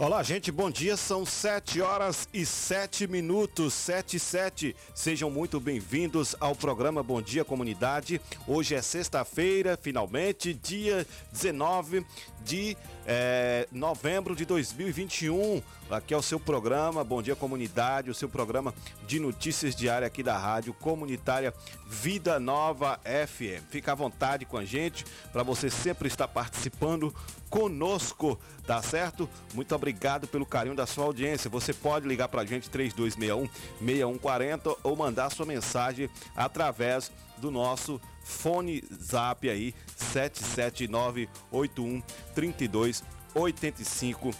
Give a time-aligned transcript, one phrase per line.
[0.00, 0.96] Olá, gente, bom dia.
[0.96, 4.76] São 7 horas e 7 minutos, 7 e 7.
[4.94, 8.20] Sejam muito bem-vindos ao programa Bom Dia Comunidade.
[8.46, 12.06] Hoje é sexta-feira, finalmente, dia 19
[12.44, 12.76] de
[13.10, 15.62] é, novembro de 2021.
[15.90, 18.74] Aqui é o seu programa Bom Dia Comunidade, o seu programa
[19.06, 21.54] de notícias diária aqui da Rádio Comunitária
[21.86, 23.64] Vida Nova FM.
[23.70, 27.14] Fica à vontade com a gente para você sempre estar participando
[27.48, 29.26] conosco, tá certo?
[29.54, 31.48] Muito obrigado pelo carinho da sua audiência.
[31.48, 33.48] Você pode ligar para a gente 3261
[33.80, 42.02] 6140 ou mandar sua mensagem através do nosso fone zap aí 77981
[42.34, 43.02] 32
[43.34, 44.30] 85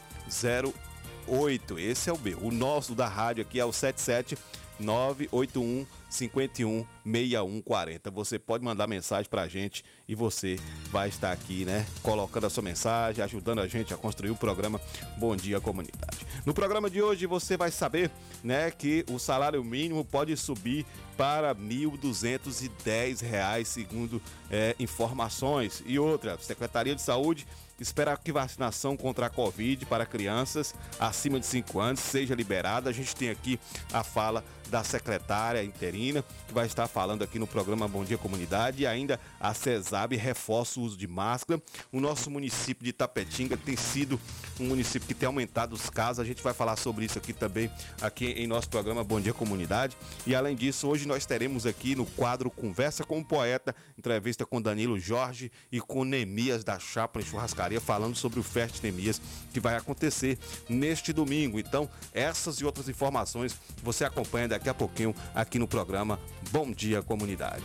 [1.27, 1.79] 08.
[1.79, 2.39] Esse é o meu.
[2.41, 8.11] O nosso da rádio aqui é o 77981 51 6140.
[8.11, 10.57] Você pode mandar mensagem pra gente e você
[10.91, 14.81] vai estar aqui, né, colocando a sua mensagem, ajudando a gente a construir o programa
[15.17, 16.27] Bom Dia Comunidade.
[16.45, 18.11] No programa de hoje você vai saber,
[18.43, 20.85] né, que o salário mínimo pode subir
[21.17, 25.83] para R$ 1.210, segundo é, informações.
[25.85, 27.47] E outra, Secretaria de Saúde
[27.81, 32.91] espera que vacinação contra a Covid para crianças acima de 5 anos seja liberada.
[32.91, 33.59] A gente tem aqui
[33.93, 38.83] a fala da secretária interina, que vai estar falando aqui no programa Bom Dia Comunidade,
[38.83, 41.61] e ainda a CESAB reforça o uso de máscara.
[41.91, 44.21] O nosso município de Tapetinga tem sido
[44.61, 47.71] um município que tem aumentado os casos, a gente vai falar sobre isso aqui também,
[48.01, 49.97] aqui em nosso programa Bom Dia Comunidade.
[50.27, 54.61] E além disso, hoje nós teremos aqui no quadro Conversa com o Poeta, entrevista com
[54.61, 59.21] Danilo Jorge e com Nemias da Chapa Churrascaria, falando sobre o Fest Nemias,
[59.53, 60.39] que vai acontecer
[60.69, 61.59] neste domingo.
[61.59, 66.19] Então, essas e outras informações você acompanha daqui a pouquinho aqui no programa
[66.51, 67.65] Bom Dia Comunidade.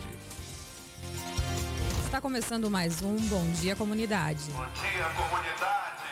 [2.04, 4.44] Está começando mais um Bom Dia Comunidade.
[4.52, 6.03] Bom dia, comunidade.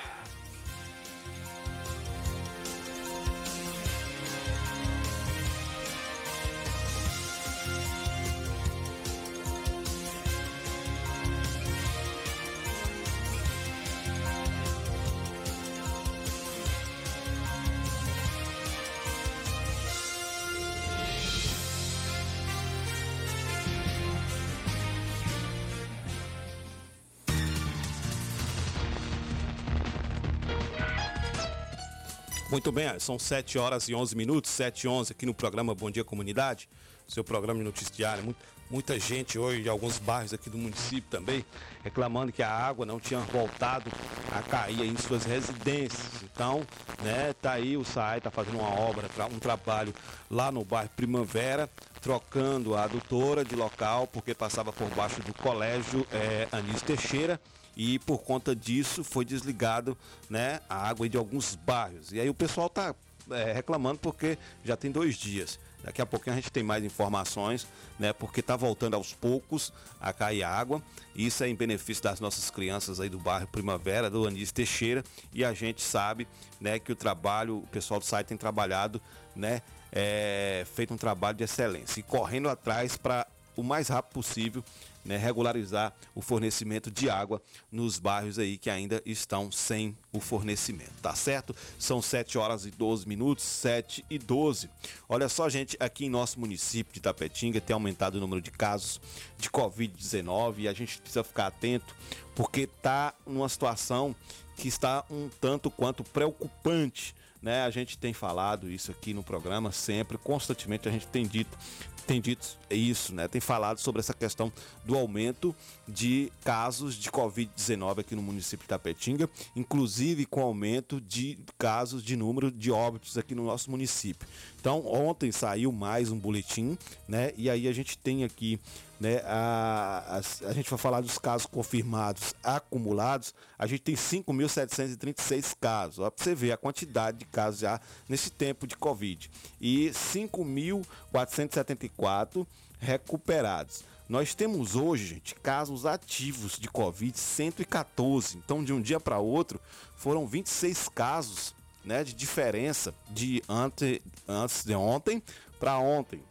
[32.52, 35.90] Muito bem, são 7 horas e 11 minutos, 7 e 11 aqui no programa Bom
[35.90, 36.68] Dia Comunidade,
[37.08, 38.22] seu programa de.
[38.22, 41.46] Muita, muita gente hoje de alguns bairros aqui do município também
[41.82, 43.90] reclamando que a água não tinha voltado
[44.30, 46.22] a cair em suas residências.
[46.22, 46.60] Então,
[47.02, 49.94] né, tá aí o SAI, tá fazendo uma obra, um trabalho
[50.30, 51.70] lá no bairro Primavera,
[52.02, 57.40] trocando a adutora de local, porque passava por baixo do colégio é, Anísio Teixeira
[57.76, 59.96] e por conta disso foi desligado
[60.28, 62.12] né, a água de alguns bairros.
[62.12, 62.94] E aí o pessoal está
[63.30, 65.58] é, reclamando porque já tem dois dias.
[65.82, 67.66] Daqui a pouquinho a gente tem mais informações,
[67.98, 68.12] né?
[68.12, 70.80] Porque está voltando aos poucos a cair água.
[71.14, 75.02] Isso é em benefício das nossas crianças aí do bairro Primavera, do Anísio Teixeira.
[75.32, 76.28] E a gente sabe,
[76.60, 79.02] né, que o trabalho, o pessoal do site tem trabalhado,
[79.34, 79.60] né,
[79.90, 84.64] é, feito um trabalho de excelência e correndo atrás para o mais rápido possível
[85.04, 90.92] né, regularizar o fornecimento de água nos bairros aí que ainda estão sem o fornecimento,
[91.00, 91.54] tá certo?
[91.78, 94.70] São 7 horas e 12 minutos, 7 e 12.
[95.08, 99.00] Olha só, gente, aqui em nosso município de Tapetinga tem aumentado o número de casos
[99.38, 101.94] de Covid-19 e a gente precisa ficar atento
[102.34, 104.14] porque tá numa situação
[104.56, 107.14] que está um tanto quanto preocupante.
[107.40, 107.64] Né?
[107.64, 111.58] A gente tem falado isso aqui no programa sempre, constantemente a gente tem dito
[112.06, 113.28] tem dito isso, né?
[113.28, 114.52] Tem falado sobre essa questão
[114.84, 115.54] do aumento
[115.86, 122.16] de casos de Covid-19 aqui no município de Tapetinga, inclusive com aumento de casos de
[122.16, 124.26] número de óbitos aqui no nosso município.
[124.62, 126.78] Então, ontem saiu mais um boletim,
[127.08, 127.32] né?
[127.36, 128.60] E aí a gente tem aqui,
[129.00, 129.16] né?
[129.24, 133.34] A, a, a gente vai falar dos casos confirmados acumulados.
[133.58, 135.98] A gente tem 5.736 casos.
[135.98, 139.28] Ó, pra você ver a quantidade de casos já nesse tempo de Covid.
[139.60, 142.46] E 5.474
[142.78, 143.82] recuperados.
[144.08, 148.36] Nós temos hoje, gente, casos ativos de Covid 114.
[148.36, 149.60] Então, de um dia para outro,
[149.96, 151.52] foram 26 casos
[151.84, 155.22] né, de diferença de ante, antes de ontem
[155.58, 156.22] para ontem.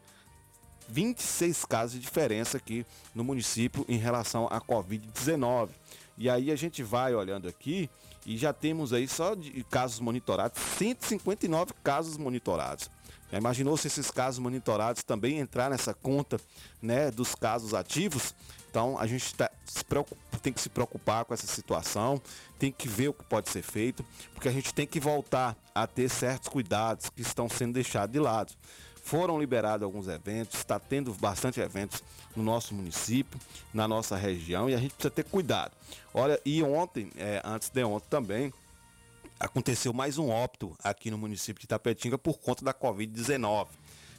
[0.88, 5.70] 26 casos de diferença aqui no município em relação à Covid-19.
[6.18, 7.90] E aí a gente vai olhando aqui
[8.26, 12.90] e já temos aí só de casos monitorados, 159 casos monitorados.
[13.32, 16.40] Já imaginou se esses casos monitorados também entrar nessa conta
[16.82, 18.36] né, dos casos ativos?
[18.72, 19.52] Então a gente tá,
[20.42, 22.22] tem que se preocupar com essa situação,
[22.58, 24.04] tem que ver o que pode ser feito,
[24.34, 28.20] porque a gente tem que voltar a ter certos cuidados que estão sendo deixados de
[28.20, 28.54] lado.
[29.04, 32.02] Foram liberados alguns eventos, está tendo bastante eventos
[32.34, 33.38] no nosso município,
[33.74, 35.74] na nossa região, e a gente precisa ter cuidado.
[36.14, 38.54] Olha, e ontem, é, antes de ontem também,
[39.38, 43.68] aconteceu mais um óbito aqui no município de Itapetinga por conta da Covid-19.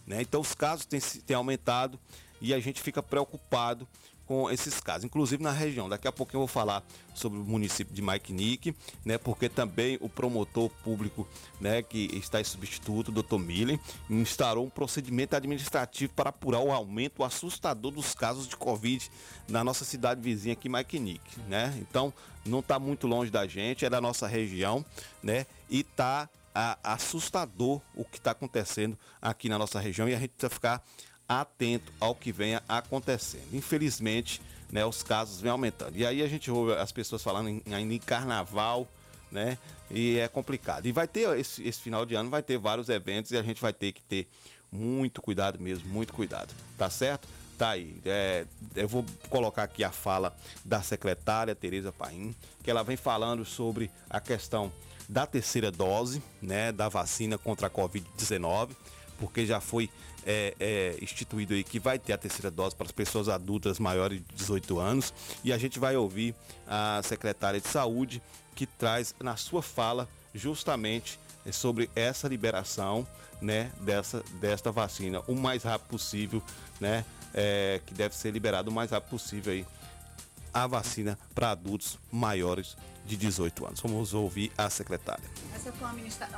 [0.07, 0.21] Né?
[0.21, 1.99] Então os casos têm, têm aumentado
[2.41, 3.87] e a gente fica preocupado
[4.27, 5.89] com esses casos, inclusive na região.
[5.89, 6.83] Daqui a pouco eu vou falar
[7.15, 8.75] sobre o município de Maiknik,
[9.05, 11.29] né, porque também o promotor público,
[11.61, 13.39] né, que está em substituto, Dr.
[13.39, 13.79] Millen,
[14.09, 19.11] instaurou um procedimento administrativo para apurar o aumento assustador dos casos de Covid
[19.49, 21.77] na nossa cidade vizinha aqui, Maiknik, né?
[21.79, 22.13] Então,
[22.45, 24.85] não está muito longe da gente, é da nossa região,
[25.23, 25.47] né?
[25.71, 26.29] E está
[26.83, 30.85] assustador o que está acontecendo aqui na nossa região e a gente precisa ficar
[31.41, 33.55] atento ao que venha acontecendo.
[33.55, 34.41] Infelizmente,
[34.71, 35.97] né, os casos vêm aumentando.
[35.97, 38.89] E aí a gente ouve as pessoas falando em, em carnaval,
[39.31, 39.59] né?
[39.91, 40.87] E é complicado.
[40.87, 43.61] E vai ter esse, esse final de ano, vai ter vários eventos e a gente
[43.61, 44.27] vai ter que ter
[44.71, 46.55] muito cuidado mesmo, muito cuidado.
[46.79, 47.29] Tá certo?
[47.59, 48.01] Tá aí.
[48.05, 50.35] É, eu vou colocar aqui a fala
[50.65, 54.73] da secretária Tereza Paim, que ela vem falando sobre a questão
[55.09, 58.71] da terceira dose, né, da vacina contra a Covid-19,
[59.19, 59.91] porque já foi
[60.27, 64.19] é, é, instituído aí que vai ter a terceira dose para as pessoas adultas maiores
[64.19, 65.13] de 18 anos.
[65.45, 66.35] E a gente vai ouvir
[66.67, 68.23] a secretária de saúde
[68.55, 73.07] que traz na sua fala justamente é, sobre essa liberação
[73.41, 76.43] né, dessa, desta vacina o mais rápido possível,
[76.81, 77.05] né,
[77.35, 79.67] é, que deve ser liberado o mais rápido possível aí
[80.53, 83.81] a vacina para adultos maiores de 18 anos.
[83.81, 85.25] Vamos ouvir a secretária.
[85.55, 85.89] Essa foi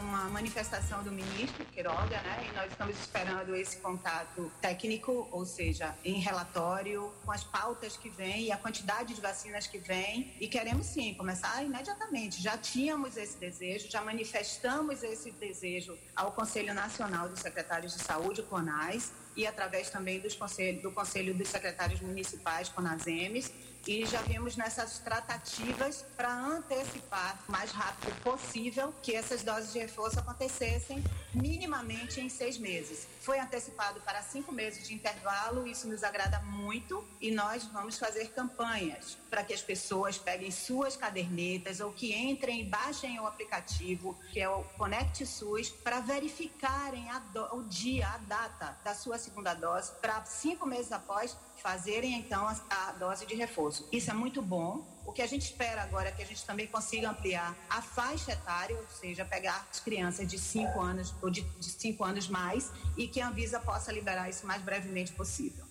[0.01, 2.49] uma manifestação do ministro Queiroga, né?
[2.49, 8.09] E nós estamos esperando esse contato técnico, ou seja, em relatório, com as pautas que
[8.09, 10.33] vêm e a quantidade de vacinas que vem.
[10.41, 12.43] E queremos sim começar imediatamente.
[12.43, 18.43] Já tínhamos esse desejo, já manifestamos esse desejo ao Conselho Nacional dos Secretários de Saúde,
[18.43, 23.53] CONAS, e através também dos conselho, do Conselho dos Secretários Municipais, CONASEMES,
[23.87, 29.79] e já vimos nessas tratativas para antecipar o mais rápido possível que essas doses de
[29.79, 31.05] reforço acontecessem
[31.35, 33.07] minimamente em seis meses.
[33.21, 38.31] Foi antecipado para cinco meses de intervalo, isso nos agrada muito e nós vamos fazer
[38.31, 44.19] campanhas para que as pessoas peguem suas cadernetas ou que entrem e baixem o aplicativo,
[44.33, 47.07] que é o Conect SUS, para verificarem
[47.53, 52.93] o dia, a data da sua segunda dose, para cinco meses após fazerem então a,
[52.93, 53.89] dose de reforço.
[53.91, 54.87] Isso é muito bom.
[55.07, 58.33] O que a gente espera agora é que a gente também consiga ampliar a faixa
[58.33, 63.09] etária, ou seja, pegar as crianças de 5 anos ou de 5 anos mais e
[63.09, 65.65] que a Anvisa possa liberar isso o mais brevemente possível.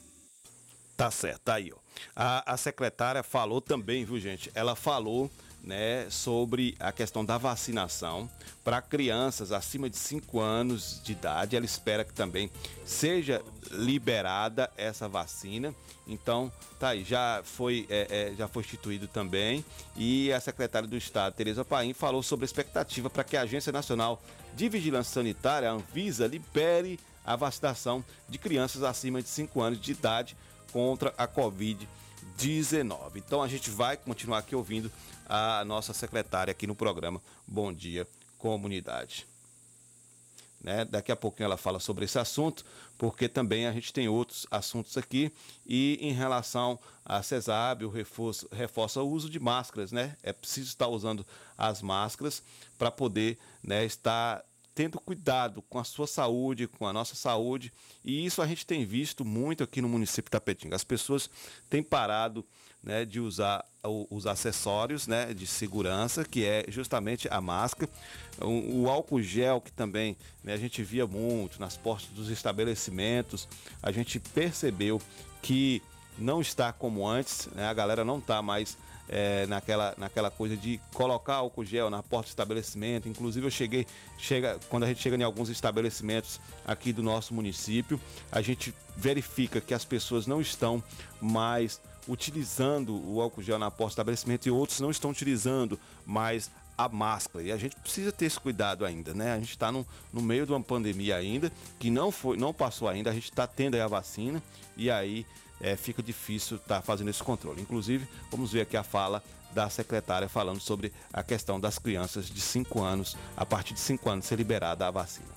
[0.98, 1.78] Tá certo, tá aí, ó.
[2.16, 4.52] A, a secretária falou também, viu, gente?
[4.56, 5.30] Ela falou
[5.64, 8.30] né, sobre a questão da vacinação
[8.64, 11.56] para crianças acima de 5 anos de idade.
[11.56, 12.52] Ela espera que também
[12.86, 15.74] seja liberada essa vacina.
[16.06, 19.64] Então, tá aí, já foi, é, é, já foi instituído também.
[19.96, 23.72] E a secretária do Estado, Tereza Paim, falou sobre a expectativa para que a Agência
[23.72, 24.22] Nacional
[24.54, 29.94] de Vigilância Sanitária, a Anvisa, libere a vacinação de crianças acima de 5 anos de
[29.94, 30.36] idade
[30.74, 31.88] contra a Covid-19.
[33.16, 34.92] Então a gente vai continuar aqui ouvindo
[35.28, 39.26] a nossa secretária aqui no programa Bom Dia Comunidade.
[40.64, 40.86] Né?
[40.86, 42.64] Daqui a pouquinho ela fala sobre esse assunto,
[42.98, 45.32] porque também a gente tem outros assuntos aqui.
[45.68, 50.16] E em relação a CESAB, o reforço, reforça o uso de máscaras, né?
[50.24, 51.26] É preciso estar usando
[51.58, 52.42] as máscaras
[52.78, 57.72] para poder né, estar tendo cuidado com a sua saúde, com a nossa saúde.
[58.04, 60.76] E isso a gente tem visto muito aqui no município de Tapetinga.
[60.76, 61.30] As pessoas
[61.70, 62.46] têm parado
[62.84, 63.64] né, de usar
[64.10, 67.90] os acessórios né, de segurança, que é justamente a máscara,
[68.42, 73.48] o, álcool gel, que também né, a gente via muito nas portas dos estabelecimentos,
[73.82, 75.02] a gente percebeu
[75.42, 75.82] que
[76.18, 78.78] não está como antes, né, a galera não está mais
[79.10, 83.10] é, naquela, naquela coisa de colocar álcool gel na porta do estabelecimento.
[83.10, 83.86] Inclusive eu cheguei,
[84.18, 88.00] chega, quando a gente chega em alguns estabelecimentos aqui do nosso município,
[88.32, 90.82] a gente verifica que as pessoas não estão
[91.22, 96.52] mais utilizando o álcool gel na porta do estabelecimento e outros não estão utilizando mais
[96.78, 97.44] a máscara.
[97.44, 99.34] E a gente precisa ter esse cuidado ainda, né?
[99.34, 102.88] A gente está no, no meio de uma pandemia ainda, que não foi, não passou
[102.88, 104.42] ainda, a gente está tendo a vacina
[104.76, 105.26] e aí
[105.62, 107.62] é, fica difícil estar tá fazendo esse controle.
[107.62, 112.42] Inclusive, vamos ver aqui a fala da secretária falando sobre a questão das crianças de
[112.42, 115.33] 5 anos, a partir de 5 anos ser liberada a vacina.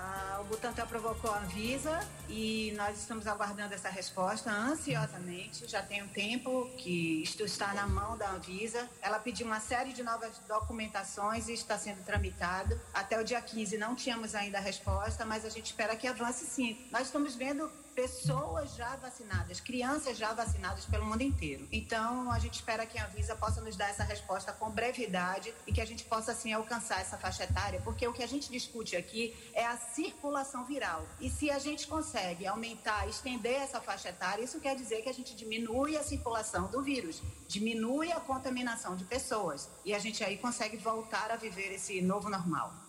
[0.00, 5.66] Ah, o Butantan provocou a Anvisa e nós estamos aguardando essa resposta ansiosamente.
[5.66, 8.88] Já tem um tempo que isto está na mão da Anvisa.
[9.02, 12.80] Ela pediu uma série de novas documentações e está sendo tramitado.
[12.94, 16.46] Até o dia 15 não tínhamos ainda a resposta, mas a gente espera que avance
[16.46, 16.78] sim.
[16.92, 21.66] Nós estamos vendo pessoas já vacinadas, crianças já vacinadas pelo mundo inteiro.
[21.72, 25.72] Então, a gente espera que a Anvisa possa nos dar essa resposta com brevidade e
[25.72, 28.94] que a gente possa, assim, alcançar essa faixa etária, porque o que a gente discute
[28.94, 31.04] aqui é a circulação viral.
[31.20, 35.14] E se a gente consegue aumentar, estender essa faixa etária, isso quer dizer que a
[35.14, 40.38] gente diminui a circulação do vírus, diminui a contaminação de pessoas e a gente aí
[40.38, 42.87] consegue voltar a viver esse novo normal.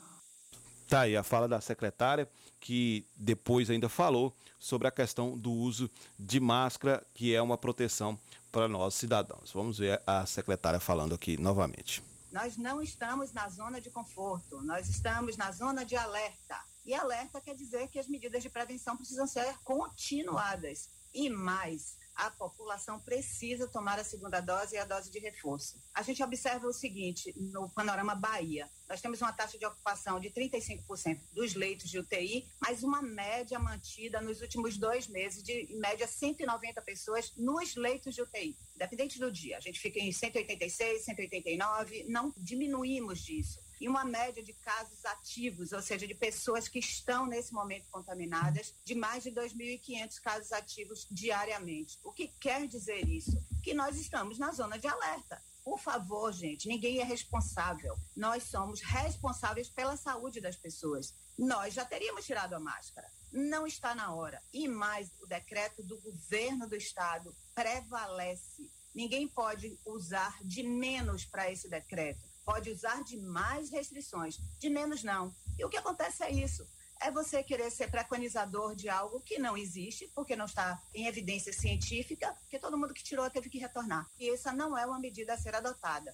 [0.89, 2.27] Tá aí a fala da secretária,
[2.59, 8.19] que depois ainda falou sobre a questão do uso de máscara, que é uma proteção
[8.51, 9.51] para nós cidadãos.
[9.53, 12.03] Vamos ver a secretária falando aqui novamente.
[12.31, 16.59] Nós não estamos na zona de conforto, nós estamos na zona de alerta.
[16.83, 20.89] E alerta quer dizer que as medidas de prevenção precisam ser continuadas.
[21.13, 25.81] E mais, a população precisa tomar a segunda dose e a dose de reforço.
[25.93, 30.29] A gente observa o seguinte no panorama Bahia: nós temos uma taxa de ocupação de
[30.29, 35.79] 35% dos leitos de UTI, mas uma média mantida nos últimos dois meses de, em
[35.79, 39.57] média, 190 pessoas nos leitos de UTI, independente do dia.
[39.57, 45.71] A gente fica em 186, 189, não diminuímos disso e uma média de casos ativos,
[45.71, 51.07] ou seja, de pessoas que estão nesse momento contaminadas, de mais de 2.500 casos ativos
[51.09, 51.99] diariamente.
[52.03, 53.41] O que quer dizer isso?
[53.63, 55.41] Que nós estamos na zona de alerta.
[55.63, 57.95] Por favor, gente, ninguém é responsável.
[58.15, 61.13] Nós somos responsáveis pela saúde das pessoas.
[61.37, 63.09] Nós já teríamos tirado a máscara.
[63.31, 64.41] Não está na hora.
[64.51, 68.69] E mais, o decreto do governo do estado prevalece.
[68.95, 75.03] Ninguém pode usar de menos para esse decreto pode usar de mais restrições, de menos
[75.03, 75.31] não.
[75.59, 76.65] E o que acontece é isso.
[76.99, 81.53] É você querer ser preconizador de algo que não existe, porque não está em evidência
[81.53, 84.09] científica, porque todo mundo que tirou teve que retornar.
[84.19, 86.11] E essa não é uma medida a ser adotada.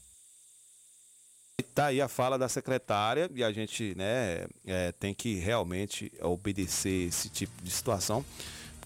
[1.58, 7.08] Está aí a fala da secretária e a gente né, é, tem que realmente obedecer
[7.08, 8.26] esse tipo de situação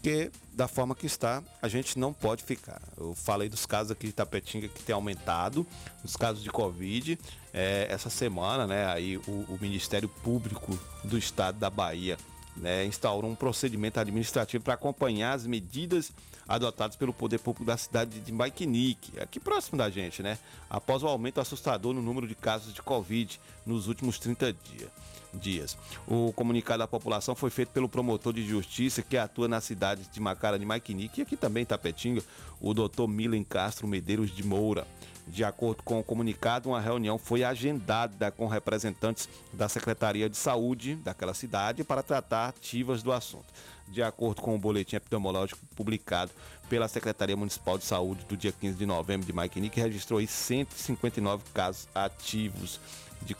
[0.01, 2.81] porque da forma que está, a gente não pode ficar.
[2.97, 5.67] Eu falei dos casos aqui de Tapetinga que tem aumentado,
[6.03, 7.19] os casos de Covid.
[7.53, 12.17] É, essa semana, né, aí o, o, Ministério Público do Estado da Bahia
[12.55, 16.13] né, instaurou um procedimento administrativo para acompanhar as medidas
[16.47, 20.39] adotadas pelo poder público da cidade de Maikinique, aqui próximo da gente, né?
[20.69, 24.89] Após o aumento assustador no número de casos de Covid nos últimos 30 dias
[25.33, 25.77] dias.
[26.07, 30.19] O comunicado à população foi feito pelo promotor de justiça que atua nas cidades de
[30.19, 32.23] Macara de Maquinique e aqui também Tapetinga,
[32.59, 34.85] o doutor Milen Castro Medeiros de Moura.
[35.29, 40.95] De acordo com o comunicado, uma reunião foi agendada com representantes da Secretaria de Saúde
[40.95, 43.45] daquela cidade para tratar ativas do assunto.
[43.87, 46.31] De acordo com o boletim epidemiológico publicado
[46.67, 51.87] pela Secretaria Municipal de Saúde do dia 15 de novembro de Maquinique, registrou 159 casos
[51.93, 52.79] ativos
[53.21, 53.35] de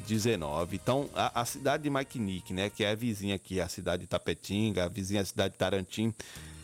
[0.00, 0.74] Covid-19.
[0.74, 4.08] Então, a, a, cidade de Maquinique, né, que é a vizinha aqui, a cidade de
[4.08, 6.14] Tapetinga, a vizinha a cidade de Tarantim,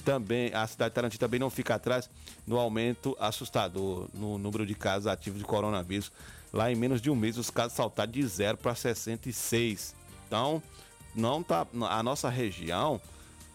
[0.04, 2.08] também, a cidade de Tarantim também não fica atrás
[2.46, 6.10] no aumento assustador no número de casos ativos de coronavírus.
[6.52, 9.94] Lá em menos de um mês, os casos saltaram de 0 para 66.
[10.26, 10.62] Então,
[11.14, 13.00] não tá, a nossa região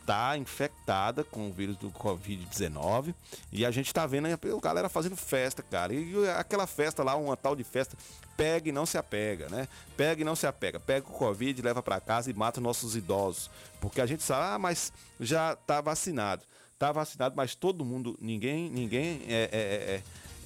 [0.03, 3.15] está infectada com o vírus do Covid-19
[3.51, 5.93] e a gente está vendo a galera fazendo festa, cara.
[5.93, 7.97] E aquela festa lá, uma tal de festa,
[8.35, 9.67] pega e não se apega, né?
[9.95, 10.79] Pega e não se apega.
[10.79, 13.49] Pega o Covid, leva para casa e mata nossos idosos.
[13.79, 16.43] Porque a gente sabe, ah, mas já está vacinado.
[16.73, 19.59] Está vacinado, mas todo mundo, ninguém, ninguém é, é,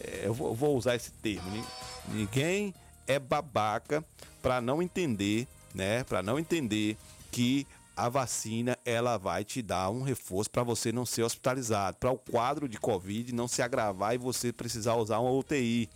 [0.05, 1.65] é, é eu vou usar esse termo,
[2.09, 2.75] ninguém
[3.07, 4.05] é babaca
[4.39, 6.03] para não entender, né?
[6.03, 6.95] Para não entender
[7.31, 7.65] que
[7.97, 12.17] a vacina ela vai te dar um reforço para você não ser hospitalizado, para o
[12.17, 15.89] quadro de Covid não se agravar e você precisar usar uma UTI,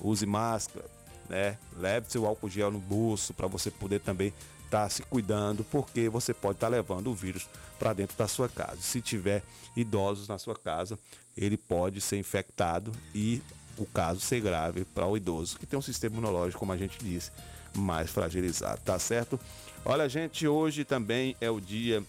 [0.00, 0.86] use máscara,
[1.28, 1.58] né?
[1.76, 4.32] Leve seu álcool gel no bolso para você poder também
[4.68, 7.48] estar tá se cuidando, porque você pode estar tá levando o vírus
[7.78, 8.80] para dentro da sua casa.
[8.80, 9.42] Se tiver
[9.74, 10.98] idosos na sua casa,
[11.36, 13.42] ele pode ser infectado e
[13.76, 16.98] o caso ser grave para o idoso, que tem um sistema imunológico, como a gente
[16.98, 17.30] disse,
[17.74, 19.38] mais fragilizado, tá certo?
[19.84, 22.02] Olha, gente, hoje também é o dia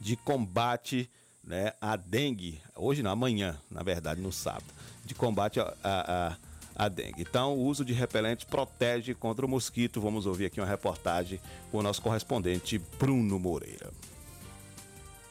[0.00, 1.10] de combate
[1.42, 2.60] né, à dengue.
[2.74, 4.66] Hoje não, amanhã, na verdade, no sábado.
[5.04, 6.36] De combate a, a, a,
[6.76, 7.22] a dengue.
[7.22, 10.00] Então, o uso de repelente protege contra o mosquito.
[10.00, 11.40] Vamos ouvir aqui uma reportagem
[11.70, 13.90] com o nosso correspondente Bruno Moreira.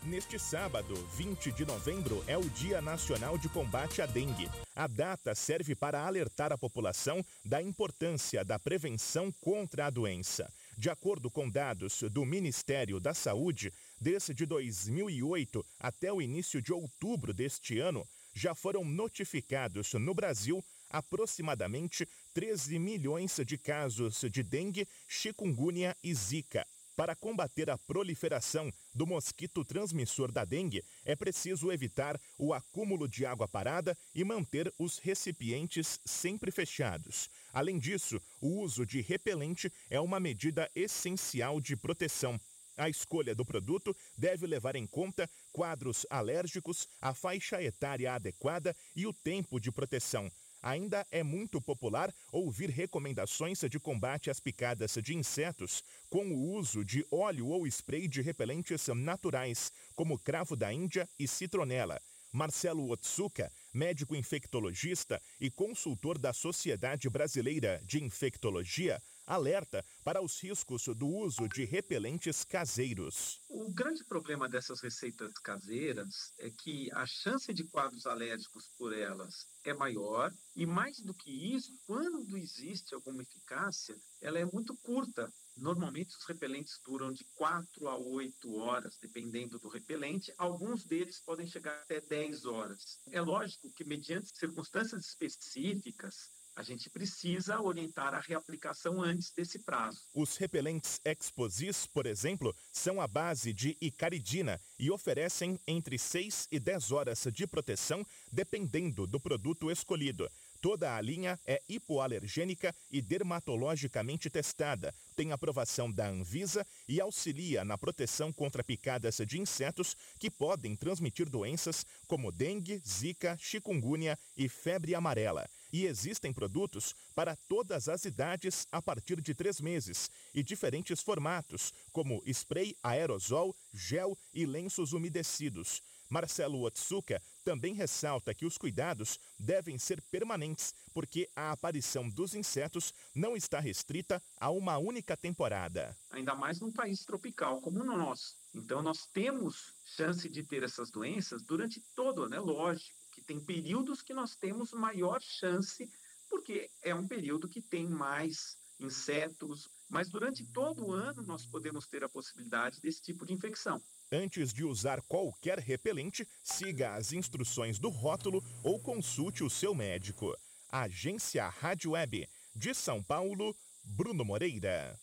[0.05, 4.47] Neste sábado, 20 de novembro, é o Dia Nacional de Combate à Dengue.
[4.75, 10.47] A data serve para alertar a população da importância da prevenção contra a doença.
[10.77, 17.33] De acordo com dados do Ministério da Saúde, desde 2008 até o início de outubro
[17.33, 25.95] deste ano, já foram notificados no Brasil aproximadamente 13 milhões de casos de dengue, chikungunya
[26.03, 26.65] e zika.
[26.95, 33.25] Para combater a proliferação do mosquito transmissor da dengue, é preciso evitar o acúmulo de
[33.25, 37.29] água parada e manter os recipientes sempre fechados.
[37.51, 42.39] Além disso, o uso de repelente é uma medida essencial de proteção.
[42.77, 49.05] A escolha do produto deve levar em conta quadros alérgicos, a faixa etária adequada e
[49.05, 50.31] o tempo de proteção
[50.65, 56.83] ainda é muito popular ouvir recomendações de combate às picadas de insetos com o uso
[56.83, 62.01] de óleo ou spray de repelentes naturais, como cravo da Índia e citronela.
[62.31, 70.85] Marcelo Otsuka, médico infectologista e consultor da Sociedade Brasileira de Infectologia, alerta para os riscos
[70.95, 73.39] do uso de repelentes caseiros.
[73.49, 79.47] O grande problema dessas receitas caseiras é que a chance de quadros alérgicos por elas
[79.63, 85.31] é maior e mais do que isso, quando existe alguma eficácia, ela é muito curta.
[85.57, 90.33] Normalmente os repelentes duram de 4 a 8 horas, dependendo do repelente.
[90.37, 92.99] Alguns deles podem chegar até 10 horas.
[93.11, 99.99] É lógico que mediante circunstâncias específicas, a gente precisa orientar a reaplicação antes desse prazo.
[100.13, 106.59] Os repelentes Exposis, por exemplo, são à base de icaridina e oferecem entre 6 e
[106.59, 110.29] 10 horas de proteção, dependendo do produto escolhido.
[110.61, 117.77] Toda a linha é hipoalergênica e dermatologicamente testada, tem aprovação da Anvisa e auxilia na
[117.77, 124.95] proteção contra picadas de insetos que podem transmitir doenças como dengue, zika, chikungunya e febre
[124.95, 125.47] amarela.
[125.75, 131.73] E existem produtos para todas as idades a partir de três meses e diferentes formatos,
[131.91, 135.83] como spray aerosol, gel e lenços umedecidos.
[136.09, 142.93] Marcelo Otsuka também ressalta que os cuidados devem ser permanentes, porque a aparição dos insetos
[143.13, 145.93] não está restrita a uma única temporada.
[146.09, 148.37] Ainda mais num país tropical como o nosso.
[148.53, 152.35] Então, nós temos chance de ter essas doenças durante todo o ano.
[152.35, 155.89] É lógico tem períodos que nós temos maior chance,
[156.29, 161.87] porque é um período que tem mais insetos, mas durante todo o ano nós podemos
[161.87, 163.81] ter a possibilidade desse tipo de infecção.
[164.11, 170.35] Antes de usar qualquer repelente, siga as instruções do rótulo ou consulte o seu médico.
[170.71, 174.97] Agência Rádio Web de São Paulo, Bruno Moreira.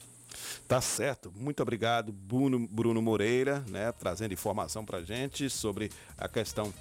[0.66, 1.32] Tá certo.
[1.36, 6.72] Muito obrigado, Bruno, Bruno Moreira, né, trazendo informação para gente sobre a questão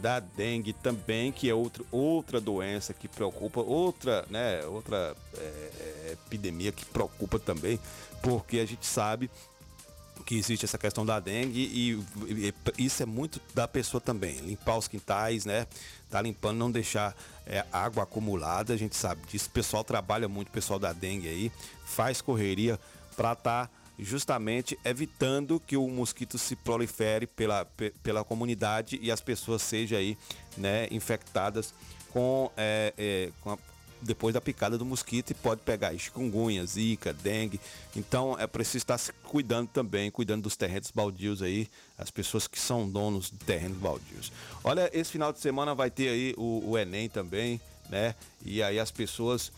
[0.00, 6.72] da dengue também, que é outro, outra doença que preocupa, outra, né, outra é, epidemia
[6.72, 7.80] que preocupa também,
[8.22, 9.30] porque a gente sabe
[10.24, 14.36] que existe essa questão da dengue e, e, isso é muito da pessoa também.
[14.40, 15.66] Limpar os quintais, né?
[16.08, 19.48] Tá limpando, não deixar é, água acumulada, a gente sabe disso.
[19.48, 21.52] O pessoal trabalha muito, o pessoal da dengue aí,
[21.84, 22.78] faz correria
[23.16, 27.66] para estar tá justamente evitando que o mosquito se prolifere pela,
[28.02, 30.16] pela comunidade e as pessoas sejam aí,
[30.56, 31.74] né, infectadas
[32.08, 33.58] com, é, é, com, a,
[34.02, 37.60] depois da picada do mosquito e pode pegar chikungunya, zika, dengue.
[37.94, 41.68] Então é preciso estar se cuidando também, cuidando dos terrenos baldios aí,
[41.98, 44.32] as pessoas que são donos de terrenos baldios.
[44.64, 48.14] Olha, esse final de semana vai ter aí o, o Enem também, né?
[48.44, 49.52] E aí as pessoas,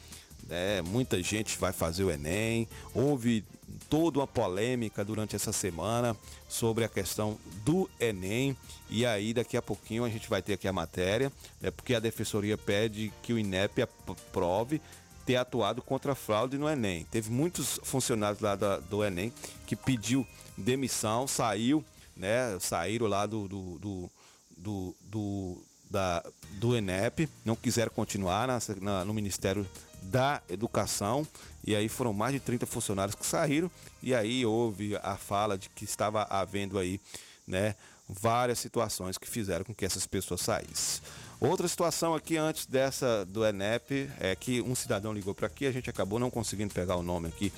[0.49, 2.69] né, muita gente vai fazer o Enem.
[2.95, 3.45] Houve
[3.89, 6.17] toda uma polêmica durante essa semana
[6.49, 8.57] sobre a questão do Enem.
[8.91, 12.01] E aí, daqui a pouquinho, a gente vai ter aqui a matéria, né, porque a
[12.01, 14.81] Defensoria pede que o INEP aprove
[15.25, 17.07] ter atuado contra a fraude no Enem.
[17.11, 19.33] Teve muitos funcionários lá do, do Enem
[19.67, 20.27] que pediu
[20.57, 21.85] demissão, saiu,
[22.17, 22.59] né?
[22.61, 24.11] Saíram lá do, do, do,
[24.59, 29.69] do, do da, do ENEP, não quiseram continuar na, na, no Ministério
[30.03, 31.27] da Educação,
[31.65, 33.71] e aí foram mais de 30 funcionários que saíram,
[34.03, 37.01] e aí houve a fala de que estava havendo aí,
[37.47, 37.75] né,
[38.09, 41.03] várias situações que fizeram com que essas pessoas saíssem.
[41.41, 45.73] Outra situação aqui antes dessa do ENEP é que um cidadão ligou para aqui, a
[45.73, 47.53] gente acabou não conseguindo pegar o nome aqui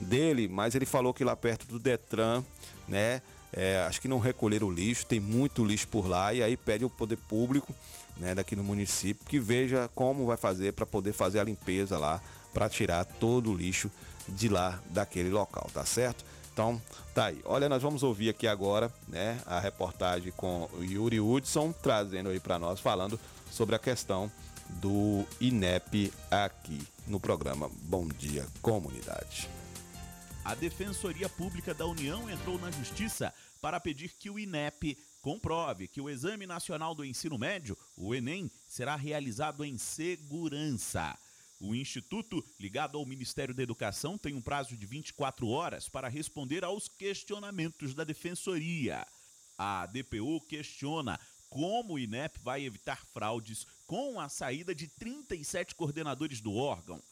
[0.00, 2.44] dele, mas ele falou que lá perto do Detran,
[2.86, 6.56] né, é, acho que não recolheram o lixo, tem muito lixo por lá, e aí
[6.56, 7.74] pede ao poder público
[8.18, 12.20] né, daqui no município que veja como vai fazer para poder fazer a limpeza lá,
[12.52, 13.90] para tirar todo o lixo
[14.28, 16.24] de lá daquele local, tá certo?
[16.52, 16.82] Então,
[17.14, 17.40] tá aí.
[17.44, 22.40] Olha, nós vamos ouvir aqui agora, né, a reportagem com o Yuri Hudson, trazendo aí
[22.40, 23.18] para nós, falando
[23.50, 24.30] sobre a questão
[24.68, 29.48] do INEP aqui no programa Bom Dia Comunidade.
[30.44, 36.00] A Defensoria Pública da União entrou na Justiça para pedir que o INEP comprove que
[36.00, 41.18] o Exame Nacional do Ensino Médio, o Enem, será realizado em segurança.
[41.60, 46.64] O Instituto, ligado ao Ministério da Educação, tem um prazo de 24 horas para responder
[46.64, 49.04] aos questionamentos da Defensoria.
[49.58, 51.18] A DPU questiona
[51.50, 57.02] como o INEP vai evitar fraudes com a saída de 37 coordenadores do órgão.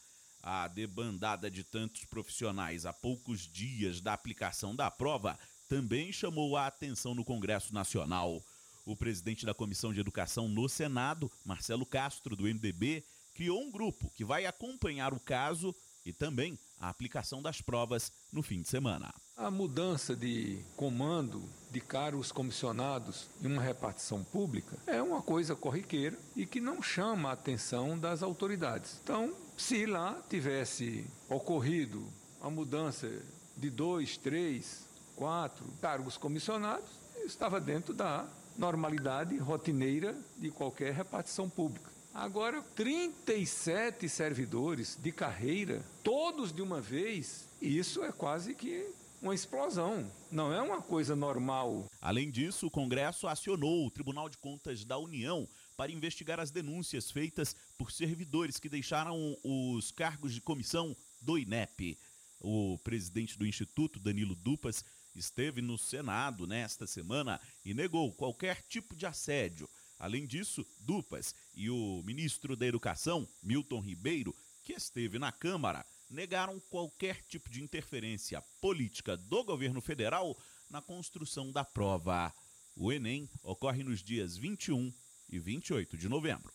[0.41, 6.67] A debandada de tantos profissionais a poucos dias da aplicação da prova também chamou a
[6.67, 8.41] atenção no Congresso Nacional.
[8.87, 14.09] O presidente da Comissão de Educação no Senado, Marcelo Castro, do MDB, criou um grupo
[14.15, 19.13] que vai acompanhar o caso e também a aplicação das provas no fim de semana.
[19.35, 26.17] A mudança de comando de cargos comissionados em uma repartição pública é uma coisa corriqueira
[26.33, 29.01] e que não chama a atenção das autoridades.
[29.03, 32.07] Então, se lá tivesse ocorrido
[32.39, 33.21] a mudança
[33.57, 36.89] de dois, três, quatro cargos comissionados,
[37.25, 38.25] estava dentro da
[38.57, 41.91] normalidade rotineira de qualquer repartição pública.
[42.13, 48.87] Agora, 37 servidores de carreira, todos de uma vez, isso é quase que
[49.21, 50.09] uma explosão.
[50.31, 51.85] Não é uma coisa normal.
[52.01, 57.11] Além disso, o Congresso acionou o Tribunal de Contas da União para investigar as denúncias
[57.11, 61.97] feitas por servidores que deixaram os cargos de comissão do INEP.
[62.39, 64.83] O presidente do Instituto, Danilo Dupas,
[65.17, 71.69] esteve no Senado nesta semana e negou qualquer tipo de assédio Além disso, Dupas e
[71.69, 78.41] o ministro da Educação, Milton Ribeiro, que esteve na Câmara, negaram qualquer tipo de interferência
[78.61, 80.37] política do governo federal
[80.69, 82.33] na construção da prova.
[82.75, 84.93] O Enem ocorre nos dias 21
[85.29, 86.53] e 28 de novembro.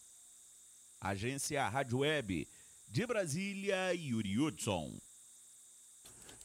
[1.00, 2.48] Agência Rádio Web
[2.88, 5.00] de Brasília, Yuri Hudson.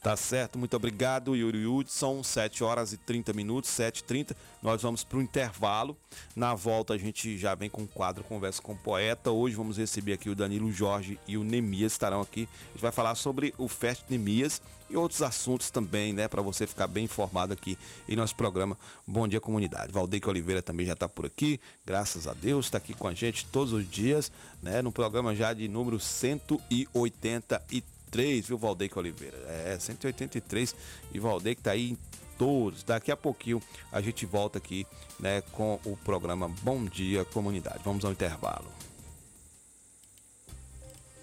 [0.00, 2.22] Tá certo, muito obrigado, Yuri Hudson.
[2.22, 4.34] 7 horas e 30 minutos, 7h30.
[4.62, 5.96] Nós vamos para o intervalo.
[6.36, 9.32] Na volta a gente já vem com o quadro Conversa com o Poeta.
[9.32, 12.48] Hoje vamos receber aqui o Danilo Jorge e o Nemias estarão aqui.
[12.68, 16.28] A gente vai falar sobre o Fest Nemias e outros assuntos também, né?
[16.28, 17.76] Para você ficar bem informado aqui
[18.08, 19.92] em nosso programa Bom Dia Comunidade.
[19.92, 23.46] Valdeque Oliveira também já está por aqui, graças a Deus, está aqui com a gente
[23.46, 24.30] todos os dias,
[24.62, 24.80] né?
[24.80, 27.97] No programa já de número 183.
[28.08, 29.36] 183, viu, Valdeir Oliveira?
[29.48, 30.74] É, 183
[31.12, 31.98] e Valdeir que tá aí em
[32.36, 32.82] todos.
[32.82, 34.86] Daqui a pouquinho a gente volta aqui,
[35.18, 37.80] né, com o programa Bom Dia Comunidade.
[37.84, 38.70] Vamos ao intervalo.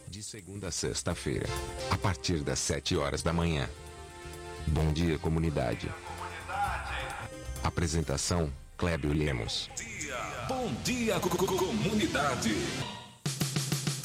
[0.08, 1.48] De segunda a sexta-feira,
[1.92, 3.70] a partir das 7 horas da manhã.
[4.68, 5.92] Bom Dia Comunidade.
[7.64, 9.70] Apresentação Clébio Lemos.
[10.48, 12.54] Bom dia, comunidade.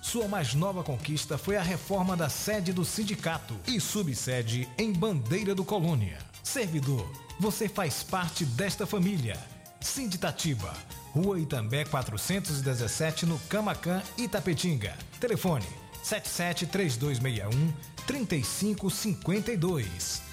[0.00, 5.54] Sua mais nova conquista foi a reforma da sede do sindicato e subsede em Bandeira
[5.54, 6.18] do Colônia.
[6.42, 7.06] Servidor,
[7.38, 9.36] você faz parte desta família.
[9.80, 10.74] Sinditatiba,
[11.12, 14.96] Rua Itambé 417 no Camacan, Itapetinga.
[15.20, 15.66] Telefone
[16.02, 17.72] 77 3261
[18.06, 20.29] 3552.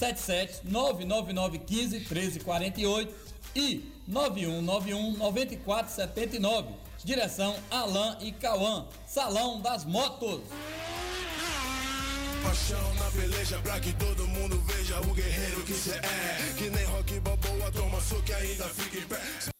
[0.00, 3.14] 77 99915 1348
[3.54, 6.68] e 9191 9479.
[7.04, 8.86] Direção Alain e Cauã.
[9.06, 10.40] Salão das Motos.
[12.42, 16.54] Paixão na peleja pra que todo mundo veja o guerreiro que cê é.
[16.56, 19.59] Que nem rock balboa, toma que ainda fica em pé.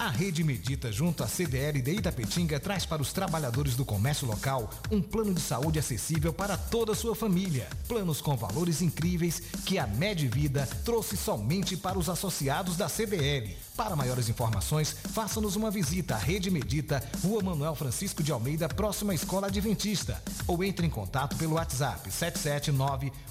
[0.00, 4.70] A Rede Medita, junto à CDL de Itapetinga, traz para os trabalhadores do comércio local
[4.90, 7.68] um plano de saúde acessível para toda a sua família.
[7.86, 13.54] Planos com valores incríveis que a Medvida trouxe somente para os associados da CDL.
[13.76, 19.12] Para maiores informações, faça-nos uma visita à Rede Medita, Rua Manuel Francisco de Almeida, próxima
[19.12, 20.22] à Escola Adventista.
[20.46, 22.08] Ou entre em contato pelo WhatsApp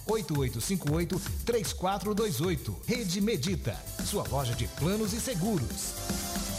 [0.08, 2.76] 779-8858-3428.
[2.86, 6.59] Rede Medita, sua loja de planos e seguros.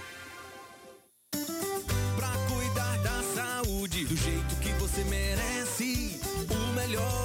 [2.16, 6.20] Pra cuidar da saúde do jeito que você merece.
[6.52, 7.25] O melhor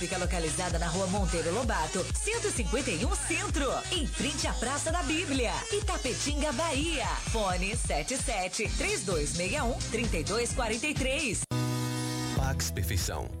[0.01, 6.51] fica localizada na rua Monteiro Lobato, 151 Centro, em frente à Praça da Bíblia, Itapetinga,
[6.53, 7.05] Bahia.
[7.31, 11.41] Fone 77 3261 3243.
[12.35, 13.40] Pax Perfeição.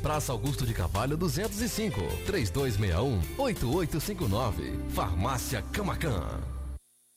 [0.00, 4.90] Praça Augusto de Carvalho 205, 3261-8859.
[4.90, 6.40] Farmácia Camacan.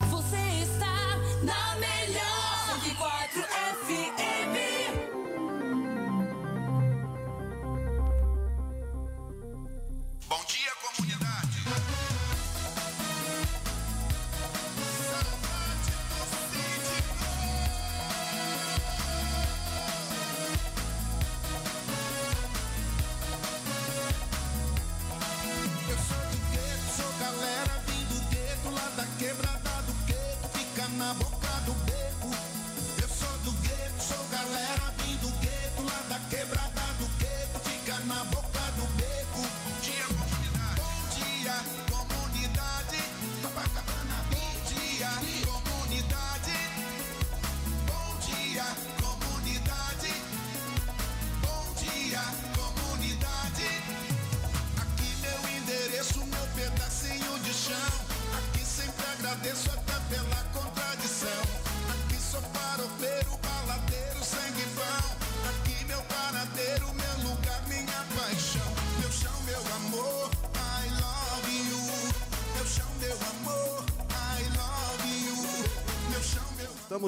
[0.09, 2.04] Você está na melhor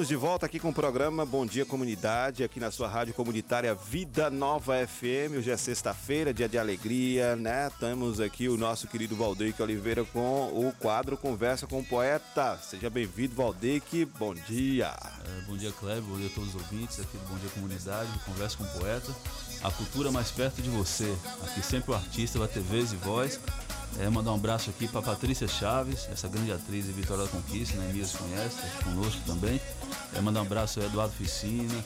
[0.08, 4.30] de volta aqui com o programa Bom Dia Comunidade, aqui na sua rádio comunitária Vida
[4.30, 5.36] Nova FM.
[5.36, 7.70] Hoje é sexta-feira, dia de alegria, né?
[7.78, 12.56] Temos aqui o nosso querido Valdeque Oliveira com o quadro Conversa com o Poeta.
[12.56, 14.06] Seja bem-vindo, Valdeque.
[14.06, 14.96] Bom dia.
[15.26, 16.00] É, bom dia, Kleber.
[16.00, 19.14] Bom dia a todos os ouvintes aqui do Bom Dia Comunidade, Conversa com o Poeta.
[19.62, 21.14] A cultura mais perto de você.
[21.42, 23.38] Aqui sempre o artista vai ter vez e voz.
[23.98, 27.76] É, mandar um abraço aqui para Patrícia Chaves, essa grande atriz de Vitória da Conquista,
[27.76, 27.90] né?
[27.92, 29.60] Mias conhece, tá conosco também.
[30.14, 31.84] É, mandar um abraço ao Eduardo Ficina,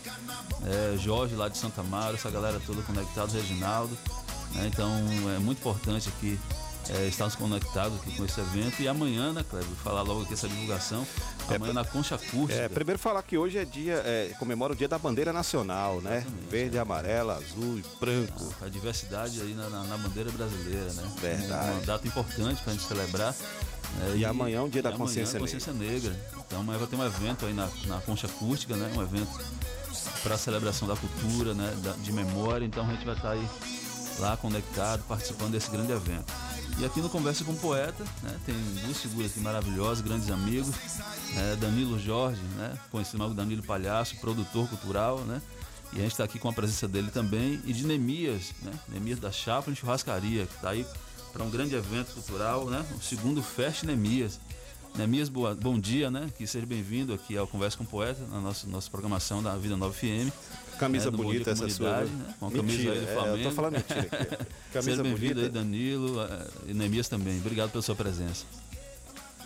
[0.67, 3.97] é, Jorge lá de Santa Mara, essa galera toda conectada, Reginaldo.
[4.55, 4.67] né?
[4.67, 4.91] Então
[5.35, 6.39] é muito importante aqui
[6.91, 8.81] é, estarmos conectados aqui com esse evento.
[8.83, 11.07] E amanhã, né, Cleber, falar logo aqui essa divulgação.
[11.49, 12.55] Amanhã na Concha Acústica.
[12.55, 16.25] É, primeiro falar que hoje é dia, é, comemora o dia da bandeira nacional, né?
[16.51, 18.55] Verde, amarela, azul e branco.
[18.65, 21.03] A diversidade aí na, na- na bandeira brasileira, né?
[21.21, 21.71] Verdade.
[21.73, 23.33] Uma data importante pra gente celebrar.
[23.33, 24.15] né?
[24.17, 26.17] E amanhã é o dia da e amanhã consciência é a consciência negra.
[26.47, 28.91] Então amanhã vai ter um evento aí na, na Concha Acústica, né?
[28.97, 29.31] Um evento
[30.23, 31.75] para celebração da cultura, né?
[31.83, 32.65] Da- de memória.
[32.65, 33.47] Então a gente vai estar aí
[34.19, 36.33] lá conectado, participando desse grande evento.
[36.79, 38.55] E aqui no Conversa com o Poeta, né, tem
[38.85, 40.75] duas figuras aqui maravilhosas, grandes amigos,
[41.35, 45.41] né, Danilo Jorge, né, conhecido como Danilo Palhaço, produtor cultural, né,
[45.93, 49.21] e a gente está aqui com a presença dele também, e de Nemias, né, Nemias
[49.21, 50.87] da Chaplin Churrascaria, que está aí
[51.33, 54.41] para um grande evento cultural, né, o segundo Fest Nemias.
[54.95, 58.41] Nemias, boa, bom dia, né, que seja bem-vindo aqui ao Conversa com o Poeta, na
[58.41, 60.33] nossa, nossa programação da Vida 9 FM.
[60.83, 62.05] Camisa do Bom bonita essa sua, né?
[62.07, 63.43] né, com a Mentira, camisa aí do é, eu Flamengo.
[63.45, 64.47] tô falando mentira aqui.
[64.73, 65.59] Camisa Seja bem-vindo bonita.
[65.59, 66.17] aí, Danilo,
[66.67, 67.39] e Nemias também.
[67.39, 68.45] Obrigado pela sua presença.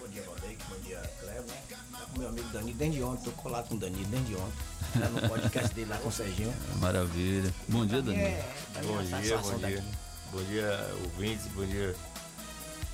[0.00, 0.56] Bom dia, Valdeir.
[0.68, 1.42] Bom dia, Cleber.
[1.42, 1.54] Né?
[1.92, 3.24] Tá com meu amigo Danilo desde ontem.
[3.24, 4.98] Tô colado com o Danilo desde ontem.
[4.98, 6.54] Tá no podcast dele lá com o Serginho.
[6.80, 7.54] Maravilha.
[7.68, 8.24] Bom dia, Danilo.
[8.24, 9.84] É, tá Bom dia, bom dia.
[10.32, 11.94] Bom dia, ouvintes, bom dia.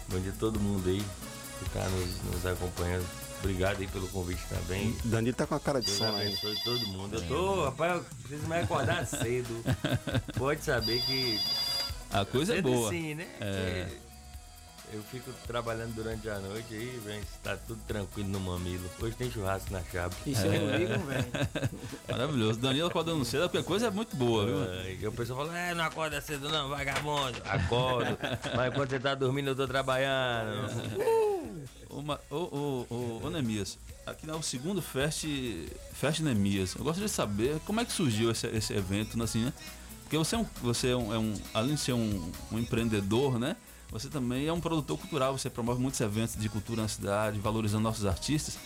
[0.08, 1.02] Bom dia a todo mundo aí
[1.58, 3.06] que está nos, nos acompanhando.
[3.42, 4.96] Obrigado aí pelo convite também.
[5.04, 6.28] Danilo tá com a cara de Deus sono aí.
[6.28, 7.16] abençoe todo mundo.
[7.16, 9.64] Eu tô, rapaz, eu preciso me acordar cedo.
[10.38, 11.40] Pode saber que.
[12.12, 12.88] A coisa é boa.
[12.90, 13.26] Sim, né?
[13.40, 13.88] É.
[14.92, 18.84] Eu fico trabalhando durante a noite aí, vem, tá tudo tranquilo no mamilo.
[19.00, 20.14] Hoje tem churrasco na chave.
[20.26, 21.70] Isso aí comigo vem.
[22.10, 22.58] Maravilhoso.
[22.60, 24.62] Danilo acordando cedo, porque a coisa é muito boa, viu?
[24.64, 27.38] É, E o pessoal fala, é, não acorda cedo não, vagabundo.
[27.46, 28.18] Acordo.
[28.54, 30.68] Mas quando você tá dormindo, eu tô trabalhando.
[31.88, 35.24] Ô, Ma- ô, ô, ô, ô, Nemias, aqui é o segundo Fest,
[35.94, 36.74] Fest Nemias.
[36.74, 39.52] Eu gostaria de saber como é que surgiu esse, esse evento, assim, né?
[40.02, 43.38] Porque você é um, você é um, é um- além de ser um, um empreendedor,
[43.38, 43.56] né?
[43.92, 47.82] Você também é um produtor cultural, você promove muitos eventos de cultura na cidade, valorizando
[47.82, 48.56] nossos artistas.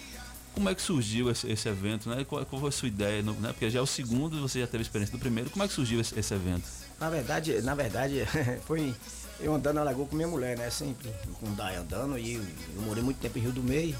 [0.54, 2.20] Como é que surgiu esse, esse evento, né?
[2.20, 3.52] E Qual, qual foi a sua ideia, né?
[3.52, 5.50] Porque já é o segundo, você já teve experiência do primeiro.
[5.50, 6.64] Como é que surgiu esse, esse evento?
[7.00, 8.24] Na verdade, na verdade,
[8.64, 8.94] foi
[9.40, 10.70] eu andando na lagoa com minha mulher, né?
[10.70, 12.36] Sempre com o Dai andando e
[12.74, 13.98] eu morei muito tempo em Rio do Meio.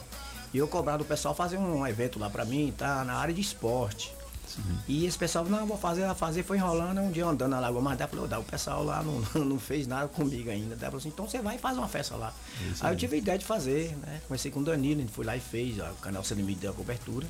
[0.54, 3.04] E eu cobrava do pessoal fazer um evento lá pra mim, tá?
[3.04, 4.15] Na área de esporte.
[4.88, 7.82] E esse pessoal, não, vou fazer, vou fazer, foi enrolando, um dia andando na lagoa,
[7.82, 10.76] mas daí falou, dá, o pessoal lá não, não fez nada comigo ainda.
[10.76, 12.32] Daí falou assim, então você vai e faz uma festa lá.
[12.70, 12.96] Isso Aí eu aí.
[12.96, 14.20] tive a ideia de fazer, né?
[14.26, 16.60] Comecei com o Danilo, a gente foi lá e fez, ó, o canal Sem Limite
[16.60, 17.26] deu a cobertura.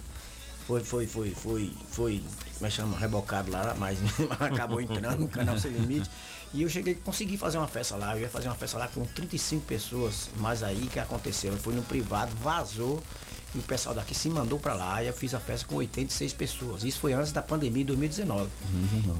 [0.67, 2.23] Foi, foi, foi, foi, foi,
[2.55, 3.99] como é que chama, rebocado lá, mas
[4.41, 6.11] acabou entrando no canal Sem Limite.
[6.55, 9.05] E eu cheguei, consegui fazer uma festa lá, eu ia fazer uma festa lá com
[9.05, 13.03] 35 pessoas, mas aí que aconteceu, eu fui no privado, vazou,
[13.55, 16.33] e o pessoal daqui se mandou pra lá, e eu fiz a festa com 86
[16.35, 16.85] pessoas.
[16.85, 18.51] Isso foi antes da pandemia de 2019.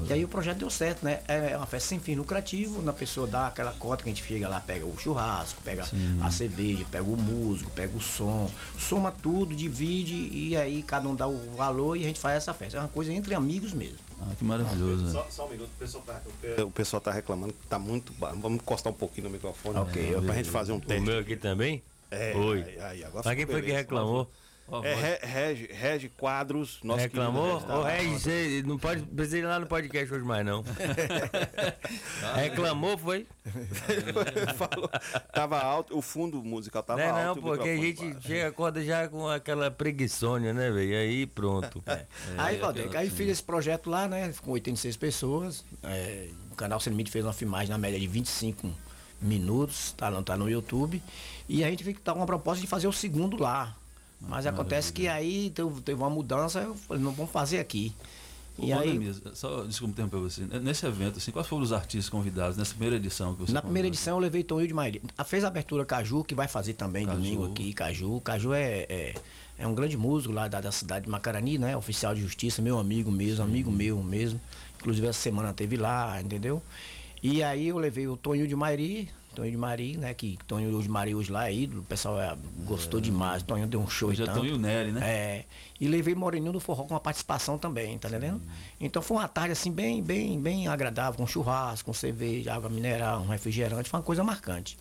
[0.09, 1.21] E aí o projeto deu certo, né?
[1.27, 4.47] É uma festa sem fim lucrativo, na pessoa dá aquela cota que a gente chega
[4.47, 6.19] lá, pega o churrasco, pega Sim.
[6.21, 11.15] a cerveja, pega o músico, pega o som, soma tudo, divide e aí cada um
[11.15, 12.77] dá o valor e a gente faz essa festa.
[12.77, 14.06] É uma coisa entre amigos mesmo.
[14.19, 15.05] Ah, que maravilhoso.
[15.05, 15.11] né?
[15.11, 16.21] Só, só um minuto, o pessoal tá,
[16.63, 18.37] o pessoal tá reclamando que tá muito baixo.
[18.39, 19.77] Vamos encostar um pouquinho no microfone.
[19.77, 20.33] Ok, pra ok.
[20.33, 21.05] gente fazer um O teste.
[21.05, 21.83] meu aqui também?
[22.09, 22.63] É, Oi.
[22.63, 23.83] aí, aí, agora Mas quem foi que beleza.
[24.67, 24.85] Reclamou?
[24.85, 27.55] É Re- Regi, Regi Quadros, nosso Reclamou?
[27.69, 30.63] Ô, Regi, Regis, você não pode precisa ir lá no podcast hoje mais, não.
[32.35, 33.27] Reclamou, foi?
[34.55, 34.89] Falou,
[35.33, 37.41] tava alto, o fundo musical tava Não, é alto.
[37.41, 40.95] não, porque a gente chega, acorda já com aquela preguiçônia, né, velho?
[40.97, 41.83] Aí pronto.
[42.37, 44.33] aí, Valdeir, aí fiz esse projeto lá, né?
[44.43, 45.65] Com 86 pessoas.
[45.83, 48.67] é, o canal Sem Limite fez uma filmagem na média de 25
[49.21, 51.01] minutos, tá, não tá no YouTube.
[51.47, 53.75] E a gente fica tá com uma proposta de fazer o segundo lá.
[54.19, 57.93] Mas acontece que aí teve, uma mudança, eu falei, não vamos fazer aqui.
[58.59, 60.41] E aí, Nemias, só desculpa interromper você.
[60.59, 63.87] Nesse evento, assim, quais foram os artistas convidados nessa primeira edição que você Na primeira
[63.87, 64.99] edição eu levei Tonho de Maria.
[65.15, 67.17] A- Fez a abertura Caju, que vai fazer também Caju.
[67.21, 68.19] domingo aqui, Caju.
[68.21, 69.13] Caju é, é,
[69.59, 71.77] é um grande músico lá da, da cidade de Macarani, né?
[71.77, 74.41] Oficial de justiça, meu amigo mesmo, amigo meu mesmo.
[74.79, 76.59] Inclusive essa semana teve lá, entendeu?
[77.21, 79.07] E aí eu levei o Tonho de Mairi,
[79.37, 80.15] Tonho de Mari, né?
[80.15, 82.35] Que Tonho de Mari hoje lá é ídolo, o pessoal é,
[82.65, 83.43] gostou demais.
[83.43, 84.39] Tonho deu um show Hoje é e tanto.
[84.39, 85.01] Tonho Nery, né?
[85.07, 85.45] É.
[85.79, 88.41] E levei Moreninho do Forró com uma participação também, tá entendendo?
[88.81, 93.21] Então foi uma tarde assim bem, bem, bem agradável, com churrasco, com cerveja, água mineral,
[93.21, 94.75] um refrigerante, foi uma coisa marcante.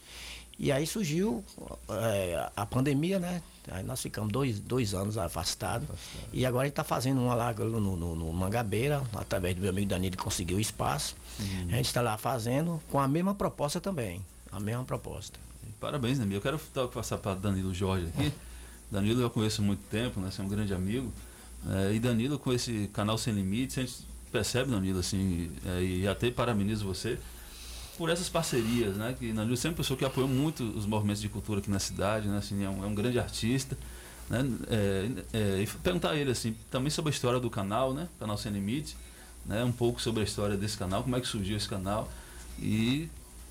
[0.59, 1.45] E aí surgiu
[1.91, 3.43] é, a pandemia, né?
[3.71, 5.87] Aí nós ficamos dois, dois anos afastados.
[6.33, 9.69] E agora a gente está fazendo uma lá no, no, no Mangabeira, através do meu
[9.69, 11.15] amigo Danilo, que conseguiu o espaço.
[11.39, 11.67] Uhum.
[11.73, 14.25] A gente está lá fazendo com a mesma proposta também.
[14.53, 15.39] A mesma proposta.
[15.81, 16.37] Parabéns, Danilo.
[16.37, 18.33] Eu quero passar para Danilo Jorge aqui.
[18.91, 20.31] Danilo eu conheço há muito tempo, né?
[20.31, 21.13] Você é um grande amigo.
[21.69, 23.97] É, e Danilo, com esse canal Sem Limites, a gente
[24.31, 27.19] percebe, Danilo, assim, é, e até parabenizo você
[27.99, 29.15] por essas parcerias, né?
[29.19, 31.79] Que Danilo sempre é uma pessoa que apoiou muito os movimentos de cultura aqui na
[31.79, 32.39] cidade, né?
[32.39, 33.77] Assim, é, um, é um grande artista.
[34.29, 34.45] Né?
[34.69, 38.09] É, é, e perguntar a ele assim, também sobre a história do canal, né?
[38.19, 38.97] Canal Sem Limites,
[39.45, 39.65] né?
[39.65, 42.11] Um pouco sobre a história desse canal, como é que surgiu esse canal
[42.59, 43.09] e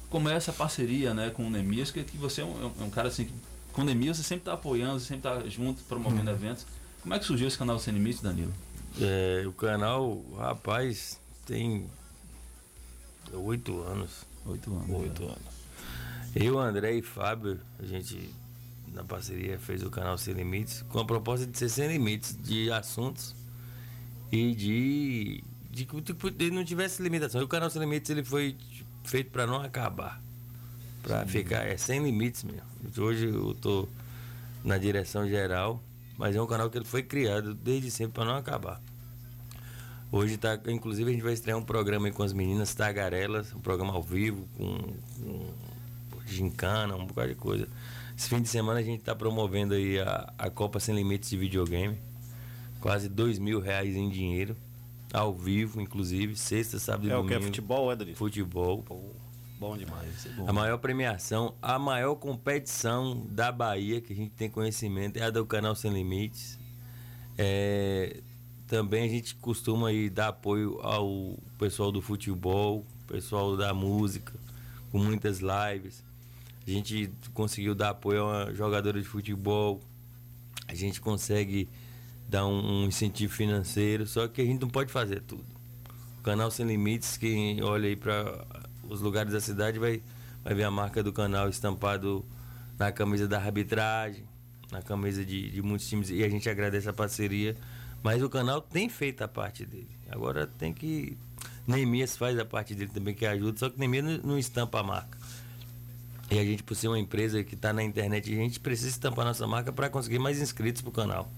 [0.10, 2.90] como é essa parceria, né, com o Nemias, que, que você é um, é um
[2.90, 3.34] cara assim, que,
[3.74, 6.36] com o Nemias você sempre está apoiando, você sempre está junto, promovendo Uhum.
[6.36, 6.66] eventos.
[7.02, 8.54] Como é que surgiu esse canal Sem Limites, Danilo?
[9.00, 11.86] É, o canal, rapaz, tem
[13.34, 14.26] oito anos.
[14.46, 14.90] Oito anos.
[14.90, 15.56] Oito anos.
[16.36, 18.30] Eu, André e Fábio, a gente,
[18.94, 22.72] na parceria, fez o canal Sem Limites com a proposta de ser sem limites de
[22.72, 23.36] assuntos
[24.32, 27.42] e de, de que tipo, não tivesse limitação.
[27.42, 28.56] E o canal Sem Limites ele foi
[29.08, 30.22] feito para não acabar.
[31.02, 32.64] Para ficar, é sem limites mesmo.
[32.98, 33.88] Hoje eu tô
[34.64, 35.82] na direção geral,
[36.18, 38.82] mas é um canal que ele foi criado desde sempre para não acabar.
[40.12, 43.60] Hoje tá, inclusive a gente vai estrear um programa aí com as meninas tagarelas, um
[43.60, 44.78] programa ao vivo, com,
[46.12, 47.68] com gincana, um bocado de coisa.
[48.18, 51.38] Esse fim de semana a gente está promovendo aí a, a Copa Sem Limites de
[51.38, 51.98] videogame.
[52.80, 54.56] Quase dois mil reais em dinheiro.
[55.14, 57.30] Ao vivo, inclusive, sexta, sábado e É o que?
[57.30, 57.44] domingo.
[57.44, 58.18] É futebol, é, Danilo?
[58.18, 58.84] Futebol.
[59.58, 60.28] Bom demais.
[60.46, 65.30] A maior premiação, a maior competição da Bahia que a gente tem conhecimento é a
[65.30, 66.60] do canal Sem Limites.
[67.38, 68.22] É,
[68.68, 74.34] também a gente costuma aí dar apoio ao pessoal do futebol, pessoal da música,
[74.92, 76.04] com muitas lives.
[76.68, 79.80] A gente conseguiu dar apoio a uma jogadora de futebol.
[80.68, 81.70] A gente consegue
[82.28, 85.46] dar um, um incentivo financeiro, só que a gente não pode fazer tudo.
[86.20, 88.46] O canal Sem Limites, quem olha aí para
[88.90, 90.02] os lugares da cidade vai,
[90.44, 92.26] vai ver a marca do canal estampado
[92.78, 94.24] na camisa da arbitragem,
[94.72, 97.56] na camisa de, de muitos times, e a gente agradece a parceria.
[98.04, 99.90] Mas o canal tem feito a parte dele.
[100.12, 101.18] Agora tem que.
[101.68, 104.84] Neemias faz a parte dele também, que ajuda, só que Neemias não, não estampa a
[104.84, 105.18] marca.
[106.30, 109.26] E a gente, por ser uma empresa que está na internet, a gente precisa estampar
[109.26, 111.32] nossa marca para conseguir mais inscritos pro canal.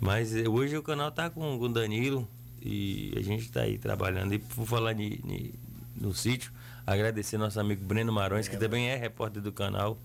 [0.00, 2.26] Mas eh, hoje o canal tá com, o Danilo
[2.62, 4.32] e a gente está aí trabalhando.
[4.34, 5.54] E por falar ni- ni-
[5.94, 6.50] no sítio,
[6.86, 9.98] agradecer nosso amigo Breno Marões, que também é repórter do canal,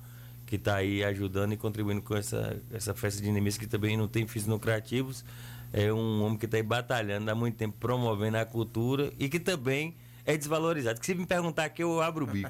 [0.46, 4.08] que está aí ajudando e contribuindo com essa, essa festa de inimigos, que também não
[4.08, 5.24] tem fins lucrativos.
[5.72, 9.40] É um homem que está aí batalhando há muito tempo, promovendo a cultura e que
[9.40, 11.00] também é desvalorizado.
[11.00, 12.50] Que se me perguntar aqui, eu abro o bico.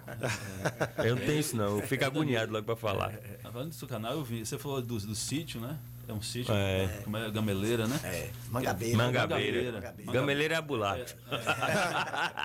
[1.04, 3.12] eu não tenho isso não, eu fico agoniado logo para falar.
[3.42, 4.46] Tá Falando do seu canal, eu vi.
[4.46, 5.78] Você falou do, do sítio, né?
[6.08, 6.54] É um sítio.
[6.54, 6.88] É.
[7.04, 7.32] Como é?
[7.32, 8.00] Gameleira, né?
[8.04, 8.30] É.
[8.52, 8.98] Mangabeira.
[8.98, 9.94] Mangabeira.
[10.12, 11.16] Gameleira é a bulacha.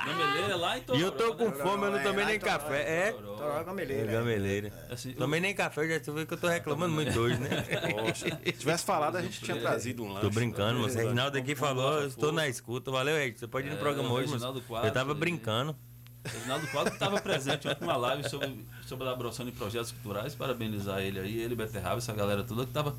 [0.07, 1.57] Gameleira lá em E eu tô com né?
[1.63, 3.09] fome, eu não tomei nem café.
[3.09, 3.13] É?
[3.13, 4.11] Toró Gameleira.
[4.11, 4.73] É, Gameleira.
[4.91, 7.49] Assim, Tomei nem café, já tu vê que eu tô reclamando muito hoje, né?
[7.93, 10.21] Poxa, se tivesse falado, a gente tinha trazido um lanche.
[10.23, 12.91] Tô brincando, mas o Reginaldo aqui falou, eu estou na escuta.
[12.91, 13.39] Valeu, Ed.
[13.39, 15.77] Você pode ir no É, programa hoje, mas eu tava brincando.
[16.25, 20.35] Reginaldo Quadro estava presente ontem numa live sobre, sobre a elaboração de projetos culturais.
[20.35, 22.95] Parabenizar ele aí, ele, Beterraba, essa galera toda que estava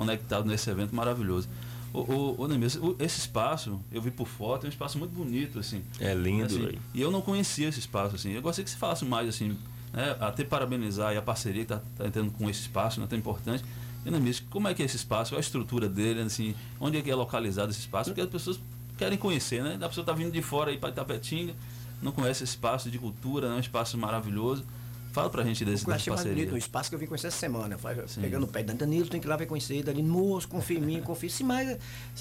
[0.00, 1.48] conectado nesse evento maravilhoso.
[1.92, 5.82] O, o, o esse espaço, eu vi por foto, é um espaço muito bonito, assim.
[5.98, 6.78] É lindo, Assim.
[6.94, 8.30] E eu não conhecia esse espaço, assim.
[8.32, 9.58] Eu gostaria que você falasse mais, assim,
[9.92, 10.16] né?
[10.20, 13.06] Até parabenizar aí a parceria que está tá entrando com esse espaço, né?
[13.08, 13.64] Tão importante.
[14.06, 15.32] E como é que é esse espaço?
[15.32, 16.54] Qual é a estrutura dele, assim?
[16.78, 18.10] Onde é que é localizado esse espaço?
[18.10, 18.60] Porque as pessoas
[18.96, 19.76] querem conhecer, né?
[19.80, 21.54] A pessoa está vindo de fora aí para Itapetinga,
[22.00, 23.56] não conhece esse espaço de cultura, né?
[23.56, 24.64] Um espaço maravilhoso.
[25.12, 26.44] Fala pra gente desse, Eu dessa achei mais parceria.
[26.44, 27.76] bonito o espaço que eu vim conhecer essa semana.
[27.76, 29.82] Vai Pegando o pé Danilo, tem que ir lá ver conhecer.
[29.82, 31.28] Danilo, moço, confia em mim, confia.
[31.30, 31.76] Sim, mas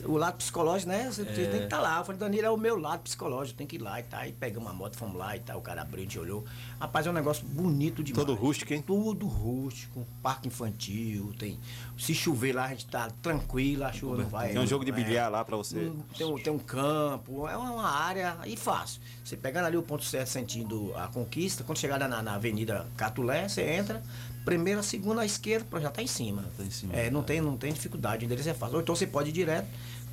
[0.05, 1.09] o lado psicológico, né?
[1.11, 1.25] Você É.
[1.25, 1.99] tem que estar lá.
[1.99, 4.19] Eu falei, Danilo é o meu lado psicológico, tem que ir lá e tal.
[4.21, 5.59] Aí pegamos uma moto, fomos lá e tal.
[5.59, 6.43] O cara abriu, a gente olhou.
[6.79, 8.25] Rapaz, é um negócio bonito demais.
[8.25, 8.83] Todo rústico, hein?
[8.85, 11.59] Tudo rústico, parque infantil, tem.
[11.99, 14.53] Se chover lá, a gente tá tranquilo, a chuva não vai.
[14.53, 14.93] Tem um jogo de é.
[14.93, 15.91] bilhar lá pra você.
[16.17, 19.01] Tem um, tem um campo, é uma, área aí fácil.
[19.21, 23.49] Você pegando ali o ponto certo sentindo a conquista, quando chegar na, na Avenida Catulé,
[23.49, 24.01] você entra,
[24.45, 26.45] primeira, segunda à esquerda, já tá em cima.
[26.55, 26.95] Tá em cima.
[26.95, 28.77] É, não tem, não tem dificuldade, o endereço é fácil.
[28.77, 29.67] Ou então você pode ir direto,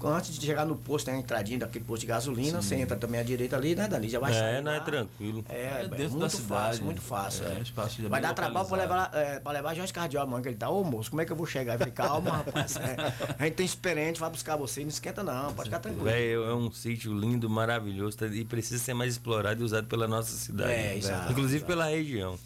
[0.04, 3.18] Antes de chegar no posto, tem a entradinha daquele posto de gasolina, você entra também
[3.20, 4.08] à direita ali, né, Dani?
[4.08, 5.44] Já vai É, sair não é tranquilo.
[5.48, 6.84] É, É é dentro muito da cidade, fácil, né?
[6.86, 7.44] muito fácil.
[7.46, 7.60] É, é.
[7.60, 10.68] espaço Vai dar trabalho pra levar, é, pra levar Jorge Cardial, mano, que ele tá,
[10.68, 11.74] ô moço, como é que eu vou chegar?
[11.74, 12.76] Eu falei, calma, rapaz.
[12.76, 12.96] é,
[13.38, 16.08] a gente tem experiente, vai buscar você, não esquenta não, pode ficar tranquilo.
[16.08, 20.30] É um sítio lindo, maravilhoso tá- e precisa ser mais explorado e usado pela nossa
[20.36, 20.70] cidade.
[20.72, 21.66] É, exato, Inclusive exato.
[21.72, 22.38] pela região.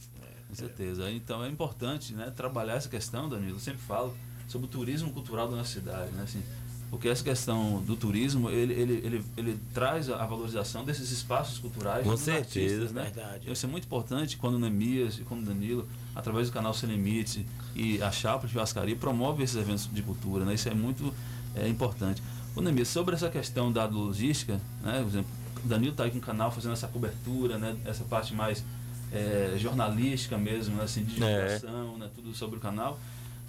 [0.48, 1.10] Com certeza.
[1.10, 3.56] Então é importante né, trabalhar essa questão, Danilo.
[3.56, 4.16] Eu sempre falo
[4.48, 6.10] sobre o turismo cultural da nossa cidade.
[6.10, 6.42] Né, assim,
[6.90, 12.02] porque essa questão do turismo, ele, ele, ele, ele traz a valorização desses espaços culturais
[12.02, 12.64] Com dos certeza.
[12.84, 13.02] artistas, né?
[13.04, 13.52] Verdade.
[13.52, 16.90] Isso é muito importante quando o Nemias e quando o Danilo, através do canal Sem
[16.90, 17.44] Limites
[17.76, 20.44] e a Chapa de Vascaria, promove esses eventos de cultura.
[20.44, 20.54] Né?
[20.54, 21.14] Isso é muito
[21.54, 22.20] é, importante.
[22.56, 24.98] O Nemias, sobre essa questão da logística, né?
[25.00, 25.30] por exemplo,
[25.64, 27.76] o Danilo está aí com o canal fazendo essa cobertura, né?
[27.84, 28.64] essa parte mais
[29.12, 30.82] é, jornalística mesmo, né?
[30.82, 31.56] assim, de É.
[31.56, 32.10] divulgação, né?
[32.16, 32.98] tudo sobre o canal,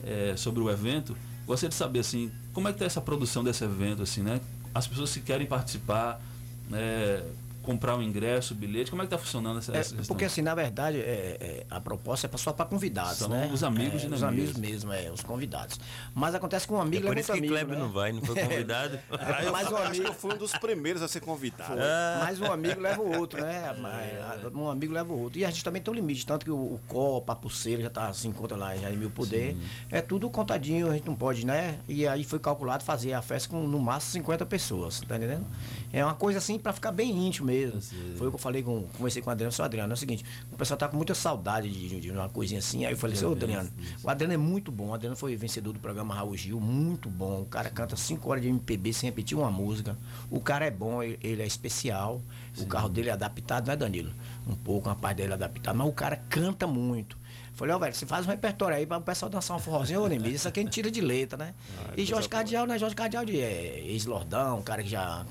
[0.04, 1.18] é, sobre o evento.
[1.46, 4.39] Gostaria de saber assim, como é que está essa produção desse evento, assim, né?
[4.74, 6.22] As pessoas que querem participar,
[6.70, 7.24] né?
[7.62, 10.14] Comprar o ingresso, o bilhete, como é que está funcionando essa, É, essa questão?
[10.16, 13.49] porque assim, na verdade, é, é, a proposta é só para convidados, São né?
[13.53, 15.80] os amigos é, de Os amigos mesmo, é, os convidados.
[16.14, 17.84] Mas acontece que um amigo É por leva isso que amigo, Kleber né?
[17.84, 18.99] não vai, não foi convidado.
[19.12, 21.76] Ah, eu, Mas o acho amigo- que eu fui um dos primeiros a ser convidado.
[22.20, 23.76] Mas um amigo leva o outro, né?
[23.80, 25.39] Mas, Um amigo leva o outro.
[25.39, 27.89] E a gente também tem um limite, tanto que o, o copo, a pulseira já
[27.89, 29.55] tá, se encontra lá já em mil poder.
[29.91, 31.78] É tudo contadinho, a gente não pode, né?
[31.88, 35.45] E aí foi calculado fazer a festa com no máximo 50 pessoas, tá entendendo?
[35.94, 37.82] É uma coisa assim para ficar bem íntimo mesmo.
[38.18, 40.24] Foi o que eu falei com, conversei com o Adriano, seu Adriano, é o seguinte,
[40.52, 42.86] o pessoal tá com muita saudade de, de uma coisinha assim.
[42.86, 43.70] Aí eu falei, seu Adriano,
[44.04, 44.89] o Adriano é muito bom.
[44.89, 47.42] O Adriano foi vencedor do programa Raul Gil, muito bom.
[47.42, 49.98] O cara canta 5 horas de MPB sem repetir uma música.
[50.30, 52.22] O cara é bom, ele, ele é especial.
[52.58, 54.12] O carro dele é adaptado, né, Danilo?
[54.48, 57.20] Um pouco, uma parte dele é adaptada, mas o cara canta muito.
[57.62, 60.07] Falei, ó, velho, você faz um repertório aí para o pessoal dançar um forrozinho, ô
[60.07, 61.53] Nemis, isso aqui a gente tira de letra, né?
[61.95, 62.80] e Jorge Cardial, né?
[62.80, 65.24] Jorge Cardial de é, ex-lordão, um cara que já.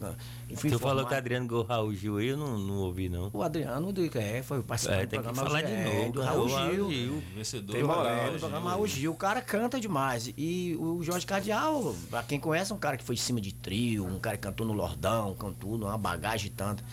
[0.49, 1.09] Enfim, Tu falou formado.
[1.09, 3.31] que Adriano Gol Raul Gil aí, eu não, não ouvi, não.
[3.33, 6.13] O Adriano do é, foi participante É, do tem que programa falar de é, novo,
[6.13, 6.91] do cara, Raul o Raul Gil.
[6.93, 7.23] Gil.
[7.35, 8.39] Vencedor Tem do moral, Raul do Gil.
[8.39, 9.13] programa Raul Gil.
[9.13, 10.33] O cara canta demais.
[10.39, 13.53] E o Jorge Cardial, pra quem conhece, é um cara que foi em cima de
[13.53, 16.85] trio, um cara que cantou no Lordão, cantou uma bagagem tanta.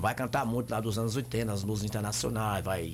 [0.00, 2.90] Vai cantar muito lá dos anos 80, nas luzes internacionais, vai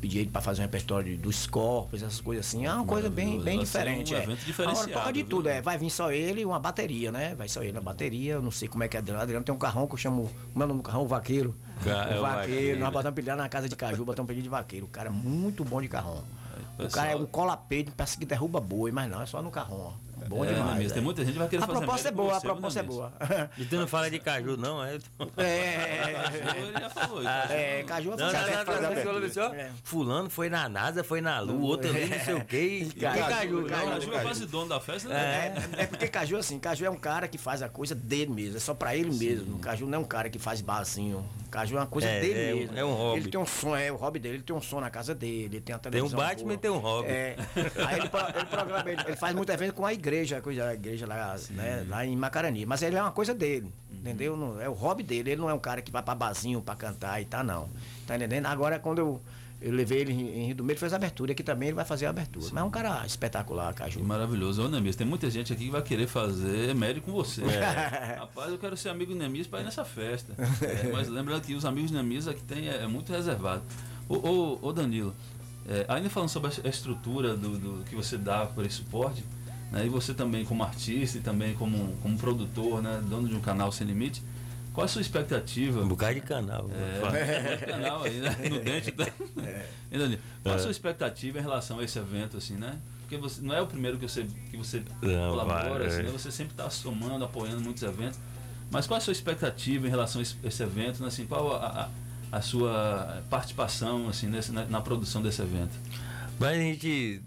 [0.00, 2.66] pedir ele para fazer um repertório dos Scorpions, essas coisas assim.
[2.66, 4.14] É uma coisa bem, bem Vai ser um diferente.
[4.14, 4.22] é.
[4.24, 5.28] evento diferenciado, Agora toca de viu?
[5.30, 5.62] tudo, é.
[5.62, 7.34] Vai vir só ele e uma bateria, né?
[7.36, 8.32] Vai só ele na bateria.
[8.34, 9.22] Eu não sei como é que é Adriano.
[9.22, 10.28] Adriano tem um carrão que eu chamo.
[10.52, 11.02] Como é o nome do carrão?
[11.04, 11.54] O vaqueiro.
[11.84, 12.50] Ca- é o o vaqueiro.
[12.54, 12.80] vaqueiro.
[12.80, 14.86] Nós botamos pilhar na casa de Caju, botamos pedido de vaqueiro.
[14.86, 16.24] O cara é muito bom de carrão.
[16.74, 19.50] O pessoal- cara é um cola-peito, parece que derruba boi, mas não, é só no
[19.50, 19.92] carrão.
[19.92, 20.11] ó.
[20.28, 20.72] Bom É, demais.
[20.72, 20.94] Nemias, é.
[20.94, 22.82] tem muita gente que vai querer A fazer proposta é boa, a você, proposta é
[22.82, 23.12] boa.
[23.58, 24.98] E tu não fala de caju, não, é?
[25.36, 27.22] É, Ele já falou.
[27.26, 29.70] é, Caju Não, vai não, não, não, É.
[29.82, 32.88] Fulano foi na NASA, foi na Lua, outro ali não sei o quê.
[32.98, 33.90] Caju, caju, Caju.
[33.90, 35.54] Caju é quase dono da festa, né?
[35.76, 38.56] É, é porque Caju, assim, Caju é um cara que faz a coisa dele mesmo,
[38.56, 39.58] é só pra ele mesmo.
[39.58, 41.24] Caju não é um cara que faz barzinho.
[41.50, 42.78] Caju é uma coisa É, dele é mesmo.
[42.78, 43.20] é um hobby.
[43.20, 45.44] Ele tem um som, é o hobby dele, ele tem um som na casa dele,
[45.56, 46.18] ele tem a Tem um televisão.
[46.18, 47.08] Batman e tem um hobby.
[47.08, 47.36] É.
[47.86, 50.68] Aí ele, pro- ele programa, ele, ele faz muito evento com a igreja, a coisa,
[50.68, 52.66] a igreja lá, né, lá em Macarani.
[52.66, 54.36] Mas ele é uma coisa dele, entendeu?
[54.36, 55.30] Não, é o hobby dele.
[55.30, 57.68] Ele não é um cara que vai pra barzinho pra cantar e tá, não.
[58.06, 58.46] Tá entendendo?
[58.46, 59.20] Agora, quando eu,
[59.60, 61.32] eu levei ele em, Rio do Meio, ele fez a abertura.
[61.32, 62.46] Aqui também ele vai fazer a abertura.
[62.52, 64.02] Mas é um cara espetacular, Caju.
[64.04, 64.64] Maravilhoso.
[64.64, 67.42] Ô, Nemias, tem muita gente aqui que vai querer fazer médio com você.
[67.44, 68.18] É.
[68.20, 70.34] Rapaz, eu quero ser amigo do Nemias para ir nessa festa.
[70.62, 73.62] É, mas lembrando que os amigos do Nemias aqui tem, é, é muito reservado.
[74.08, 75.14] Ô, ô, ô Danilo,
[75.68, 79.24] é, ainda falando sobre a estrutura do, do que você dá para esse suporte,
[79.72, 83.40] né, e você também como artista e também como, como produtor, né, dono de um
[83.40, 84.22] canal sem limite,
[84.72, 85.82] qual a sua expectativa?
[85.82, 86.70] Um bocado de canal.
[86.72, 88.36] É, muito canal aí, né?
[88.48, 88.90] No dente.
[88.92, 89.06] Tá?
[89.90, 90.20] Danilo?
[90.42, 90.60] Qual a É.
[90.62, 92.78] sua expectativa em relação a esse evento, assim, né?
[93.02, 96.02] Porque você, não é o primeiro que você, que você Não, colabora, assim, é.
[96.04, 96.10] né?
[96.10, 98.18] Você sempre está somando, apoiando muitos eventos.
[98.70, 101.08] Mas qual a sua expectativa em relação a esse, esse evento, né?
[101.08, 101.90] Assim, qual a,
[102.32, 105.78] a, a sua participação, assim, nesse, na, na produção desse evento?
[106.40, 107.20] Mas a gente,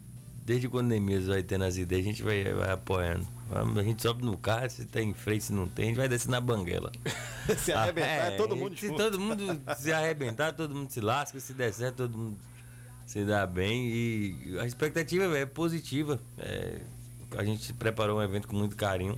[0.45, 3.27] desde quando mesmo vai tendo as ideias, a gente vai, vai apoiando.
[3.51, 6.29] A gente sobe no carro, se tem freio, se não tem, a gente vai descer
[6.29, 6.91] na banguela.
[7.57, 8.97] Se arrebentar, é todo mundo Se junto.
[8.97, 12.37] todo mundo se arrebentar, todo mundo se lasca, se der certo, todo mundo
[13.05, 13.85] se dá bem.
[13.87, 16.19] E a expectativa é positiva.
[16.39, 16.81] É,
[17.37, 19.15] a gente preparou um evento com muito carinho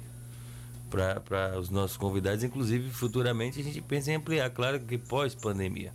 [0.89, 2.43] para os nossos convidados.
[2.43, 5.93] Inclusive, futuramente a gente pensa em ampliar, claro que pós-pandemia.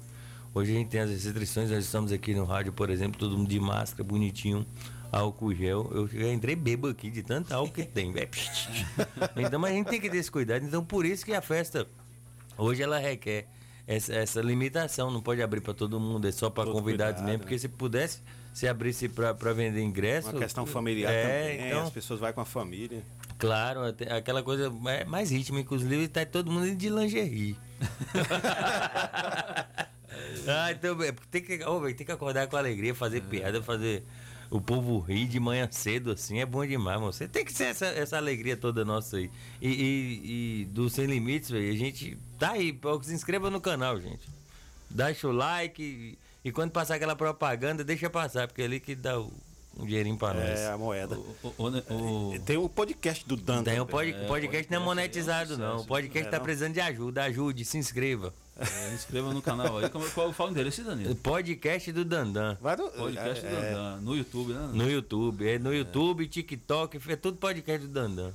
[0.54, 3.48] Hoje a gente tem as restrições, nós estamos aqui no rádio, por exemplo, todo mundo
[3.48, 4.66] de máscara, bonitinho,
[5.12, 5.90] álcool gel.
[5.92, 8.12] Eu já entrei bêbado aqui de tanto álcool que tem.
[9.36, 10.64] Então, mas a gente tem que ter esse cuidado.
[10.64, 11.86] Então, por isso que a festa,
[12.56, 13.46] hoje ela requer
[13.86, 15.10] essa, essa limitação.
[15.10, 17.32] Não pode abrir para todo mundo, é só para convidados cuidado, mesmo.
[17.32, 17.38] né?
[17.38, 18.20] Porque se pudesse,
[18.54, 20.30] se abrisse para vender ingresso.
[20.30, 21.68] Uma questão familiar é, também.
[21.68, 23.02] Então, As pessoas vão com a família.
[23.38, 23.80] Claro,
[24.16, 27.56] aquela coisa mais, mais ritmo, inclusive tá todo mundo de lingerie.
[30.46, 34.04] ah, então é, tem que, velho, tem que acordar com alegria, fazer piada, fazer
[34.52, 37.10] o povo rir de manhã cedo, assim, é bom demais, mano.
[37.10, 39.30] Você tem que ser essa, essa alegria toda nossa aí.
[39.62, 43.98] E, e, e do Sem Limites, velho, a gente tá aí, se inscreva no canal,
[43.98, 44.28] gente.
[44.90, 48.94] Deixa o like e, e quando passar aquela propaganda, deixa passar, porque é ali que
[48.94, 49.32] dá o,
[49.78, 50.60] um dinheirinho pra nós.
[50.60, 51.18] É, a moeda.
[51.42, 53.62] O, Tem o podcast do Dan.
[53.62, 55.78] Tem o pod, podcast não é monetizado, não.
[55.78, 56.44] O podcast É, tá não?
[56.44, 57.24] precisando de ajuda.
[57.24, 58.34] Ajude, se inscreva.
[58.58, 59.88] É, inscreva no canal aí.
[59.88, 61.14] Como, qual fala o endereço, Danilo?
[61.16, 62.56] Podcast do Dandan.
[62.56, 64.00] Podcast do Dandan.
[64.00, 64.70] No YouTube, né?
[64.72, 65.48] No YouTube.
[65.48, 68.32] É no YouTube, TikTok, é tudo podcast do Dandan.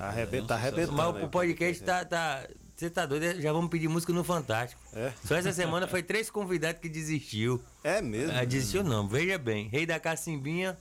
[0.00, 0.92] Arrebenta, tá arrebentando.
[0.92, 2.04] Mas o podcast tá.
[2.04, 2.46] tá
[2.76, 3.40] você tá doido?
[3.40, 4.80] Já vamos pedir música no Fantástico.
[5.24, 7.60] Só essa semana foi três convidados que desistiu.
[7.82, 8.36] É mesmo?
[8.36, 9.68] Ah, desistiu não, veja bem.
[9.68, 10.76] Rei da Cacimbinha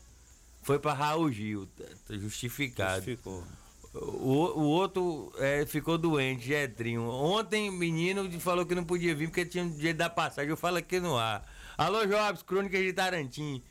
[0.61, 1.67] foi pra Raul Gil.
[2.05, 2.95] Tá justificado.
[2.95, 3.45] Justificou.
[4.01, 7.03] O, o outro é, ficou doente, Getrinho.
[7.09, 10.49] Ontem, menino falou que não podia vir porque tinha um dia da passagem.
[10.49, 11.45] Eu falo aqui no ar.
[11.77, 13.61] Alô, Jobs, Crônicas de Tarantim.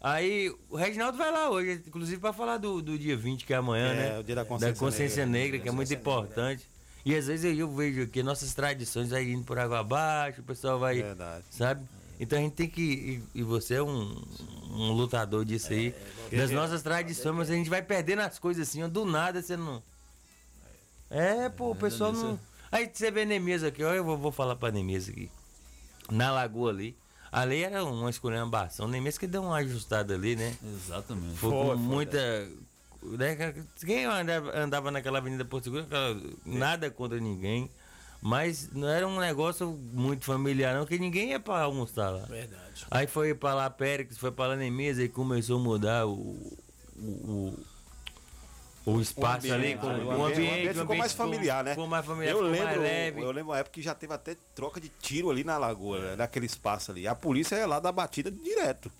[0.00, 3.56] Aí, o Reginaldo vai lá hoje, inclusive para falar do, do dia 20, que é
[3.56, 4.18] amanhã, É, né?
[4.18, 5.58] o dia da consciência Negra, negra.
[5.60, 6.68] que é muito importante.
[7.04, 10.78] E às vezes eu vejo aqui nossas tradições aí indo por água abaixo, o pessoal
[10.78, 11.02] vai.
[11.02, 11.44] Verdade.
[11.50, 11.82] Sabe?
[12.20, 13.22] Então a gente tem que.
[13.34, 14.22] E, e você é um,
[14.74, 15.94] um lutador disso aí.
[16.32, 19.40] É, das nossas tradições, mas a gente vai perdendo as coisas assim, ó, do nada
[19.42, 19.82] você não.
[21.10, 22.38] É, pô, o pessoal não.
[22.72, 25.30] Aí você vê Nemias aqui, ó, eu vou, vou falar pra Nemias aqui.
[26.10, 26.96] Na lagoa ali.
[27.30, 28.86] Ali era uma esculhambação.
[28.86, 30.56] Nemias que deu uma ajustada ali, né?
[30.62, 31.36] Exatamente.
[31.36, 32.48] Foi, Foi, com foi, muita.
[33.02, 33.54] né,
[33.84, 35.86] Quem andava, andava naquela Avenida Porto Seguro,
[36.44, 37.70] nada contra ninguém.
[38.26, 42.24] Mas não era um negócio muito familiar, não, que ninguém ia pra almoçar lá.
[42.24, 42.86] Verdade.
[42.90, 46.56] Aí foi pra lá Périx, foi pra lá Nemias, aí começou a mudar o.
[46.96, 47.54] o,
[48.86, 51.70] o, o espaço ali, com, o o ambiente, ambiente, o ambiente ficou mais familiar, né?
[51.72, 53.20] Ficou mais familiar, eu ficou lembro, mais leve.
[53.20, 56.16] Eu lembro uma época que já teve até troca de tiro ali na lagoa, né,
[56.16, 57.06] naquele espaço ali.
[57.06, 58.90] A polícia ia lá da batida direto.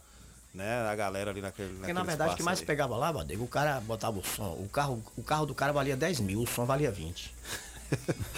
[0.52, 0.86] Né?
[0.86, 1.72] A galera ali naquele.
[1.78, 4.52] Porque na verdade o que mais pegava lá, Badego, o cara botava o som.
[4.52, 7.34] O carro, o carro do cara valia 10 mil, o som valia 20.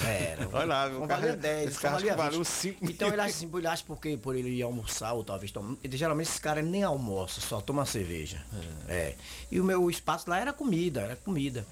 [0.04, 0.48] Era.
[0.52, 2.46] Olha lá, o carro- 10, esse que valia valeu 20.
[2.46, 5.76] 5 Então ele acha assim, ele acha porque por ele ir almoçar ou talvez tomar.
[5.90, 8.44] Geralmente esses caras nem almoçam, só tomam cerveja.
[8.88, 9.14] É.
[9.50, 11.66] E o meu espaço lá era comida, era comida.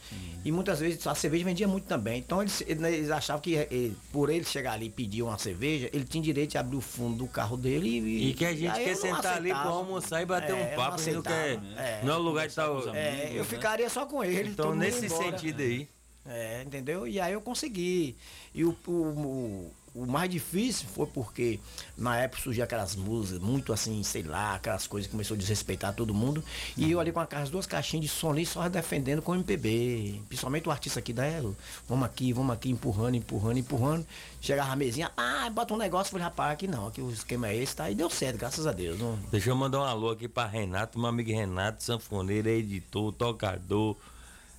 [0.45, 2.19] E muitas vezes a cerveja vendia muito também.
[2.19, 6.05] Então eles, eles achavam que ele- por ele chegar ali e pedir uma cerveja, ele
[6.05, 8.31] tinha direito de abrir o fundo do carro dele e.
[8.31, 9.69] E que a gente quer não sentar ali pra aceitava.
[9.69, 11.61] almoçar e bater É, um papo, gente não quer.
[11.77, 12.01] É.
[12.03, 12.69] Não é o lugar de estar.
[12.95, 14.51] É, eu ficaria só com ele.
[14.51, 15.31] Então, nesse embora.
[15.39, 15.89] sentido aí.
[16.27, 17.07] É, entendeu?
[17.07, 18.17] E aí eu consegui.
[18.55, 21.61] E o, o, o, mais difícil foi porque
[21.99, 25.95] na época surgiu aquelas músicas, muito assim, sei lá, aquelas coisas que começou a desrespeitar
[25.95, 26.43] todo mundo.
[26.79, 30.23] E eu ali com aquelas duas caixinhas de som ali, só defendendo com o MPB.
[30.27, 31.55] Principalmente o artista aqui da Elo.
[31.87, 34.07] Vamos aqui, vamos aqui, empurrando, empurrando, empurrando.
[34.41, 37.57] Chegava a mesinha, ah, bota um negócio, falei, rapaz, aqui não, aqui o esquema é
[37.57, 37.91] esse, tá?
[37.91, 38.99] E deu certo, graças a Deus.
[38.99, 39.19] Não...
[39.31, 43.97] Deixa eu mandar um alô aqui pra Renato, meu amigo Renato, sanfoneiro, editor, tocador,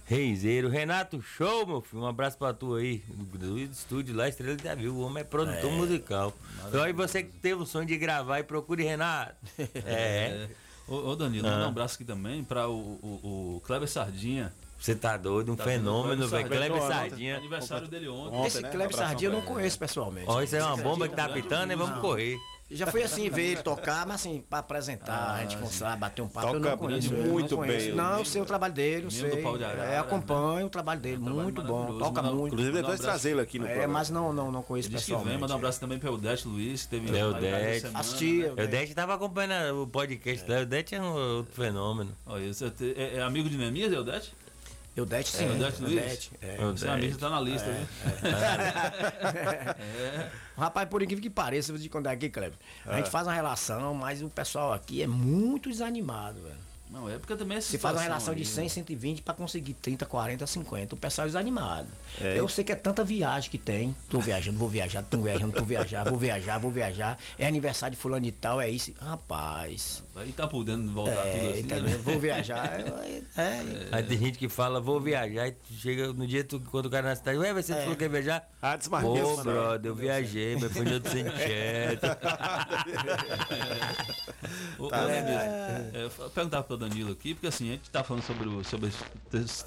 [0.06, 0.70] reizeiro.
[0.70, 2.04] Renato, show, meu filho.
[2.04, 3.04] Um abraço pra tu aí.
[3.08, 4.96] Do estúdio lá, Estrela de Avião.
[4.96, 6.34] O homem é produtor É, musical.
[6.68, 9.36] Então aí você que teve o sonho de gravar e procure Renato.
[9.86, 10.48] É.
[10.88, 11.52] Ô, ô Danilo, Ah.
[11.52, 14.54] manda um abraço aqui também pra o, o, o Kleber Sardinha.
[14.80, 16.48] Você tá doido, um Tá fenômeno, velho.
[16.48, 17.38] Kleber Ontem, Sardinha.
[17.38, 18.46] Aniversário dele ontem.
[18.46, 20.28] Esse Kleber Sardinha eu não conheço pessoalmente.
[20.30, 22.02] Ó, isso é uma bomba que tá pitando, e vamos Não.
[22.02, 22.38] correr.
[22.70, 26.28] Já fui assim ver ele tocar, mas assim, pra apresentar, a gente conversar, bater um
[26.28, 27.14] papo, eu Toca não conheço.
[27.14, 27.86] ele, muito não conheço.
[27.88, 29.44] bem, Não, o eu sei o trabalho dele, eu sei.
[29.44, 32.48] Pau de Arara, É, acompanho o trabalho dele, muito bom, toca muito.
[32.54, 33.94] Inclusive, um depois trazer ele aqui no É, programa.
[33.94, 35.38] mas não, não, não conheço vem, pessoalmente.
[35.38, 37.82] mandar um abraço também pro Eudete Luiz, que teve É o Dete.
[37.82, 38.48] semana, Assisti, né?
[38.48, 40.52] eu- O Dete tava acompanhando o podcast.
[40.52, 42.12] O Dete é um outro fenômeno.
[42.26, 42.46] Olha,
[42.98, 44.34] é, é amigo de Neemias, Eudete?
[44.96, 45.44] Eudete sim.
[45.46, 45.94] É, Eudete Luiz?
[45.96, 46.58] Eudete, é.
[46.58, 47.86] Você é você tá na lista, viu?
[50.58, 52.58] Rapaz, por incrível que pareça, eu vou te contar aqui, Kleber.
[52.86, 53.12] A gente É.
[53.12, 56.56] faz uma relação, mas o pessoal aqui é muito desanimado, velho.
[56.90, 58.70] Não, é porque também é Você faz uma relação de aí, 100, né?
[58.70, 60.96] 120 para conseguir 30, 40, 50.
[60.96, 61.88] O pessoal é desanimado.
[62.22, 62.40] É.
[62.40, 63.96] Eu sei que é tanta viagem que tem.
[64.10, 67.18] Tô viajando, vou viajar, tô viajando, tô viajar, vou viajar, vou viajar.
[67.40, 68.94] É aniversário de fulano e tal, é isso.
[69.02, 70.04] Rapaz.
[70.16, 71.84] Aí tá podendo voltar É, tudo assim, entendeu?
[71.90, 71.98] né?
[71.98, 72.76] Vou viajar.
[73.38, 76.60] É, é, Aí tem gente que fala, vou viajar, e tu chega no dia tu,
[76.72, 77.82] quando o cara na cidade, ué, você É.
[77.82, 78.48] falou que ia viajar?
[78.62, 82.06] Ah, desmarquei Ô, essa, brother, eu viajei, mas foi de outro sentimento.
[84.80, 85.04] Ô, Tá.
[85.04, 86.10] ô, Danilo, é, eu
[86.76, 88.92] perguntava pro Danilo aqui, porque assim, a gente tá falando sobre o, sobre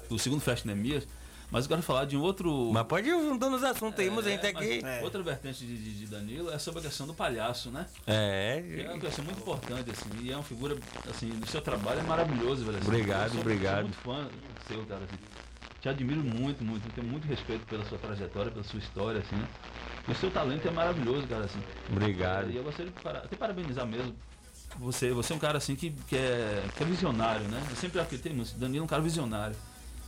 [0.09, 1.07] o segundo Fest Neemias,
[1.51, 2.69] mas eu quero falar de um outro.
[2.71, 4.81] Mas pode ir juntando os assuntos aí, mas a gente tá mas aqui.
[5.03, 7.87] Outra vertente de, de- de Danilo é sobre a questão do palhaço, né?
[8.05, 8.61] É.
[8.61, 10.77] Que é uma questão muito importante, assim, e é uma figura,
[11.09, 12.77] assim, do seu trabalho é maravilhoso, velho.
[12.77, 12.87] assim.
[12.87, 13.75] Obrigado, Eu sou- obrigado.
[13.75, 14.29] Sou muito fã
[14.67, 15.01] seu, cara.
[15.05, 15.17] assim.
[15.81, 16.85] te admiro muito, muito.
[16.87, 19.47] Eu tenho muito respeito pela sua trajetória, pela sua história, assim, né?
[20.07, 21.59] E o seu talento é maravilhoso, cara, assim.
[21.89, 22.51] Obrigado.
[22.51, 24.13] E eu gostaria de para, até parabenizar mesmo.
[24.79, 27.61] Você, você é um cara assim que, que, é, que é visionário, né?
[27.69, 28.53] Eu sempre acreditei muito.
[28.55, 29.55] Danilo é um cara visionário.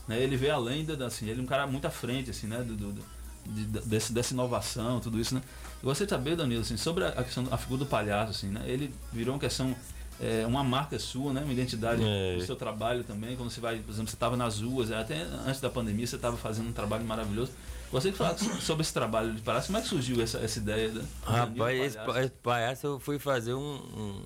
[0.07, 0.19] Né?
[0.19, 2.57] Ele vê além da, assim, ele é um cara muito à frente, assim, né?
[2.63, 3.03] Do, do,
[3.45, 5.41] de, desse, dessa inovação, tudo isso, né?
[5.81, 8.61] Eu gostaria de saber, Danilo, assim, sobre a questão a figura do palhaço, assim, né?
[8.65, 9.75] Ele virou uma questão
[10.21, 11.41] é, uma marca sua, né?
[11.41, 12.37] Uma identidade É.
[12.37, 13.35] do seu trabalho também.
[13.35, 16.37] Quando você vai, por exemplo, você estava nas ruas, até antes da pandemia, você estava
[16.37, 17.51] fazendo um trabalho maravilhoso.
[17.91, 19.67] Gostaria de falar sobre esse trabalho de palhaço.
[19.67, 20.89] Como é que surgiu essa, essa ideia?
[20.89, 22.13] Da, Danilo Rapaz, esse, Palhaço?
[22.13, 24.21] pa- esse palhaço eu fui fazer um, um,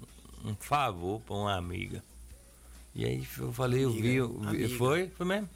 [0.45, 2.03] um favor pra uma amiga.
[2.93, 5.49] E aí eu falei, eu vi, eu vi- foi, foi mesmo.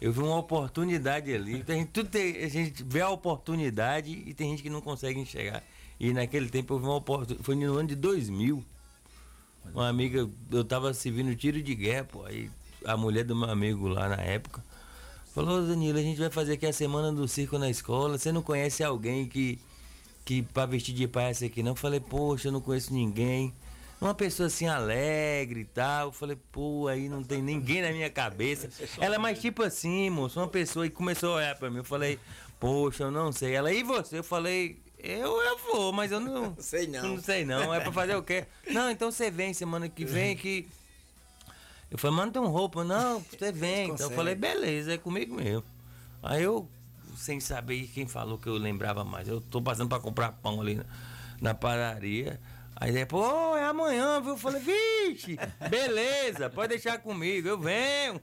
[0.00, 1.62] Eu vi uma oportunidade ali.
[1.62, 5.62] Tem, tudo tem, a gente vê a oportunidade e tem gente que não consegue enxergar.
[5.98, 7.44] E naquele tempo eu vi uma oportunidade.
[7.44, 8.64] Foi no ano de 2000.
[9.72, 12.24] Uma amiga, eu tava servindo tiro de guerra, pô.
[12.24, 12.50] Aí
[12.84, 14.62] a mulher do meu amigo lá na época
[15.32, 18.18] falou, "Ô, Danilo, a gente vai fazer aqui a semana do circo na escola.
[18.18, 19.58] Você não conhece alguém que,
[20.24, 21.70] que pra vestir de palhaço aqui não?
[21.72, 23.52] Eu falei, poxa, eu não conheço ninguém.
[24.02, 26.08] Uma pessoa assim alegre e tal.
[26.08, 28.68] Eu falei, pô, aí não tem ninguém na minha cabeça.
[29.00, 31.76] Ela é mais tipo assim, moço, uma pessoa e começou a olhar pra mim.
[31.76, 32.18] Eu falei,
[32.58, 33.54] poxa, eu não sei.
[33.54, 34.18] Ela, e você?
[34.18, 36.52] Eu falei, eu, eu vou, mas eu não.
[36.58, 37.10] Sei não.
[37.10, 37.72] Não sei não.
[37.72, 38.44] É pra fazer o quê?
[38.72, 40.68] Não, então você vem semana que vem que.
[41.88, 42.82] Eu falei, tem um roupa.
[42.82, 43.90] Não, você vem.
[43.90, 45.62] Então eu falei, beleza, é comigo mesmo.
[46.20, 46.68] Aí eu,
[47.16, 50.74] sem saber quem falou que eu lembrava mais, eu tô passando pra comprar pão ali
[50.74, 50.84] na,
[51.40, 52.40] na padaria.
[52.82, 54.30] Aí depois, ô, é amanhã, viu?
[54.30, 55.38] Eu falei, vixe,
[55.70, 58.20] beleza, pode deixar comigo, eu venho.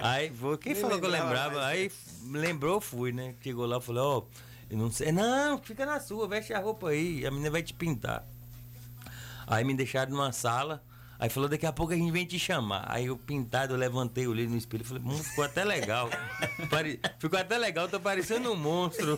[0.00, 1.66] Aí, foi, quem falou que eu lembrava mais.
[1.66, 1.92] Aí
[2.30, 3.34] lembrou, fui, né?
[3.42, 4.22] Chegou lá, falei, ó,
[4.70, 5.12] eu não sei.
[5.12, 8.26] Não, fica na sua, veste a roupa aí, a menina vai te pintar.
[9.46, 10.82] Aí me deixaram numa sala.
[11.22, 12.84] Aí falou, daqui a pouco a gente vem te chamar.
[12.88, 16.10] Aí eu pintado, eu levantei, olhei no espelho e falei, hum, ficou até legal.
[16.68, 19.16] Pare- Ficou até legal, tô parecendo um monstro.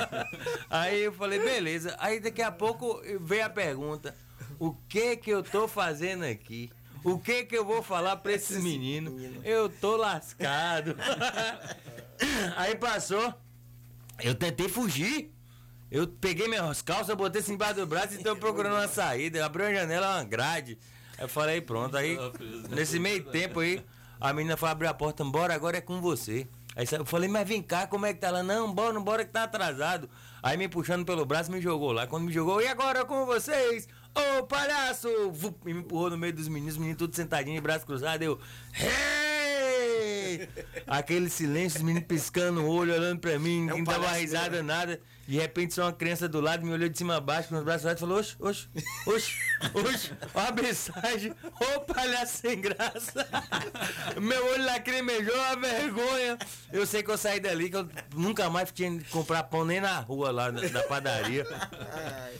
[0.70, 1.94] Aí eu falei, beleza.
[1.98, 4.16] Aí daqui a pouco veio a pergunta,
[4.58, 6.70] o que que eu tô fazendo aqui?
[7.04, 9.12] O que que eu vou falar pra esses meninos?
[9.44, 10.96] Eu tô lascado.
[12.56, 13.34] Aí passou,
[14.22, 15.30] eu tentei fugir.
[15.90, 19.36] Eu peguei minhas calças, botei assim embaixo do braço e tô procurando uma saída.
[19.38, 20.78] Eu abri uma janela, uma grade.
[21.18, 21.96] Aí eu falei, pronto.
[21.96, 22.18] Aí,
[22.70, 23.84] nesse meio tempo aí,
[24.20, 26.46] a menina foi abrir a porta, bora, agora é com você.
[26.76, 28.42] Aí eu falei, mas vem cá, como é que tá lá?
[28.42, 30.08] Não, bora, bora que tá atrasado.
[30.42, 32.06] Aí me puxando pelo braço, me jogou lá.
[32.06, 33.88] Quando me jogou, e agora com vocês?
[34.14, 35.08] Ô palhaço!
[35.66, 38.22] E me empurrou no meio dos meninos, os meninos tudo sentadinhos, de braço cruzado.
[38.22, 38.38] Eu,
[38.74, 39.33] hey!
[40.86, 44.66] Aquele silêncio, os meninos piscando o olho, olhando pra mim, ninguém dava palhaço risada, mesmo.
[44.68, 45.00] nada.
[45.26, 47.64] De repente, só uma criança do lado me olhou de cima a baixo, com os
[47.64, 48.68] braços cruzados e falou: Oxe, oxe,
[49.06, 49.32] oxe,
[49.88, 51.34] oxe, ó a mensagem,
[51.76, 53.26] ô palhaço sem graça.
[54.20, 56.38] Meu olho lacrimejou, a vergonha.
[56.70, 59.80] Eu sei que eu saí dali, que eu nunca mais tinha que comprar pão nem
[59.80, 61.46] na rua lá da, da padaria.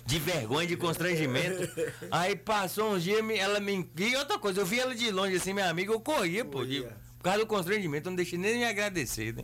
[0.04, 1.66] De vergonha, de constrangimento.
[2.10, 3.88] Aí passou uns dias, ela me.
[3.96, 6.64] E outra coisa, eu vi ela de longe assim, minha amiga, eu corria, pô.
[6.66, 6.86] de-
[7.24, 9.42] causa do constrangimento, eu não deixei nem me agradecer, né?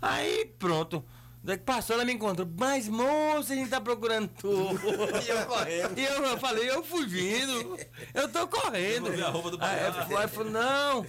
[0.00, 1.04] Aí pronto.
[1.42, 2.48] Daí que passou, ela me encontrou.
[2.58, 4.48] Mas, moça, a gente tá procurando tu.
[5.22, 5.98] E eu correndo.
[5.98, 7.78] E eu, eu falei, eu fugindo.
[8.14, 9.10] Eu tô correndo.
[9.10, 11.06] Devolvi a roupa do Aí falou, não.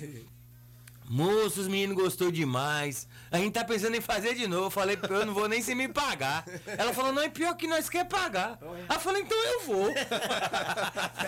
[1.08, 3.08] Moço, os meninos gostou demais.
[3.30, 4.66] A gente tá pensando em fazer de novo.
[4.66, 6.44] Eu falei, eu não vou nem se me pagar.
[6.66, 8.58] Ela falou, não, é pior que nós quer pagar.
[8.90, 9.94] Aí eu falei, então eu vou.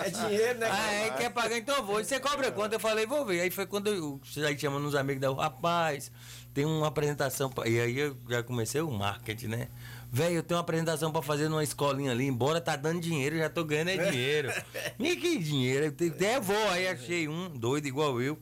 [0.06, 0.70] É dinheiro, né?
[0.72, 2.00] Ah, é, quer pagar, então eu vou.
[2.00, 2.74] E você cobra quanto?
[2.74, 3.42] Eu falei, vou ver.
[3.42, 6.12] Aí foi quando eu aí chamando uns amigos da rapaz,
[6.54, 7.50] tem uma apresentação.
[7.50, 9.68] pra-" E aí eu já comecei o marketing, né?
[10.12, 13.40] Velho, eu tenho uma apresentação pra fazer numa escolinha ali, embora tá dando dinheiro, eu
[13.40, 14.52] já tô ganhando é dinheiro.
[15.00, 15.94] E que dinheiro?
[16.00, 18.38] Eu Até vou, aí achei um doido igual eu.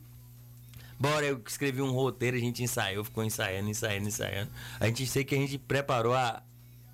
[0.98, 4.50] Bora, eu escrevi um roteiro, a gente ensaiou, ficou ensaiando, ensaiando, ensaiando.
[4.80, 6.42] A gente sei que a gente preparou a,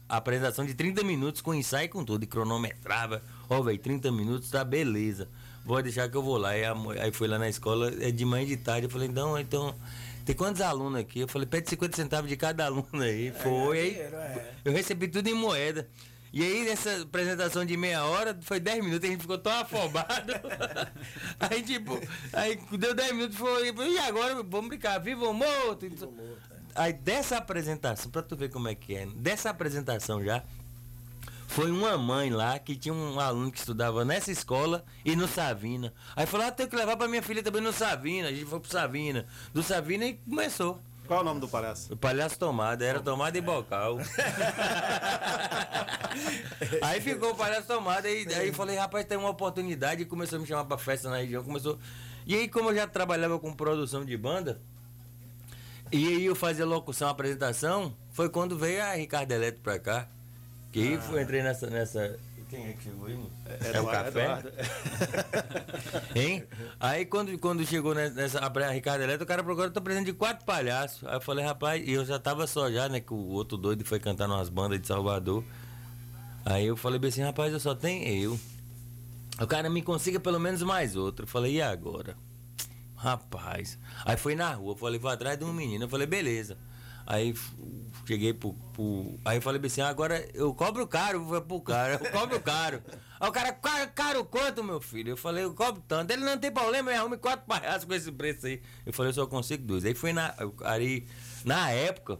[0.08, 3.22] a apresentação de 30 minutos com ensaio e com tudo, e cronometrava.
[3.48, 5.28] Ó, velho, 30 minutos, tá beleza.
[5.64, 6.50] Vou deixar que eu vou lá.
[6.50, 8.86] Aí, a aí fui lá na escola, é de manhã e de tarde.
[8.86, 9.74] Eu falei, não, então.
[10.24, 11.20] Tem quantos alunos aqui?
[11.20, 13.32] Eu falei, pede 50 centavos de cada aluno aí.
[13.32, 13.90] Foi, aí.
[13.96, 14.54] é.
[14.64, 15.88] Eu recebi tudo em moeda.
[16.32, 20.32] E aí, nessa apresentação de meia hora, foi 10 minutos, a gente ficou tão afobado.
[21.38, 22.00] aí, tipo,
[22.32, 25.86] aí deu 10 minutos, foi, e agora vamos brincar, vivo ou morto?
[26.74, 30.42] Aí, dessa apresentação, pra tu ver como é que é, dessa apresentação já,
[31.48, 35.92] foi uma mãe lá que tinha um aluno que estudava nessa escola e no Savina.
[36.16, 38.28] Aí falou, ah, tenho que levar pra minha filha também no Savina.
[38.28, 39.26] A gente foi pro Savina.
[39.52, 40.80] Do Savina e começou.
[41.12, 41.92] Qual é o nome do palhaço?
[41.92, 43.98] O palhaço tomada, era tomada e bocal.
[46.80, 50.38] aí ficou o palhaço tomada, e aí eu falei, rapaz, tem uma oportunidade, e começou
[50.38, 51.78] a me chamar pra festa na região, começou.
[52.26, 54.58] E aí, como eu já trabalhava com produção de banda,
[55.94, 60.08] E aí eu fazia locução, apresentação, foi quando veio a Ricardo Eletro pra cá.
[60.72, 61.00] Que aí Ah.
[61.02, 62.18] fui, entrei nessa, nessa.
[62.52, 63.30] Quem é que chegou aí, mano?
[63.46, 64.24] É É, o café?
[64.24, 64.52] Eduardo.
[66.14, 66.44] hein?
[66.78, 70.12] Aí quando, quando chegou nessa, a Ricardo Eletro, o cara procurou, eu tô precisando de
[70.12, 71.02] quatro palhaços.
[71.08, 73.00] Aí eu falei, rapaz, e eu já tava só já, né?
[73.00, 75.42] Que o outro doido foi cantar umas bandas de Salvador.
[76.44, 78.40] Aí eu falei assim, rapaz, eu só tenho eu.
[79.40, 81.24] O cara me consiga pelo menos mais outro.
[81.24, 82.18] Eu falei, e agora?
[82.94, 83.78] Rapaz.
[84.04, 85.84] Aí fui na rua, falei, vou atrás de um menino.
[85.84, 86.58] Eu falei, beleza.
[87.06, 87.34] Aí
[88.06, 92.10] cheguei pro, pro- Aí eu falei assim, agora eu cobro caro, vou pro cara, eu
[92.10, 92.82] cobro caro.
[93.20, 95.10] Aí o cara, caro, caro quanto, meu filho?
[95.10, 96.10] Eu falei, eu cobro tanto.
[96.12, 98.60] Ele não tem problema, me arrume quatro palhaços com esse preço aí.
[98.86, 99.84] Eu falei, eu só consigo dois.
[99.84, 100.34] Aí foi na.
[100.64, 101.06] Aí,
[101.44, 102.18] na época,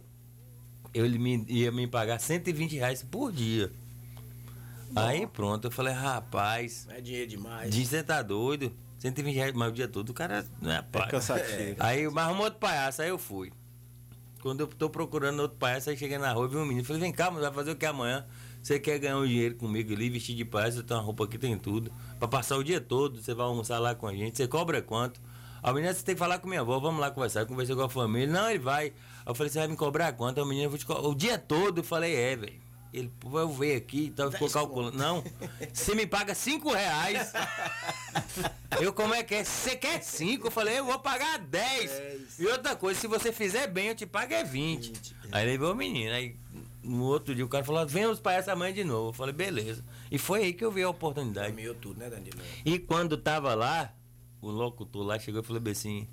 [0.93, 3.71] eu ele me, ia me pagar 120 reais por dia.
[4.95, 6.87] Aí pronto, eu falei, rapaz.
[6.89, 7.73] É dinheiro demais.
[7.73, 8.71] De você tá doido?
[8.99, 11.09] 120 reais, mas o dia todo o cara não é pago.
[11.09, 11.75] cansativo.
[11.79, 13.51] Aí, mas arrumou outro palhaço, aí eu fui.
[14.43, 16.85] Quando eu tô procurando outro palhaço, aí cheguei na rua vi um menino.
[16.85, 18.25] Falei, vem cá, mas vai fazer o que amanhã?
[18.61, 21.37] Você quer ganhar um dinheiro comigo ali, vestir de palhaço, eu tenho uma roupa aqui,
[21.37, 21.89] tem tudo.
[22.19, 25.21] Pra passar o dia todo, você vai almoçar lá com a gente, você cobra quanto?
[25.61, 27.45] A menina, você tem que falar com minha avó, vamos lá conversar.
[27.45, 28.27] Conversei com a família.
[28.27, 28.91] Não, ele vai.
[29.25, 30.41] Eu falei, você vai me cobrar quanto?
[30.41, 31.77] A menina, eu vou te co- o dia todo.
[31.77, 32.62] Eu falei, é, velho.
[32.93, 34.95] Ele, pô, eu ver aqui e tal, ficou calculando.
[34.95, 35.23] Não,
[35.73, 37.33] você me paga cinco reais.
[38.79, 39.43] Eu, como é que é?
[39.43, 40.47] Você quer cinco?
[40.47, 42.39] Eu falei, eu vou pagar 10.
[42.39, 45.15] E outra coisa, se você fizer bem, eu te pago é 20.
[45.31, 46.13] Aí levou o menino.
[46.13, 46.35] Aí
[46.83, 49.09] no outro dia o cara falou, vem os palhaços amanhã de novo.
[49.09, 49.83] Eu falei, beleza.
[50.11, 51.47] E foi aí que eu vi a oportunidade.
[51.47, 52.37] Caminhou tudo, né, Danilo?
[52.63, 53.91] E quando tava lá,
[54.41, 56.07] o locutor lá chegou e falou assim,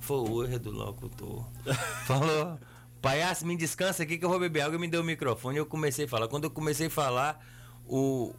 [0.00, 1.46] foi hoje do locutor.
[2.06, 2.58] Falou,
[3.00, 5.58] palhaço, me descansa aqui que eu vou beber água e me deu o microfone.
[5.58, 6.28] Eu comecei a falar.
[6.28, 7.44] Quando eu comecei a falar,
[7.86, 8.34] o,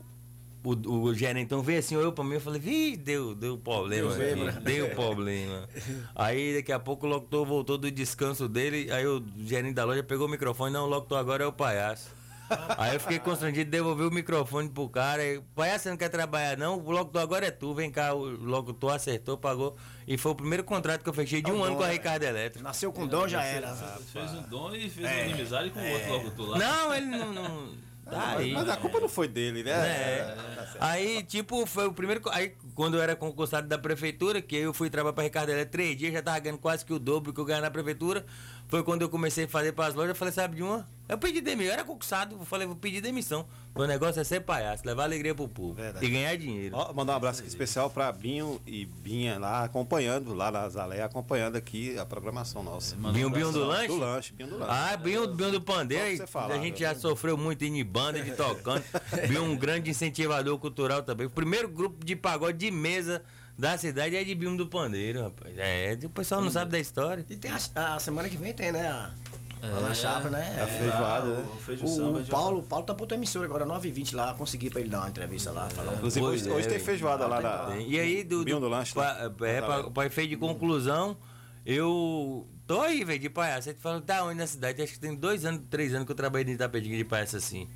[0.64, 4.14] o, o gerentão veio assim, olhou pra mim, eu falei, vi, deu, deu problema.
[4.16, 4.60] Deu aqui.
[4.62, 5.68] Deu problema.
[6.16, 10.04] Aí daqui a pouco o locutor voltou do descanso dele, aí o gerente da loja
[10.04, 12.21] pegou o microfone, não, o locutor agora é o palhaço.
[12.78, 15.24] Aí eu fiquei constrangido, devolvi o microfone pro cara.
[15.24, 16.78] E, Palhaço, você não quer trabalhar não?
[16.78, 17.74] O locutor agora é tu.
[17.74, 19.76] Vem cá, o locutor acertou, pagou.
[20.08, 21.84] E foi o primeiro contrato que eu fechei de um É o ano dom, com
[21.84, 21.94] a né?
[21.94, 22.64] Ricardo Elétrico.
[22.64, 23.74] Nasceu com dom, já era.
[24.12, 25.14] Fez um dom e fez É.
[25.14, 26.58] uma inimizade com o outro locutor lá.
[26.58, 27.34] Não, ele não.
[27.34, 28.52] não tá aí.
[28.52, 29.72] Mas a culpa não foi dele, né?
[29.72, 30.36] É.
[30.56, 30.78] Tá certo.
[30.82, 32.22] Aí, tipo, foi o primeiro.
[32.32, 35.96] Aí, quando eu era concursado da prefeitura, que eu fui trabalhar pra Ricardo Elétrico três
[35.98, 38.26] dias, já tava ganhando quase que o dobro que eu ganhava na prefeitura.
[38.72, 40.88] Foi quando eu comecei a fazer pras lojas, eu falei, sabe de uma?
[41.10, 43.46] Eu pedi demissão, eu era concursado, eu falei, vou pedir demissão.
[43.76, 46.06] O negócio é ser palhaço, levar alegria pro povo Verdade.
[46.06, 46.74] e ganhar dinheiro.
[46.78, 51.04] Ó, mandar um abraço aqui especial para Binho e Binha lá acompanhando, lá na Zalé,
[51.04, 52.96] acompanhando aqui a programação nossa.
[52.96, 53.88] Binho, Binho do lanche?
[53.88, 54.72] Do lanche, Binho do lanche.
[54.72, 56.94] Ah, Binho, Binho do Pandeiro, falar, a gente né?
[56.94, 58.86] já sofreu muito em banda, de tocando.
[59.28, 61.28] Binho um grande incentivador cultural também.
[61.28, 63.22] O primeiro grupo de pagode de mesa
[63.58, 65.54] da cidade é de Binho do Pandeiro, rapaz.
[65.58, 67.26] É, o pessoal não sabe da história.
[67.30, 68.88] E tem a, a semana que vem tem, né?
[68.88, 69.12] A,
[69.68, 70.60] lá na chapa, né?
[70.62, 71.46] A feijoada, né?
[71.46, 74.82] O O, o Paulo, o Paulo tá pra outra emissora agora, 9h20 lá, consegui pra
[74.82, 77.58] ele dar uma entrevista lá, falar Inclusive, hoje, é, hoje tem feijoada lá na.
[77.66, 77.90] Tem.
[77.90, 78.94] E aí, do, do, do lanche.
[78.94, 79.48] pa, lá.
[79.48, 81.16] é, pra, pra efeito de conclusão,
[81.64, 83.70] eu tô aí, velho, de palhaço.
[83.70, 84.82] Aí tu fala, tá onde na cidade?
[84.82, 87.70] Acho que tem dois anos, três anos que eu trabalhei em Itapetinga de palhaço assim.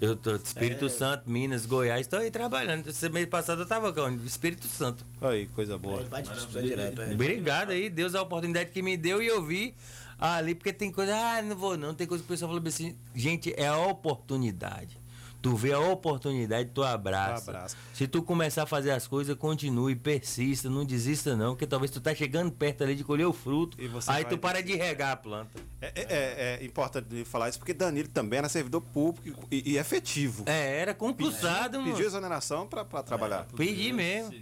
[0.00, 2.88] Eu tô de Espírito Santo, Minas, Goiás, tô aí trabalhando.
[2.88, 4.26] Esse mês passado eu tava onde?
[4.26, 5.04] Espírito Santo.
[5.20, 6.02] Aí, coisa boa.
[6.04, 7.12] Vai discutir direto, é.
[7.12, 9.74] Obrigado aí, Deus a oportunidade que me deu e eu vi
[10.18, 12.96] ali, porque tem coisa, ah, não vou não, tem coisa que o pessoal fala assim,
[13.14, 15.03] gente, é a oportunidade.
[15.44, 17.50] Tu vê a oportunidade, tu abraça.
[17.50, 17.76] Abraça.
[17.92, 22.00] Se tu começar a fazer as coisas, continue, persista, não desista não, porque talvez tu
[22.00, 24.74] tá chegando perto ali de colher o fruto, E você aí vai tu para de
[24.74, 25.50] regar a planta.
[25.82, 29.76] É, é- é- é importante falar isso porque Danilo também era servidor público e, e
[29.76, 30.44] efetivo.
[30.46, 31.92] É, era concursado, Pediu, mano.
[31.92, 33.46] pediu exoneração para trabalhar.
[33.54, 34.32] Pedi mesmo.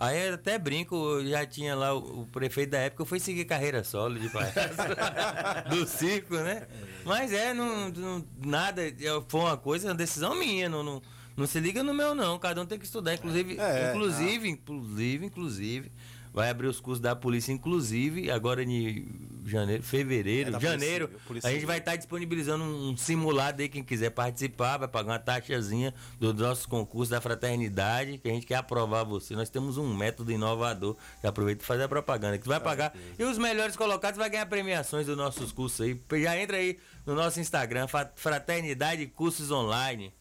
[0.00, 3.20] Aí eu até brinco, eu já tinha lá o, o prefeito da época, eu fui
[3.20, 4.56] seguir carreira solo de palhaço.
[5.68, 6.66] do circo, né?
[7.04, 8.94] Mas é, não, não- nada, é,
[9.28, 11.02] foi uma coisa, uma decisão minha, não, não,
[11.36, 15.26] não se liga no meu não, cada um tem que estudar, inclusive, É, inclusive, inclusive,
[15.26, 15.92] inclusive,
[16.32, 21.20] vai abrir os cursos da polícia, inclusive, agora em janeiro, fevereiro, É, polícia janeiro, civil,
[21.26, 25.18] polícia a gente vai estar disponibilizando um simulado aí, quem quiser participar, vai pagar uma
[25.18, 29.34] taxazinha do nosso concurso da fraternidade, que a gente quer aprovar você.
[29.34, 30.96] Nós temos um método inovador.
[31.22, 32.94] Já aproveita e fazer a propaganda, que tu vai pagar.
[33.18, 36.00] E os melhores colocados vai ganhar premiações dos nossos cursos aí.
[36.22, 40.12] Já entra aí no nosso Instagram, Fraternidade Cursos Online.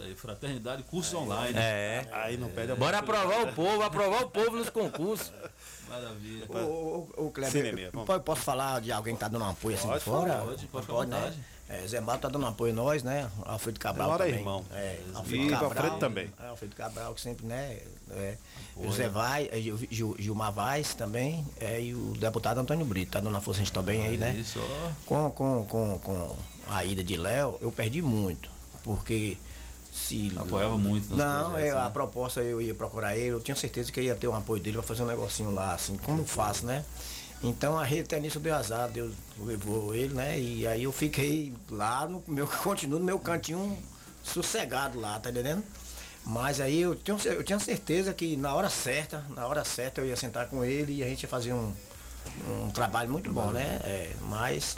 [0.00, 1.56] É isso aí, fraternidade, cursos online.
[1.58, 2.06] É.
[2.12, 5.32] Aí não pede a Bora aprovar o povo, aprovar o povo nos concursos.
[5.88, 6.46] Maravilha.
[6.48, 7.30] Ô, ô, ô,
[8.04, 10.38] po- posso falar de alguém que tá dando um apoio assim Pode de fora?
[10.38, 11.34] pode, pode à né?
[11.68, 13.30] É, Zé Mato tá dando apoio a nós, né?
[13.44, 14.34] Alfredo Cabral aí, também.
[14.34, 14.64] irmão.
[14.72, 15.12] É, E
[15.50, 16.32] o Alfredo também.
[16.42, 17.78] É, Alfredo Cabral, que sempre, né?
[18.10, 18.36] É,
[18.82, 23.20] José Vai, é, Gil- Gil- Gilmar Vaz também, é, e o deputado Antônio Brito, tá
[23.20, 24.32] dando a força a gente também aí, né?
[24.32, 24.90] Isso, ó.
[25.06, 26.36] Com, com, com, com
[26.68, 28.50] a ida de Léo, eu perdi muito,
[28.82, 29.36] porque
[30.00, 30.32] se...
[30.36, 31.90] Apoiava muito Não, projetos, é, a né?
[31.90, 34.86] proposta eu ia procurar ele, eu tinha certeza que ia ter o apoio dele para
[34.86, 36.84] fazer um negocinho lá, assim, como faço, né?
[37.42, 40.38] Então a rede até nisso deu azar, Deus levou ele, né?
[40.38, 43.78] E aí eu fiquei lá no meu, continuo no meu cantinho
[44.22, 45.62] sossegado lá, tá entendendo?
[46.24, 50.06] Mas aí eu tinha, eu tinha certeza que na hora certa, na hora certa eu
[50.06, 51.72] ia sentar com ele e a gente ia fazer um,
[52.46, 53.80] um trabalho muito bom, né?
[53.84, 54.76] É, mas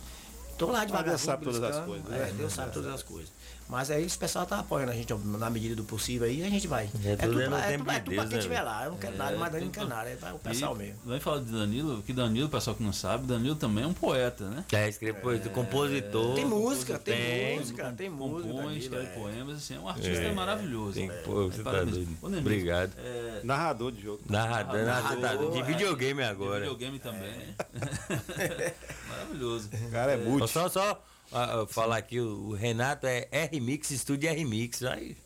[0.56, 1.16] tô lá devagarzinho.
[1.16, 2.34] Deus sabe todas as coisas, É, né?
[2.36, 3.32] Deus sabe todas as coisas.
[3.72, 6.66] Mas aí esse pessoal tá apoiando a gente na medida do possível aí, a gente
[6.66, 6.90] vai.
[7.06, 8.66] É tudo é no pra- tempo pra- de é tudo pra quem né, estiver velho?
[8.66, 8.84] lá.
[8.84, 10.98] Eu não quero É, nada, mas ele não nada, é para o pessoal E mesmo.
[11.06, 14.44] Vem falar de Danilo, que Danilo, pessoal que não sabe, Danilo também é um poeta,
[14.50, 14.62] né?
[14.72, 16.34] É, escreve poesia, compositor.
[16.34, 17.58] Tem música, tem, Tem.
[17.58, 18.42] música, tem música.
[18.52, 19.08] Compõe, Danilo, escreve é.
[19.14, 20.92] poemas, assim, é um artista É, maravilhoso.
[20.92, 22.18] tem- É, pô, você tá doido.
[22.22, 22.92] Obrigado.
[22.98, 24.20] é, Narrador de jogo.
[24.28, 25.62] Narrador, narrador, narrador, de é.
[25.62, 26.60] videogame De agora.
[26.60, 27.54] videogame também.
[29.08, 29.70] Maravilhoso.
[29.72, 30.50] O cara é multi.
[30.52, 31.02] Só, só
[31.33, 34.83] ah, ah, falar aqui, o o Renato é R-Mix, estúdio R-Mix.
[34.85, 35.16] Aí.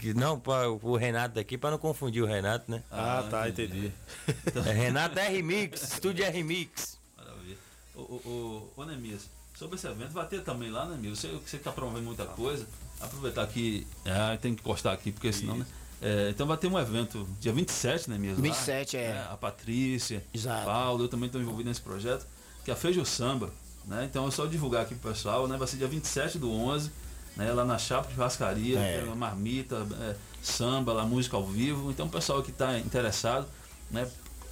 [0.00, 2.82] Que- Não, pra, o Renato daqui, pra não confundir o Renato, né?
[2.90, 3.92] Ah, tá, entendi.
[4.66, 6.98] É Renato R-Mix, estúdio R-Mix.
[7.16, 7.56] Maravilha.
[7.94, 11.18] Ô, ô, ô, ô Nemias, sobre esse evento, vai ter também lá, né, Nemias?
[11.18, 12.66] Você, você que tá promovendo muita coisa,
[13.00, 13.86] aproveitar que.
[14.06, 15.66] Ah, tem que encostar aqui, porque senão, né?
[16.00, 18.42] É, então vai ter um evento dia 27, né, mesmo?
[18.42, 19.26] 27, é.
[19.30, 20.64] A Patrícia, Exato.
[20.66, 22.26] Paulo, eu também estou envolvido nesse projeto,
[22.64, 23.50] que é a Feijo Samba,
[23.86, 24.06] né?
[24.10, 25.56] Então é só divulgar aqui pro pessoal, né?
[25.56, 26.90] Vai ser dia 27 do 11,
[27.36, 27.52] né?
[27.52, 29.04] Lá na Chapa de Rascaria, É.
[29.16, 31.90] marmita, é, samba, lá, música ao vivo.
[31.90, 33.46] Então o pessoal que está interessado,
[33.90, 34.08] né?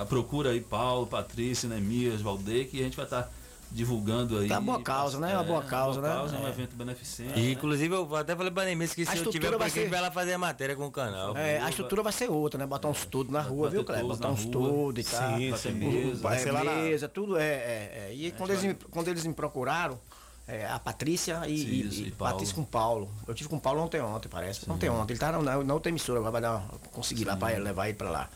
[0.08, 3.30] Procura aí Paulo, Patrícia, Nemias, Valdeque, e a gente vai estar
[3.72, 4.48] divulgando aí.
[4.48, 5.34] Tá boa causa, né?
[5.34, 6.08] Uma boa causa, né?
[6.08, 6.50] É um É.
[6.50, 7.38] evento beneficente.
[7.38, 7.50] E, né?
[7.52, 9.82] inclusive, eu até falei pra Neemias que A se eu estrutura tiver aqui, ser- a
[9.84, 11.36] gente vai lá fazer a matéria com o canal.
[11.36, 12.66] É, a estrutura vai ser outra, né?
[12.66, 14.04] Botar uns tudo na rua, viu, Cleber?
[14.06, 15.36] Botar uns tudo e tal.
[15.38, 15.72] Sim, sim.
[15.72, 16.20] mesa.
[16.22, 17.42] Vai é, ser lá mesa, tudo é.
[17.44, 18.14] é, é.
[18.14, 19.98] E quando, eles, me- quando eles me procuraram,
[20.46, 22.32] é, a Patrícia e, e- Isso, e e Paulo.
[22.34, 23.08] Patrícia com o Paulo.
[23.26, 24.70] Eu tive com o Paulo ontem, ontem, parece.
[24.70, 25.12] Ontem, ontem.
[25.12, 27.96] Ele tá na, na outra emissora, agora vai dar, uma- conseguir lá para levar ele
[27.96, 28.28] para lá.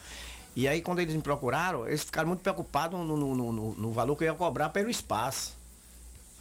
[0.56, 4.16] E aí, quando eles me procuraram, eles ficaram muito preocupados no, no, no- no- valor
[4.16, 5.55] que eu ia cobrar pelo espaço.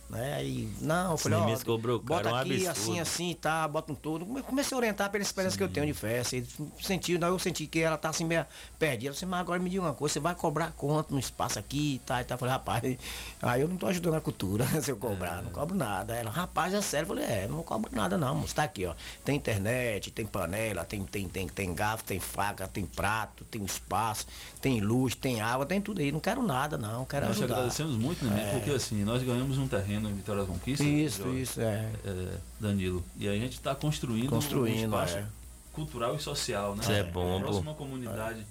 [0.08, 0.45] Né?
[0.45, 2.70] E, não, eu falei, ó, cobrou bota um aqui, absurdo.
[2.91, 4.24] assim, assim, tá, bota um todo.
[4.24, 6.38] Come- Comecei a orientar pela experiência que eu tenho de festa.
[6.80, 8.45] Senti, não, eu senti que ela tá assim meio
[8.78, 9.10] perdida.
[9.10, 11.95] Eu disse, mas agora me diga uma coisa, você vai cobrar quanto no espaço aqui
[11.95, 12.36] e tá, e tá.
[12.36, 12.97] Eu falei, rapaz,
[13.41, 16.16] aí eu não tô ajudando a cultura se eu cobrar, não cobro nada.
[16.16, 17.06] Ela, rapaz, é sério.
[17.06, 18.53] Eu falei, é, não cobro nada não, moço.
[18.53, 18.93] Tá aqui, ó.
[19.24, 24.28] Tem internet, tem panela, tem, tem, tem, tem garfo, tem faca, tem prato, tem espaço,
[24.62, 26.12] tem luz, tem água, tem tudo aí.
[26.12, 27.06] Não quero nada, não.
[27.06, 27.56] Quero Nós ajudar.
[27.56, 28.49] agradecemos muito, né?
[28.49, 28.51] É.
[28.60, 30.84] Porque assim, nós ganhamos um terreno em Vitória da Conquista.
[30.84, 31.91] Isso, Jorge, isso, é.
[32.06, 33.04] é, Danilo.
[33.18, 35.26] E a gente está construindo, Construindo, um espaço é.
[35.74, 36.82] cultural e social, né?
[36.82, 37.48] Isso é bom, pô.
[37.48, 38.46] próxima comunidade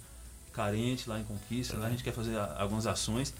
[0.52, 3.34] carente lá em Conquista, lá a gente quer fazer algumas ações.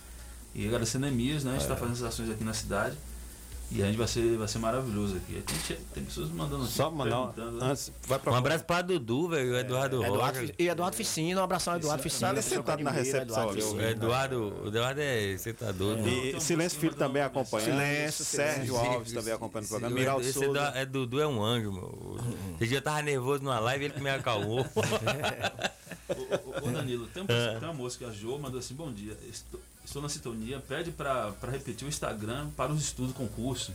[0.55, 1.51] E agradecendo a Emias, né?
[1.51, 1.77] A gente está É.
[1.77, 2.97] fazendo essas ações aqui na cidade.
[3.73, 5.43] E a gente vai ser, vai ser maravilhoso aqui.
[5.67, 7.67] Tem, tem pessoas mandando aqui, Só mandar perguntando, né?
[7.73, 10.47] antes, vai pra Um abraço pra Dudu, velho, o Eduardo Eduardo, Rocha.
[10.47, 12.29] Fi- e Eduardo Ficino, um abração ao Eduardo Ficino.
[12.31, 13.51] ali sentado na recepção
[13.81, 16.07] Eduardo, o Eduardo é, você tá doido.
[16.09, 17.71] E Silêncio Filho também acompanhando.
[17.73, 18.77] Silêncio, Sérgio.
[18.77, 19.95] Alves também acompanhando o programa.
[19.95, 20.47] Miraldo esse Souza.
[20.69, 22.19] Edu- é Dudu é um anjo, meu.
[22.61, 24.65] Esse dia eu tava nervoso numa live, ele que me acalmou.
[26.63, 27.59] Ô, Danilo, tem, um, É.
[27.59, 29.17] tem uma moça que a Jo mandou assim, bom dia,
[29.85, 33.73] estou, na sintonia, pede para repetir o Instagram para os estudos concurso.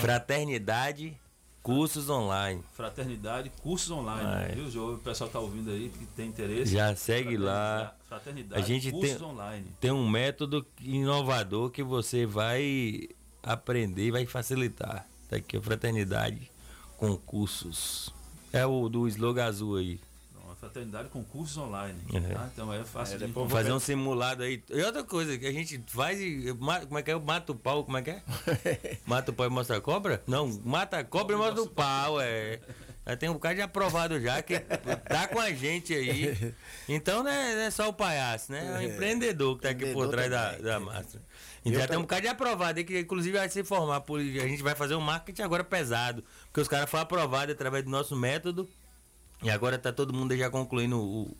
[0.00, 1.16] Fraternidade,
[1.62, 2.62] cursos online.
[2.74, 4.52] Fraternidade, cursos online, Vai.
[4.54, 4.94] viu, Jo?
[4.94, 6.72] O pessoal tá ouvindo aí, que tem interesse.
[6.72, 7.94] Já segue lá.
[8.08, 9.66] Fraternidade, A gente cursos tem, online.
[9.80, 13.08] tem um método inovador que você vai
[13.42, 15.06] aprender e vai facilitar.
[15.28, 16.50] Tá aqui, a Fraternidade
[16.96, 18.12] Concursos.
[18.52, 20.00] É o do slogan azul aí.
[20.60, 21.98] Fraternidade com cursos online.
[22.12, 22.34] É.
[22.34, 22.50] tá?
[22.52, 23.56] Então é fácil de Vou encontrar.
[23.58, 24.62] fazer um simulado aí.
[24.70, 26.52] E outra coisa, que a gente faz e.
[26.86, 27.18] Como é que é?
[27.18, 28.22] Mata o pau, como é que é?
[29.06, 30.22] Mata o pau e mostra a cobra?
[30.26, 32.58] Não, mata a cobra e mostra o pau, é.
[33.06, 36.54] Já tem um bocado de aprovado já, que tá com a gente aí.
[36.88, 38.66] Então não é, não é só o palhaço, né?
[38.66, 38.84] É o É.
[38.84, 40.62] empreendedor que tá aqui por trás da, também.
[40.64, 41.24] da máscara.
[41.64, 44.00] Então já tem um bocado de aprovado aí, que inclusive vai se formar.
[44.02, 46.22] Por, a gente vai fazer um marketing agora pesado.
[46.46, 48.68] Porque os caras foram aprovados através do nosso método.
[49.42, 51.36] E agora tá todo mundo já concluindo o-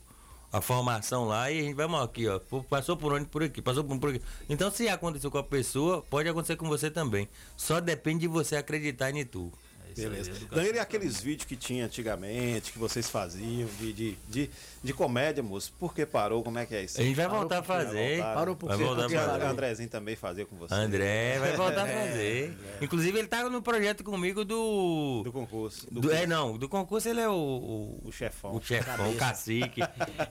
[0.53, 2.39] a formação lá e a gente vai mal aqui, ó.
[2.71, 3.27] Passou por onde?
[3.27, 4.23] Por aqui, passou por por aqui.
[4.49, 7.29] Então se aconteceu com a pessoa, pode acontecer com você também.
[7.57, 9.53] Só depende de você acreditar em tu.
[9.97, 10.31] Beleza.
[10.75, 14.51] E aqueles vídeos que tinha antigamente, que vocês faziam, de, de, de,
[14.83, 16.43] de comédia, moço, por que parou?
[16.43, 17.01] Como é que é isso?
[17.01, 18.17] A gente vai Parou voltar a fazer.
[18.17, 18.35] Voltaram?
[18.39, 18.77] Parou por quê?
[18.77, 19.45] Porque Vai voltar o fazer.
[19.53, 20.75] Andrezinho também fazia com você.
[20.75, 22.59] André vai voltar a É, fazer.
[22.81, 25.23] Inclusive, ele tá no projeto comigo do.
[25.25, 25.87] Do concurso.
[25.93, 27.33] Do- é, não, do concurso ele é o.
[27.33, 28.55] O, o chefão.
[28.55, 29.81] O chefão, o cacique.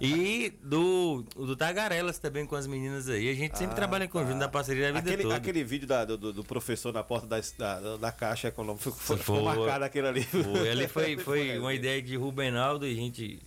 [0.02, 3.30] e do, do Tagarelas também com as meninas aí.
[3.30, 5.36] A gente sempre Ah, trabalha em conjunto na parceria da vida Aquele, toda.
[5.36, 9.36] aquele vídeo da- do, do professor na porta da, da, da caixa econômica ficou, ficou
[9.36, 9.44] Foi.
[9.44, 10.24] marcado aquele ali.
[10.24, 13.40] Foi, ali foi, foi uma ideia de Rubenaldo e a gente.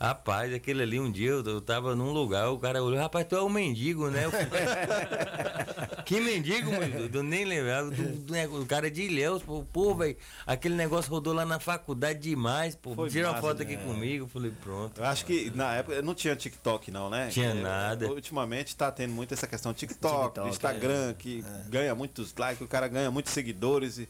[0.00, 3.36] Rapaz, aquele ali um dia eu, eu tava num lugar, o cara olhou, rapaz, tu
[3.36, 4.24] é um mendigo, né?
[4.24, 4.30] Eu
[6.04, 7.10] que mendigo, mano?
[7.12, 7.90] Eu nem lembrava.
[7.90, 10.16] Do, do o cara de Ilhéus, pô, pô velho,
[10.46, 12.94] aquele negócio rodou lá na faculdade demais, pô.
[12.94, 13.64] Foi Tira uma foto né?
[13.64, 14.24] aqui comigo.
[14.24, 15.00] Eu falei, pronto.
[15.00, 17.28] Eu acho que na época não tinha TikTok, não, né?
[17.28, 18.06] Tinha É, nada.
[18.08, 22.88] Ultimamente tá tendo muito essa questão TikTok, TikTok, Instagram, que ganha muitos likes, o cara
[22.88, 23.98] ganha muitos seguidores.
[23.98, 24.08] E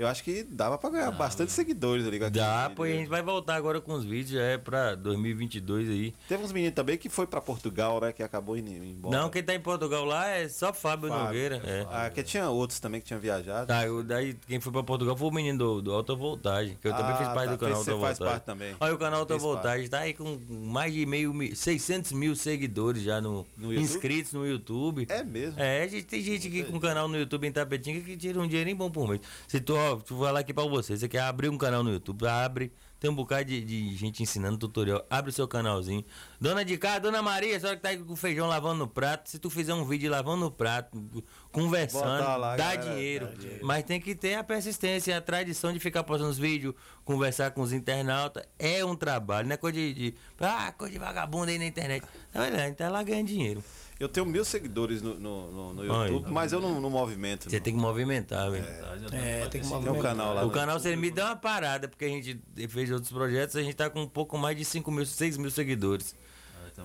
[0.00, 2.86] eu acho que dava pra ganhar bastante seguidores ali Dá, vídeo.
[2.86, 6.14] e a gente vai voltar agora com os vídeos, já é pra 2022 aí.
[6.28, 8.12] Teve uns meninos também que foi pra Portugal, né?
[8.12, 9.16] Que acabou indo embora.
[9.16, 11.24] Não, quem tá em Portugal lá é só Fábio, Fábio.
[11.26, 11.60] Nogueira.
[11.64, 11.86] É.
[11.90, 13.66] Ah, que tinha outros também que tinham viajado.
[13.66, 16.88] Tá, eu, daí quem foi pra Portugal foi o menino do, do Alta Voltagem, que
[16.88, 18.26] eu também Ah, fiz parte tá, do canal você Alta faz Voltagem.
[18.40, 18.74] parte também.
[18.80, 23.02] Olha, o canal Alta Voltagem tá aí com mais de meio, mi- 600 mil seguidores
[23.02, 25.06] já no, No inscritos no YouTube.
[25.08, 25.60] É mesmo?
[25.60, 28.46] É, a gente, tem gente aqui com canal no YouTube em Tapetinga que tira um
[28.46, 29.20] dinheirinho bom por mês.
[29.48, 32.26] Se tu, ó, vai lá aqui pra você, você quer abrir um canal no YouTube,
[32.26, 32.72] abre.
[33.00, 35.02] Tem um bocado de, de gente ensinando tutorial.
[35.08, 36.04] Abre o seu canalzinho.
[36.38, 38.86] Dona de casa, Dona Maria, a senhora que tá aí com o feijão lavando no
[38.86, 39.30] prato.
[39.30, 41.02] Se tu fizer um vídeo lavando no prato,
[41.50, 43.26] conversando, lá, dá galera, dinheiro.
[43.28, 43.66] dá dinheiro.
[43.66, 47.62] Mas tem que ter a persistência, a tradição de ficar postando os vídeos, conversar com
[47.62, 48.44] os internautas.
[48.58, 49.94] É um trabalho, não é coisa de.
[49.94, 52.04] de ah, coisa de vagabundo aí na internet.
[52.34, 53.64] Não é, então lá ganha dinheiro.
[54.00, 55.84] Eu tenho mil seguidores no, no, no- no.
[55.84, 57.50] YouTube, mas eu não, não movimento.
[57.50, 58.64] Você tem que movimentar, velho.
[59.12, 60.02] É, tem que Tem um movimentar.
[60.02, 60.44] canal lá.
[60.46, 62.40] O canal Sem Limite deu uma parada, porque a gente
[62.70, 65.50] fez outros projetos, a gente tá com um pouco mais de 5 mil, 6 mil
[65.50, 66.16] seguidores.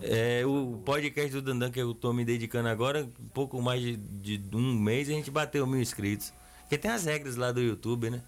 [0.02, 3.96] É, o podcast do Dandan que eu tô me dedicando agora, um pouco mais de,
[4.38, 6.34] de um mês, a gente bateu mil inscritos.
[6.64, 8.22] Porque tem as regras lá do YouTube, né?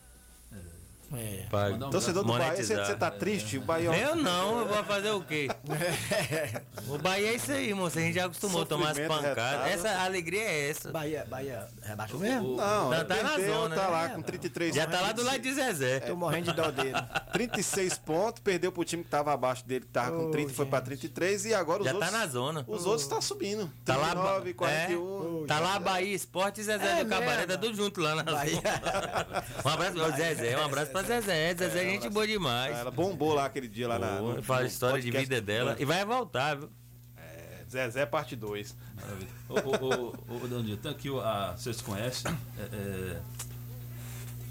[1.15, 1.45] É.
[1.49, 3.57] Pra Torcedor do Bahia, você, você tá triste?
[3.57, 5.47] O Bahia Eu não, eu vou fazer o quê?
[6.87, 7.97] o Bahia é isso aí, moço.
[7.97, 9.23] A gente já acostumou a tomar as pancadas.
[9.29, 9.67] retado.
[9.69, 10.91] Essa a alegria é essa.
[10.91, 12.57] Bahia, Bahia rebaixou mesmo?
[12.57, 13.87] Não, Tá- tá na zona, tá né?
[13.87, 15.99] lá com 33 Já tá lá do lado de Zezé.
[16.01, 16.93] Tô morrendo de dó dele.
[17.31, 20.81] 36 pontos, perdeu pro time que tava abaixo dele, que tava com 30, foi pra
[20.81, 22.11] 33 e agora os Já outros.
[22.11, 22.65] tá na zona.
[22.67, 23.71] Os outros tá subindo.
[23.85, 25.45] Tá lá, 39, é, 41.
[25.47, 28.37] tá lá Bahia Esporte e Zezé É do Cabaré, tá tudo junto lá na zona.
[29.63, 31.55] Um abraço pro Zezé, um abraço pra Zezé.
[31.55, 32.75] Zezé é gente boa demais.
[32.77, 34.19] Ela bombou lá aquele dia lá na.
[34.21, 35.75] No- Fala a história de vida dela.
[35.79, 36.69] E vai voltar, viu?
[37.17, 38.75] É, Zezé parte 2.
[38.95, 39.29] Maravilha.
[39.49, 39.53] Ô,
[39.85, 41.55] ô, ô, ô, Dandinho, tem aqui o- a.
[41.57, 42.31] Vocês conhecem?
[42.57, 43.21] É, é,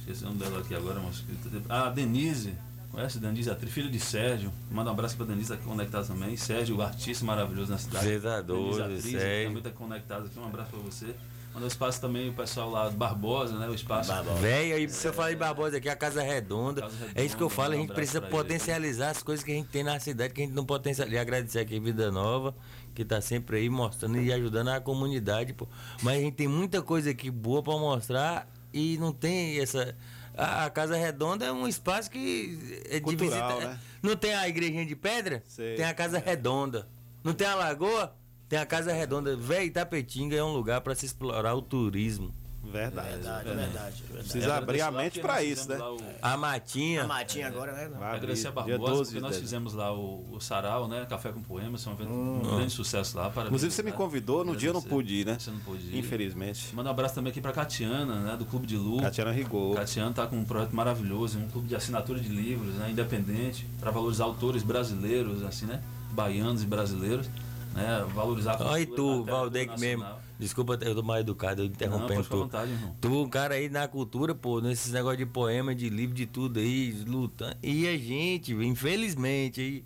[0.00, 1.24] esqueci o nome dela aqui agora, mas.
[1.68, 2.54] A Denise.
[2.90, 4.50] Conhece a Denise, atriz, filha de Sérgio.
[4.70, 6.34] Manda um abraço pra Denise aqui conectada também.
[6.36, 8.20] Sérgio, o artista maravilhoso na cidade.
[8.20, 9.48] Tá doido, Denise, atriz, Sérgio.
[9.48, 10.38] também tá conectado aqui.
[10.38, 11.14] Um abraço pra você.
[11.56, 13.66] Manda um espaço também o pessoal lá do Barbosa, né?
[13.66, 14.12] O espaço.
[14.42, 16.82] Velho, aí se eu falar de Barbosa aqui, a Casa Redonda.
[16.82, 19.08] Casa é isso que eu Redonda, falo, a um gente abraço precisa pra ele potencializar
[19.08, 21.16] as coisas que a gente tem na cidade, que a gente não potencializa.
[21.16, 22.54] E agradecer aqui Vida Nova,
[22.94, 25.66] que tá sempre aí mostrando e ajudando a comunidade, pô.
[26.02, 29.96] Mas a gente tem muita coisa aqui boa pra mostrar e não tem essa.
[30.36, 33.70] A a Casa Redonda é um espaço que é de Cultural, visita.
[33.70, 33.80] né?
[34.02, 35.42] Não tem a igrejinha de pedra?
[35.46, 35.74] Sei.
[35.76, 36.86] Tem a Casa Redonda.
[37.24, 38.14] Não tem a lagoa?
[38.48, 39.36] Tem a Casa Redonda.
[39.36, 42.32] Véi, Itapetinga é um lugar pra se explorar o turismo.
[42.70, 43.08] Verdade.
[43.08, 44.02] Verdade, é verdade.
[44.02, 44.02] verdade.
[44.28, 45.78] Precisa abrir a mente pra isso, né?
[46.20, 47.04] A Matinha.
[47.04, 47.88] A matinha agora, né?
[47.88, 51.06] Vai Agradecer a Barbosa, 12 porque nós de fizemos lá o, o Sarau, né?
[51.08, 53.24] Café com Poemas, foi um evento um grande sucesso lá.
[53.24, 53.96] Parabéns, Inclusive você me né?
[53.96, 55.36] convidou, no dia eu não pude ir, né?
[55.38, 55.98] Você não pôde ir.
[55.98, 56.74] Infelizmente.
[56.74, 58.36] Manda um abraço também aqui pra Catiana, né?
[58.36, 59.00] Do Clube de Lu.
[59.00, 59.76] Catiana Rigor.
[59.76, 62.90] Catiana tá com um projeto maravilhoso, um clube de assinatura de livros, né?
[62.90, 65.80] Independente, para valorizar autores brasileiros, assim, né?
[66.10, 67.28] Baianos e brasileiros,
[67.76, 68.06] né?
[68.14, 70.06] Valorizar a e cultura, tu, a literatura Valdec mesmo.
[70.38, 72.38] Desculpa, eu tô mal educado, eu interrompendo tu.
[72.38, 72.96] vontade, irmão.
[73.00, 76.60] Tu, um cara aí na cultura, pô, nesses negócios de poema, de livro, de tudo
[76.60, 77.56] aí, lutando.
[77.62, 79.84] E a gente, infelizmente, aí.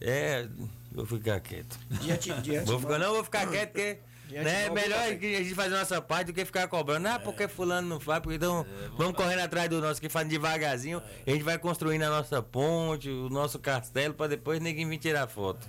[0.00, 0.46] É.
[0.92, 1.78] Vou ficar quieto.
[1.88, 3.98] Diante, diante, Vou ficar, não, vou ficar quieto, porque.
[4.28, 7.06] Diante Né, mal, melhor que a gente fazer a nossa parte do que ficar cobrando.
[7.06, 8.64] Ah, porque fulano não faz, porque então
[8.96, 11.02] vamos correndo atrás do nosso que faz devagarzinho.
[11.26, 15.26] A gente vai construindo a nossa ponte, o nosso castelo, pra depois ninguém vir tirar
[15.26, 15.68] foto.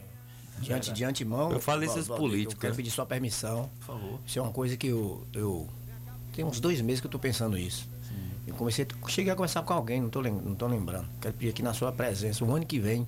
[0.63, 1.51] Diante de antemão.
[1.51, 1.59] Eu
[1.99, 2.77] aos Valdir, políticos, Eu quero né?
[2.77, 3.69] pedir sua permissão.
[3.79, 4.19] Por favor.
[4.25, 5.25] Isso é uma coisa que eu.
[5.33, 5.67] eu
[6.35, 7.87] tem uns dois meses que eu tô pensando isso.
[8.45, 8.85] Eu comecei.
[9.07, 11.07] Cheguei a conversar com alguém, não tô, lem- não tô lembrando.
[11.21, 13.07] Quero pedir aqui na sua presença, o ano que vem,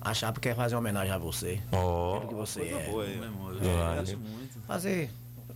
[0.00, 1.60] a Chapa quer fazer uma homenagem a você.
[1.70, 2.16] Ó.
[2.16, 2.90] Aquilo que você Coisa é.
[2.90, 3.04] boa
[4.16, 4.60] muito.
[4.66, 5.10] Fazer.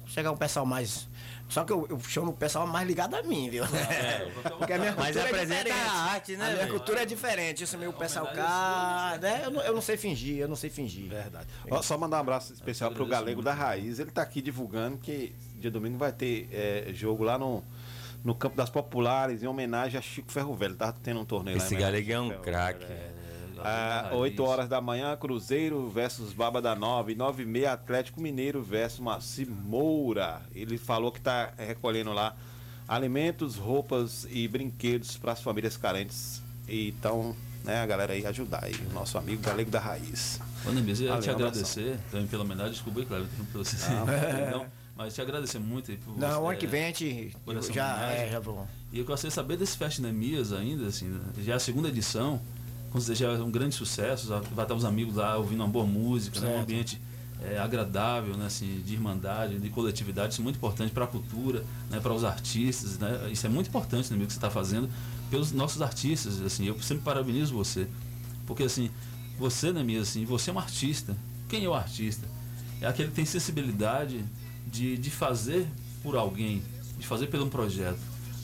[0.07, 1.09] Chegar um pessoal mais.
[1.49, 3.65] Só que eu, eu chamo o pessoal mais ligado a mim, viu?
[4.59, 5.89] Porque a minha Mas cultura é apresenta diferente.
[5.89, 6.71] a arte, né, A minha velho?
[6.73, 7.63] cultura é diferente.
[7.65, 9.43] Isso meio pessoal cá, né?
[9.45, 11.09] Eu não, eu não sei fingir, eu não sei fingir.
[11.09, 11.47] Verdade.
[11.71, 13.99] Ó, só mandar um abraço especial pro Galego da Raiz.
[14.01, 17.63] Ele tá aqui divulgando que dia domingo vai ter é, jogo lá no,
[18.25, 20.75] no Campo das Populares, em homenagem a Chico Ferro Velho.
[20.75, 21.81] Tá tendo um torneio Esse lá.
[21.81, 22.85] em Galego é um craque.
[22.85, 23.16] É.
[23.65, 27.15] Ah, 8 horas da manhã, Cruzeiro versus Baba da Nove.
[27.15, 30.43] 9 e meia, Atlético Mineiro versus Maci Moura.
[30.55, 32.35] Ele falou que tá recolhendo lá
[32.89, 36.41] alimentos, roupas e brinquedos para as famílias carentes.
[36.69, 37.35] E então,
[37.65, 40.41] né, a galera aí ajudar aí, o nosso amigo Galego da Raiz.
[40.65, 41.35] Ô, Nemes, eu te abração.
[41.35, 42.73] agradecer também pela homenagem.
[42.73, 43.77] Desculpa aí, claro, interrompi você.
[43.89, 44.67] Ah,
[44.97, 47.31] mas te agradecer muito aí por Não, você, ano que vem a gente
[47.73, 48.19] já, homenagem.
[48.25, 48.67] é, já vou.
[48.93, 51.21] E eu gostaria de saber desse Festa Neemias ainda, assim, né?
[51.39, 52.41] já é a segunda edição,
[53.15, 56.57] já é um grande sucesso, vai estar os amigos lá ouvindo uma boa música, né?
[56.57, 57.01] um ambiente
[57.43, 58.47] é, agradável, né?
[58.47, 62.01] assim, de irmandade, de coletividade, isso é muito importante para a cultura, né?
[62.01, 63.29] para os artistas, né?
[63.31, 64.89] isso é muito importante né, que você está fazendo
[65.31, 67.89] pelos nossos artistas, assim, eu sempre parabenizo você,
[68.47, 68.91] porque assim,
[69.39, 71.17] você, Neemias, assim, você é um artista,
[71.49, 72.27] quem é o artista?
[72.81, 74.25] É aquele que tem sensibilidade
[74.67, 75.67] de, de fazer
[76.03, 76.63] por alguém,
[76.99, 77.99] de fazer por um projeto.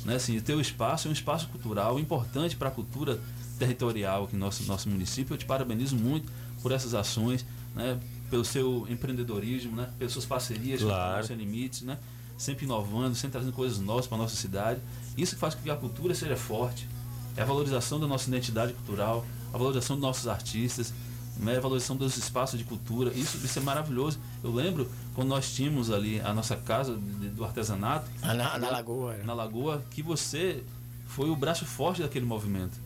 [0.05, 0.17] Né?
[0.17, 3.21] Assim, o teu espaço é um espaço cultural importante para a cultura
[3.67, 5.35] territorial aqui no nosso, nosso município.
[5.35, 6.31] Eu te parabenizo muito
[6.63, 7.45] por essas ações,
[7.75, 7.99] né?
[8.31, 9.89] pelo seu empreendedorismo, né?
[9.99, 11.23] pelas suas parcerias com Claro.
[11.25, 11.99] o Sem Limites, né?
[12.37, 14.81] sempre inovando, sempre trazendo coisas novas para a nossa cidade.
[15.17, 16.89] Isso que faz com que a cultura seja forte.
[17.37, 20.93] É a valorização da nossa identidade cultural, a valorização dos nossos artistas,
[21.39, 21.57] né?
[21.57, 23.13] a valorização dos espaços de cultura.
[23.15, 24.19] Isso, isso é maravilhoso.
[24.43, 28.11] Eu lembro quando nós tínhamos ali a nossa casa de- do artesanato.
[28.23, 30.63] Ah, na- na Lagoa, Na Lagoa, que você
[31.07, 32.79] foi o braço forte daquele movimento.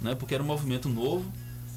[0.00, 0.14] Né?
[0.14, 1.30] Porque era um movimento novo,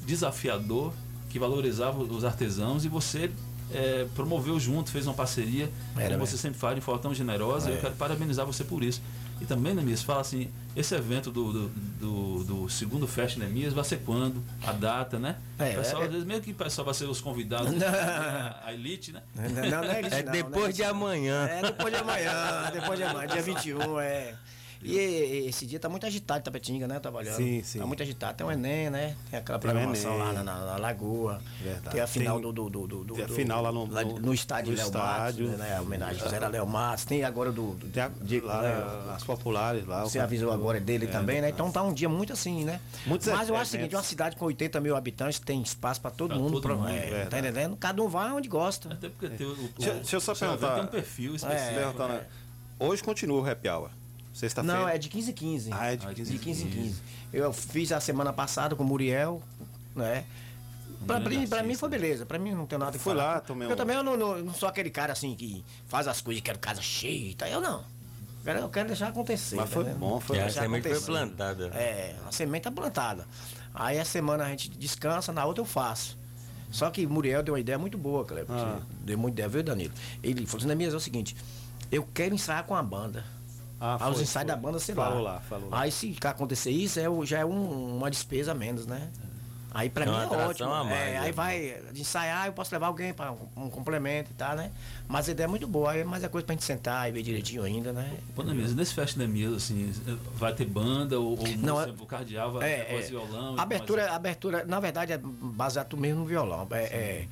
[0.06, 0.92] desafiador,
[1.30, 3.30] que valorizava os artesãos e você
[3.72, 5.64] eh, promoveu junto, fez uma parceria,
[5.96, 6.26] Era como mesmo.
[6.26, 7.70] você sempre fala, em Fortão Generosa.
[7.70, 7.74] É.
[7.76, 9.00] Eu quero parabenizar você por isso.
[9.40, 13.82] E também, Nemias, fala assim, esse evento do, do, do- do segundo Fest Nemias vai
[13.82, 14.40] ser quando?
[14.64, 15.36] A data, né?
[15.58, 17.88] É, o pessoal, é- às vezes, mesmo que o pessoal vai ser os convidados, Não.
[17.88, 19.22] a elite, né?
[19.34, 20.90] Não, não, não é elite, É não, depois não elite, de não.
[20.90, 21.46] amanhã.
[21.48, 24.34] É depois de amanhã, depois de amanhã, dia 21, é.
[24.84, 26.98] E, e esse dia tá muito agitado em Tapetinga, né?
[26.98, 27.36] Trabalhando.
[27.36, 27.78] Sim, sim.
[27.78, 28.36] Tá muito agitado.
[28.36, 29.16] Tem o Enem, né?
[29.30, 30.24] Tem aquela Tem programação Enem.
[30.26, 31.40] lá na, na- na Lagoa.
[31.62, 31.90] Verdade.
[31.90, 34.18] Tem a final Tem- do, do, do, do, do- tem a final lá no- no-
[34.18, 35.44] no estádio Léo estádio.
[35.46, 35.76] Matos, né?
[35.76, 37.04] A homenagem a Zé Léo Matos.
[37.04, 37.74] Tem agora do.
[37.74, 37.86] do
[38.24, 39.12] de, Lá, né?
[39.14, 40.02] as populares lá.
[40.02, 41.48] Você avisou agora dele É, também, né?
[41.50, 42.80] Então tá um dia muito assim, né?
[43.06, 46.10] Muitos Mas eu acho o seguinte, uma cidade com 80 mil habitantes tem espaço para
[46.10, 46.52] todo Pra mundo.
[46.54, 47.30] todo pra- mundo, é, verdade.
[47.30, 47.76] tá entendendo?
[47.76, 48.92] Cada um vai onde gosta.
[48.92, 50.74] Até porque tem o, Deixa, eu só perguntar.
[50.74, 51.70] tem um perfil específico.
[51.70, 52.20] É, Perguntar, né?
[52.78, 53.90] Hoje continua o happy hour.
[54.32, 54.78] Sexta-feira.
[54.80, 55.70] Não, é de 15 em 15.
[55.72, 57.02] Ah, é de 15 em 15 em 15.
[57.32, 59.42] Eu fiz a semana passada com o Muriel,
[59.94, 60.24] né?
[61.06, 63.34] Pra, mim, pra mim foi beleza, pra mim não tem nada que Fui falar.
[63.34, 66.06] lá, tomei Eu um- também eu não, não- não sou aquele cara assim que faz
[66.06, 67.48] as coisas e quero casa cheia e tal.
[67.48, 67.80] Eu não.
[67.80, 69.56] Eu quero, eu quero deixar acontecer.
[69.56, 71.66] Mas foi bom, foi E a semente foi plantada.
[71.74, 73.26] É, a semente tá plantada.
[73.74, 76.16] Aí a semana a gente descansa, na outra eu faço.
[76.70, 78.46] Só que o Muriel deu uma ideia muito boa, Cleber.
[78.56, 78.80] Ah.
[79.00, 79.92] Deu muita ideia, viu, Danilo?
[80.22, 81.36] Ele falou assim, Nemias, é o seguinte,
[81.90, 83.24] eu quero ensaiar com a banda.
[83.84, 84.56] Ah, Aí os foi, ensaios foi.
[84.56, 85.32] da banda, sei Falou lá.
[85.32, 85.80] lá, falou lá.
[85.80, 89.08] Aí se acontecer isso, é, já é um- uma despesa a menos, né?
[89.74, 90.70] Aí pra É mim é ótimo.
[90.70, 91.18] a mais, É, né?
[91.20, 94.70] aí vai ensaiar, eu posso levar alguém para um, um complemento e tal, né?
[95.08, 97.22] Mas a ideia é muito boa, aí, mas é coisa pra gente sentar e ver
[97.22, 98.18] direitinho ainda, né?
[98.36, 99.90] Pô, na mesa, nesse Festa da Mesa, assim,
[100.34, 103.08] vai ter banda ou, ou Não, música, o cardeal vai É, voz é.
[103.08, 103.58] violão?
[103.58, 106.68] abertura, abertura, na verdade, é baseado mesmo no violão.
[106.70, 107.26] É,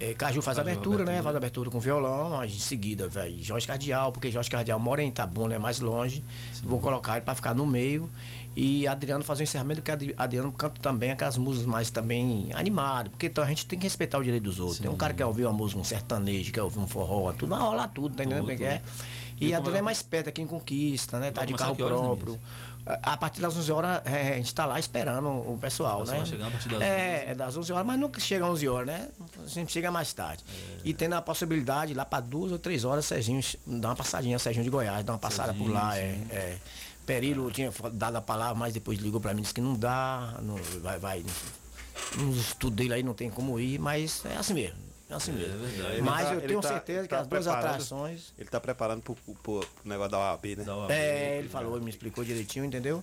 [0.00, 1.02] é, é, Caju faz Caju, abertura, né?
[1.02, 1.22] abertura.
[1.22, 5.08] Faz abertura com violão, aí em seguida vai Jorge Cardial, porque Jorge Cardial mora em
[5.08, 6.24] Itabuna, é mais longe.
[6.62, 8.08] Vou colocar ele para ficar no meio.
[8.56, 13.10] E Adriano faz o encerramento, porque Adri- Adriano canta também aquelas músicas mais também animadas,
[13.12, 14.80] porque então a gente tem que respeitar o direito dos outros.
[14.80, 17.50] Tem um cara que quer ouvir uma música, um sertanejo, quer ouvir um forró, tudo,
[17.50, 18.82] vai rolar tudo, tá entendendo como é que é?
[19.40, 21.30] E E Adriano é é- mais perto aqui em Conquista, né?
[21.30, 22.36] Tá de carro próprio.
[23.02, 26.00] A a partir das 11 horas, é, a gente tá lá esperando o pessoal, O
[26.00, 26.24] pessoal né?
[26.24, 28.68] vai chegar a partir das é, é das 11 horas, mas nunca chega às 11
[28.68, 29.08] horas, né?
[29.46, 30.42] Sempre chega mais tarde.
[30.82, 34.64] E tendo a possibilidade, lá para duas ou três horas, Serginho dá uma passadinha, Serginho
[34.64, 35.98] de Goiás, dá uma passada por lá.
[35.98, 36.58] É, é.
[37.04, 40.56] Perilo tinha dado a palavra, mas depois ligou para mim, disse que não dá, não,
[40.82, 41.24] vai, vai.
[42.16, 44.87] Nos estudos dele aí não tem como ir, mas é assim mesmo.
[45.10, 45.64] É assim mesmo.
[45.90, 48.34] Ele Mas tá- eu tenho tá- certeza que tá as duas atrações.
[48.38, 50.64] Ele tá preparando pro, pro, pro negócio da OAB, né?
[50.90, 53.02] É, ele falou, ele me explicou direitinho, entendeu?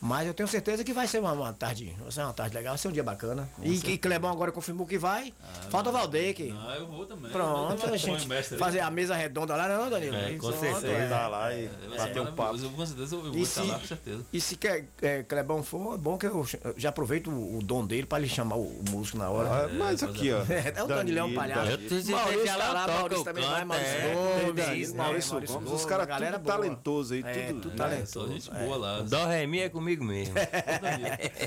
[0.00, 2.72] Mas eu tenho certeza que vai ser uma, uma tarde, vai ser uma tarde legal,
[2.72, 3.48] vai ser um dia bacana.
[3.62, 5.32] E que Clebão agora confirmou que vai.
[5.70, 6.54] Falta o Valdeque.
[6.56, 7.30] Ah, eu vou também.
[7.32, 8.60] Pronto, a gente mestre aí.
[8.60, 10.14] fazer a mesa redonda lá, não, Danilo?
[10.14, 10.86] É, com Isso, certeza.
[10.88, 11.08] é.
[11.08, 12.58] Tá lá e ser bater um papo.
[12.58, 14.22] eu Com certeza eu vou E estar se- lá, com certeza.
[14.32, 16.46] E se quer, é, Clebão for, é bom que eu
[16.76, 19.64] já aproveito o, o dom dele para ele chamar o, o músico na hora.
[19.64, 20.40] Ah, mas aqui, ó.
[20.76, 21.70] É, o Danilão Danilo, palhaço.
[21.70, 24.14] Eu tô Maurício tá lá, Maurício também vai, Maurício É,
[24.44, 24.98] Gomes, né?
[24.98, 27.74] Maurício Maurício Gomes, os caras tudo talentoso aí, É, tudo, né?
[27.76, 28.28] talentoso.
[28.32, 28.64] Gente É.
[28.64, 29.00] boa lá.
[29.00, 30.34] Dó Remi é comigo mesmo.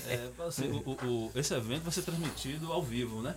[0.10, 3.36] É, assim, o- o- esse evento vai ser transmitido ao vivo, né?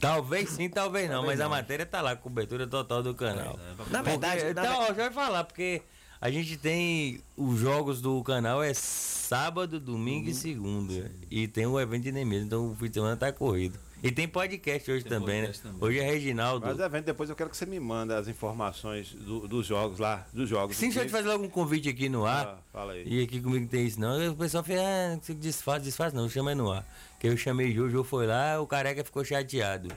[0.00, 1.50] Talvez sim, talvez não, Talvez mas a não.
[1.50, 3.58] matéria tá lá, cobertura total do canal.
[3.90, 5.82] Na verdade, Porque- na então, ó, já vai falar, porque
[6.20, 11.10] a gente tem os jogos do canal é sábado, domingo e segunda.
[11.30, 13.78] E tem o evento de Nemesis, então o fim de semana tá corrido.
[14.04, 15.52] E tem podcast hoje também, né?
[15.80, 16.66] Hoje é Reginaldo.
[16.66, 20.26] Mas evento, depois eu quero que você me manda as informações do- dos jogos lá,
[20.30, 20.76] dos jogos.
[20.76, 22.46] Sim, deixa eu te fazer logo um convite aqui no ar.
[22.46, 23.02] Ah, fala aí.
[23.08, 24.32] E aqui comigo não tem isso não.
[24.32, 26.86] O pessoal fala, ah, você desfaz, desfaz não, chama aí no ar.
[27.18, 29.88] Que eu chamei Jô foi lá, o careca ficou chateado.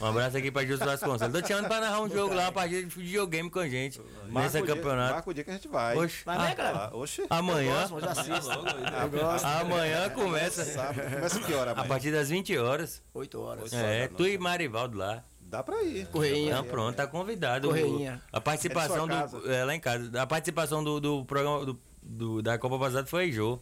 [0.00, 1.32] Um abraço aqui pra Jô Vasconcelos.
[1.32, 3.98] Tô te chamando pra narrar um jogo lá, uma partida de videogame com a gente.
[4.28, 5.14] Marca nesse o dia- campeonato.
[5.14, 5.96] marca o dia que a gente vai.
[5.96, 6.90] Oxe, Vai ah, mesmo, cara?
[6.96, 7.26] Oxe.
[7.30, 7.82] Amanhã.
[7.90, 9.02] Eu gosto, eu.
[9.02, 9.44] Eu gosto.
[9.46, 10.64] Amanhã começa.
[10.64, 11.00] Sábado.
[11.10, 11.88] Começa que hora, A mãe?
[11.88, 13.02] partir das 20 horas.
[13.14, 13.72] 8 horas.
[13.72, 15.24] É, tu e Marivaldo lá.
[15.40, 16.06] Dá pra ir.
[16.08, 16.56] Correinha.
[16.56, 17.68] Não, pronto, tá convidado.
[17.68, 18.20] Correinha.
[18.32, 19.50] A participação É do.
[19.52, 20.10] É, lá em casa.
[20.20, 23.58] A participação do, do programa do, do- da Copa passada foi Jô.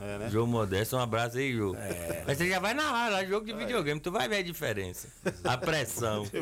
[0.00, 0.28] É, né?
[0.30, 1.74] Modesto, um abraço aí, Jô.
[2.26, 5.08] Mas você já vai narrar lá, jogo de videogame, tu vai ver a diferença.
[5.44, 6.26] A pressão.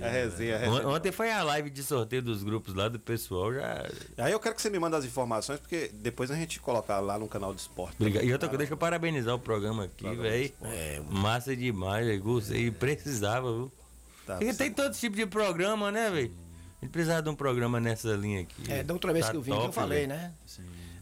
[0.00, 0.88] É resenha, é On- resenha.
[0.88, 3.86] Ontem foi a live de sorteio dos grupos lá do pessoal, já.
[4.18, 7.18] Aí eu quero que você me mande as informações, porque depois a gente colocar lá
[7.18, 7.96] no canal do esporte.
[8.00, 8.24] Obrigado.
[8.24, 10.52] E outra coisa, deixa eu parabenizar o programa aqui, velho.
[11.10, 12.22] Massa demais, velho.
[12.22, 13.72] Gostei, precisava, viu?
[14.26, 16.32] Tá Porque tem todo tipo de programa, né, velho?
[16.80, 18.72] A gente precisava de um programa nessa linha aqui.
[18.72, 20.08] É, da outra vez Tá que eu vim, que eu top, falei, velho.
[20.20, 20.32] né?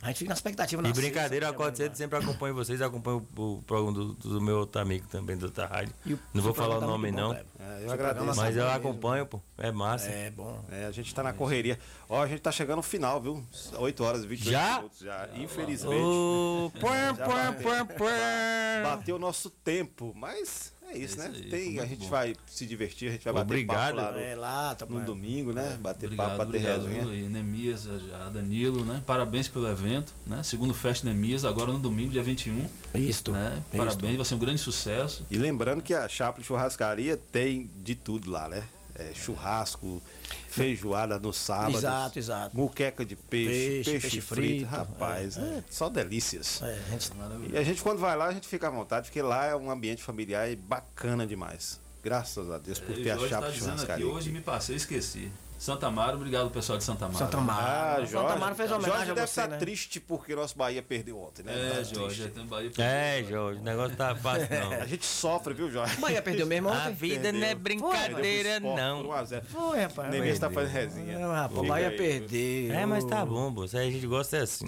[0.02, 3.56] A gente fica na expectativa E na brincadeira, sexta, cedo, sempre acompanho vocês, acompanho o,
[3.58, 5.94] o programa do, do meu outro amigo também, do outra rádio.
[6.06, 7.34] E o Não vou falar o tá nome, bom, não.
[7.34, 7.42] É,
[7.76, 8.26] eu Seu agradeço.
[8.26, 9.40] Mas tá eu acompanho, pô.
[9.58, 10.08] É massa.
[10.08, 10.64] É bom.
[10.70, 11.78] É, a gente tá na correria.
[12.08, 13.44] Ó, a gente tá chegando no final, viu?
[13.76, 14.76] 8 horas e 28 Já?
[14.76, 15.28] minutos já.
[15.34, 16.02] Infelizmente.
[16.02, 17.62] Ô, pam, Já pam, bateu.
[17.70, 18.82] pam, pam.
[18.82, 21.32] Bateu o nosso tempo, mas é isso, né?
[21.48, 23.96] Tem, a gente vai se divertir, a gente vai bater Obrigado.
[23.96, 25.04] papo lá no, É lá, tá no bom.
[25.04, 25.78] domingo, né?
[25.80, 27.28] Bater Obrigado, papo, bater obrigado, resenha.
[27.28, 29.02] Nemias, a Danilo, né?
[29.06, 30.42] Parabéns pelo evento, né?
[30.42, 32.66] Segundo Fest Nemias, agora no domingo, dia 21.
[32.94, 33.32] Isto.
[33.32, 33.62] Né?
[33.72, 33.76] Isto.
[33.76, 35.24] Parabéns, vai ser um grande sucesso.
[35.30, 38.62] E lembrando que a Chaplin Churrascaria tem de tudo lá, né?
[38.94, 40.02] É, churrasco,
[40.50, 41.76] feijoada no sábado.
[41.76, 42.56] Exato, exato.
[42.56, 45.36] Muqueca de peixe, Peixe, peixe, peixe frito, frito, rapaz.
[45.38, 46.60] é, É, só delícias.
[46.62, 47.10] É, gente-
[47.52, 49.70] E a gente, quando vai lá, a gente fica à vontade, porque lá é um
[49.70, 51.80] ambiente familiar e bacana demais.
[52.02, 54.06] Graças a Deus por E ter a o Jorge Chaplin tá dizendo aqui, Churrascaria.
[54.06, 55.30] hoje me passei, esqueci.
[55.60, 57.18] Santa Amaro, obrigado pessoal de Santa Amaro.
[57.18, 57.60] Santa Amaro.
[57.62, 59.58] Ah, Santa Jorge, Amaro fez homenagem Jorge deve você, estar né?
[59.58, 61.52] triste porque nosso Bahia perdeu ontem, né?
[61.52, 62.48] É, Tá Jorge, triste.
[62.48, 64.72] Bahia É, Jorge, o negócio tá fácil, não.
[64.80, 65.98] A gente sofre, viu, Jorge?
[65.98, 66.78] O Bahia perdeu mesmo ontem?
[66.86, 69.02] A vida não é brincadeira, não.
[69.06, 69.44] 1 a 0.
[69.44, 70.10] Foi, rapaz.
[70.10, 71.18] Neemias tá fazendo resenha.
[71.18, 72.74] Não, rapaz, o Bahia aí, perdeu.
[72.74, 73.68] É, mas tá bom, pô.
[73.68, 74.64] Se a gente gosta é assim.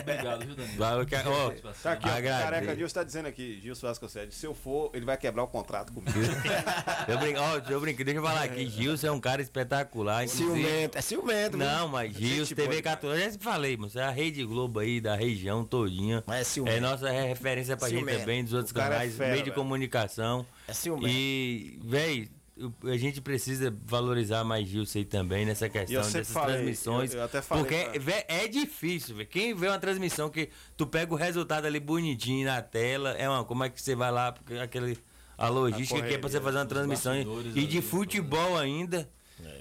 [0.00, 0.78] Obrigado, viu, Danilo?
[0.78, 1.50] Vai, eu quero- ó,
[1.80, 5.04] Tá aqui, ó, o careca Gilson tá dizendo aqui, Gilson Vasconcelos, se eu for, ele
[5.04, 6.12] vai quebrar o contrato comigo.
[7.06, 8.66] Eu brinco, ó, eu brinco, deixa eu falar aqui.
[8.68, 9.91] Gilson é um cara espetacular.
[10.24, 10.28] Inclusive-
[10.62, 11.56] Ciumento, é ciumento.
[11.56, 14.80] Não, mas Gilson, Gente TV boa 14, eu já falei, moço, é a Rede Globo
[14.80, 16.22] aí da região todinha.
[16.26, 16.76] Mas é ciumento.
[16.76, 18.20] É nossa referência pra gente Ciumento.
[18.20, 19.62] também, dos outros é canais, fera, meio de velho.
[19.62, 20.46] comunicação.
[20.66, 21.08] É ciumento.
[21.08, 26.54] E, véi, eu- a gente precisa valorizar mais Gilson aí também nessa questão dessas falei,
[26.56, 27.12] transmissões.
[27.12, 29.26] eu- eu até falei porque é difícil, véi.
[29.26, 33.44] Quem vê uma transmissão que tu pega o resultado ali bonitinho na tela, é uma,
[33.44, 34.96] como é que você vai lá, porque aquele.
[35.38, 37.22] A logística que é pra você fazer uma transmissão e,
[37.62, 39.08] e de ali, futebol ainda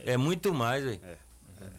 [0.06, 1.02] é, muito mais, velho.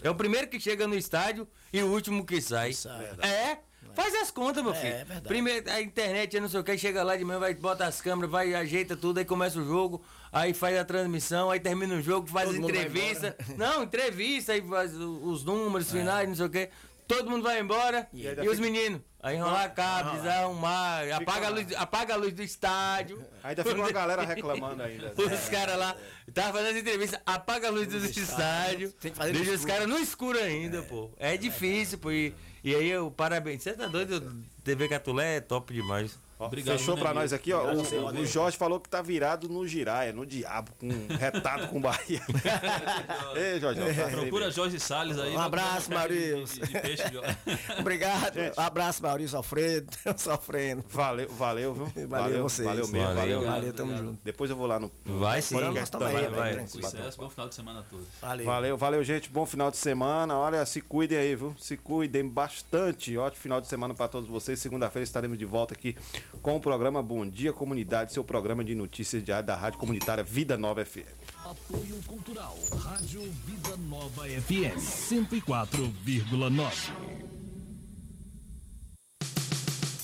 [0.02, 0.10] É.
[0.10, 2.72] o primeiro que chega no estádio e o último que sai.
[3.20, 3.58] É.
[3.94, 4.92] Faz as contas, meu É, filho.
[4.94, 5.28] é verdade.
[5.28, 8.30] Primeiro, a internet, não sei o que, chega lá de manhã, vai, bota as câmeras,
[8.30, 10.02] vai, ajeita tudo, aí começa o jogo,
[10.32, 13.36] aí faz a transmissão, aí termina o jogo, faz Todo entrevista.
[13.58, 16.70] Não, entrevista, aí faz os números finais, não sei o que.
[17.06, 18.08] Todo mundo vai embora.
[18.12, 19.00] E, ainda os fica- meninos?
[19.22, 23.24] Aí enrolar cabo, desarrumar, apaga a, luz, apaga a luz do estádio.
[23.44, 25.12] Ainda fica uma galera reclamando ainda.
[25.16, 25.96] Os caras lá,
[26.34, 28.92] tava fazendo entrevista, apaga a luz do estádio,
[29.32, 31.08] deixa os caras no escuro ainda, pô.
[31.18, 32.10] É difícil, pô.
[32.10, 32.34] E,
[32.64, 33.62] e aí, eu parabéns.
[33.62, 34.44] Você tá doido?
[34.64, 36.18] TV Catulé é top demais.
[36.46, 37.30] Obrigado, Fechou pra Neemias.
[37.30, 37.72] nós aqui, ó.
[37.72, 41.80] Obrigado, O, o Jorge falou que tá virado no giraia, no diabo, com retado com
[41.80, 42.20] Bahia.
[43.36, 43.80] Ei, Jorge.
[43.94, 45.34] tá Procura Jorge Salles aí.
[45.36, 46.66] Um abraço, vai um Maurício.
[46.66, 47.36] de- de peixe, Jorge.
[47.78, 48.38] Obrigado.
[48.56, 49.88] Abraço, Maurício Alfredo.
[50.16, 50.84] Sofrendo.
[50.88, 52.08] Valeu, valeu, viu?
[52.08, 52.66] Valeu vocês.
[52.66, 53.16] Valeu mesmo, Valeu.
[53.40, 53.50] valeu.
[53.50, 54.18] Valeu, tamo junto.
[54.24, 54.90] Depois eu vou lá no.
[55.04, 55.58] Vai sim.
[55.60, 56.52] Nós também, vai, vai.
[56.54, 56.82] tranquilo.
[56.90, 58.06] Sucesso, bom final de semana a todos.
[58.20, 58.46] Valeu.
[58.46, 59.28] Valeu, valeu, gente.
[59.30, 60.36] Bom final de semana.
[60.36, 61.54] Olha, se cuidem aí, viu?
[61.58, 63.16] Se cuidem bastante.
[63.16, 64.58] Ótimo final de semana para todos vocês.
[64.58, 65.96] Segunda-feira estaremos de volta aqui
[66.40, 70.56] com o programa Bom Dia Comunidade, seu programa de notícias diário da Rádio Comunitária Vida
[70.56, 71.06] Nova FM.
[71.44, 72.56] Apoio Cultural.
[72.82, 76.90] Rádio Vida Nova FM 104,9.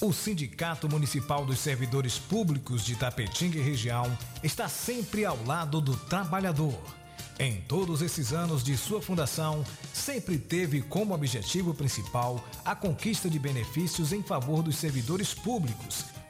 [0.01, 5.97] O Sindicato Municipal dos Servidores Públicos de Tapetinga e Região está sempre ao lado do
[5.97, 6.79] trabalhador.
[7.41, 13.39] Em todos esses anos de sua fundação, sempre teve como objetivo principal a conquista de
[13.39, 16.05] benefícios em favor dos servidores públicos.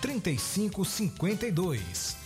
[0.00, 2.25] 3552.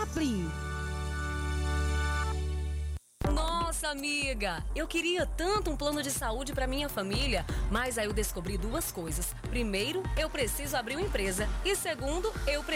[0.00, 0.50] Chaplin.
[3.30, 8.12] Nossa, amiga, eu queria tanto um plano de saúde para minha família, mas aí eu
[8.14, 9.34] descobri duas coisas.
[9.50, 12.70] Primeiro, eu preciso abrir uma empresa e segundo, eu preciso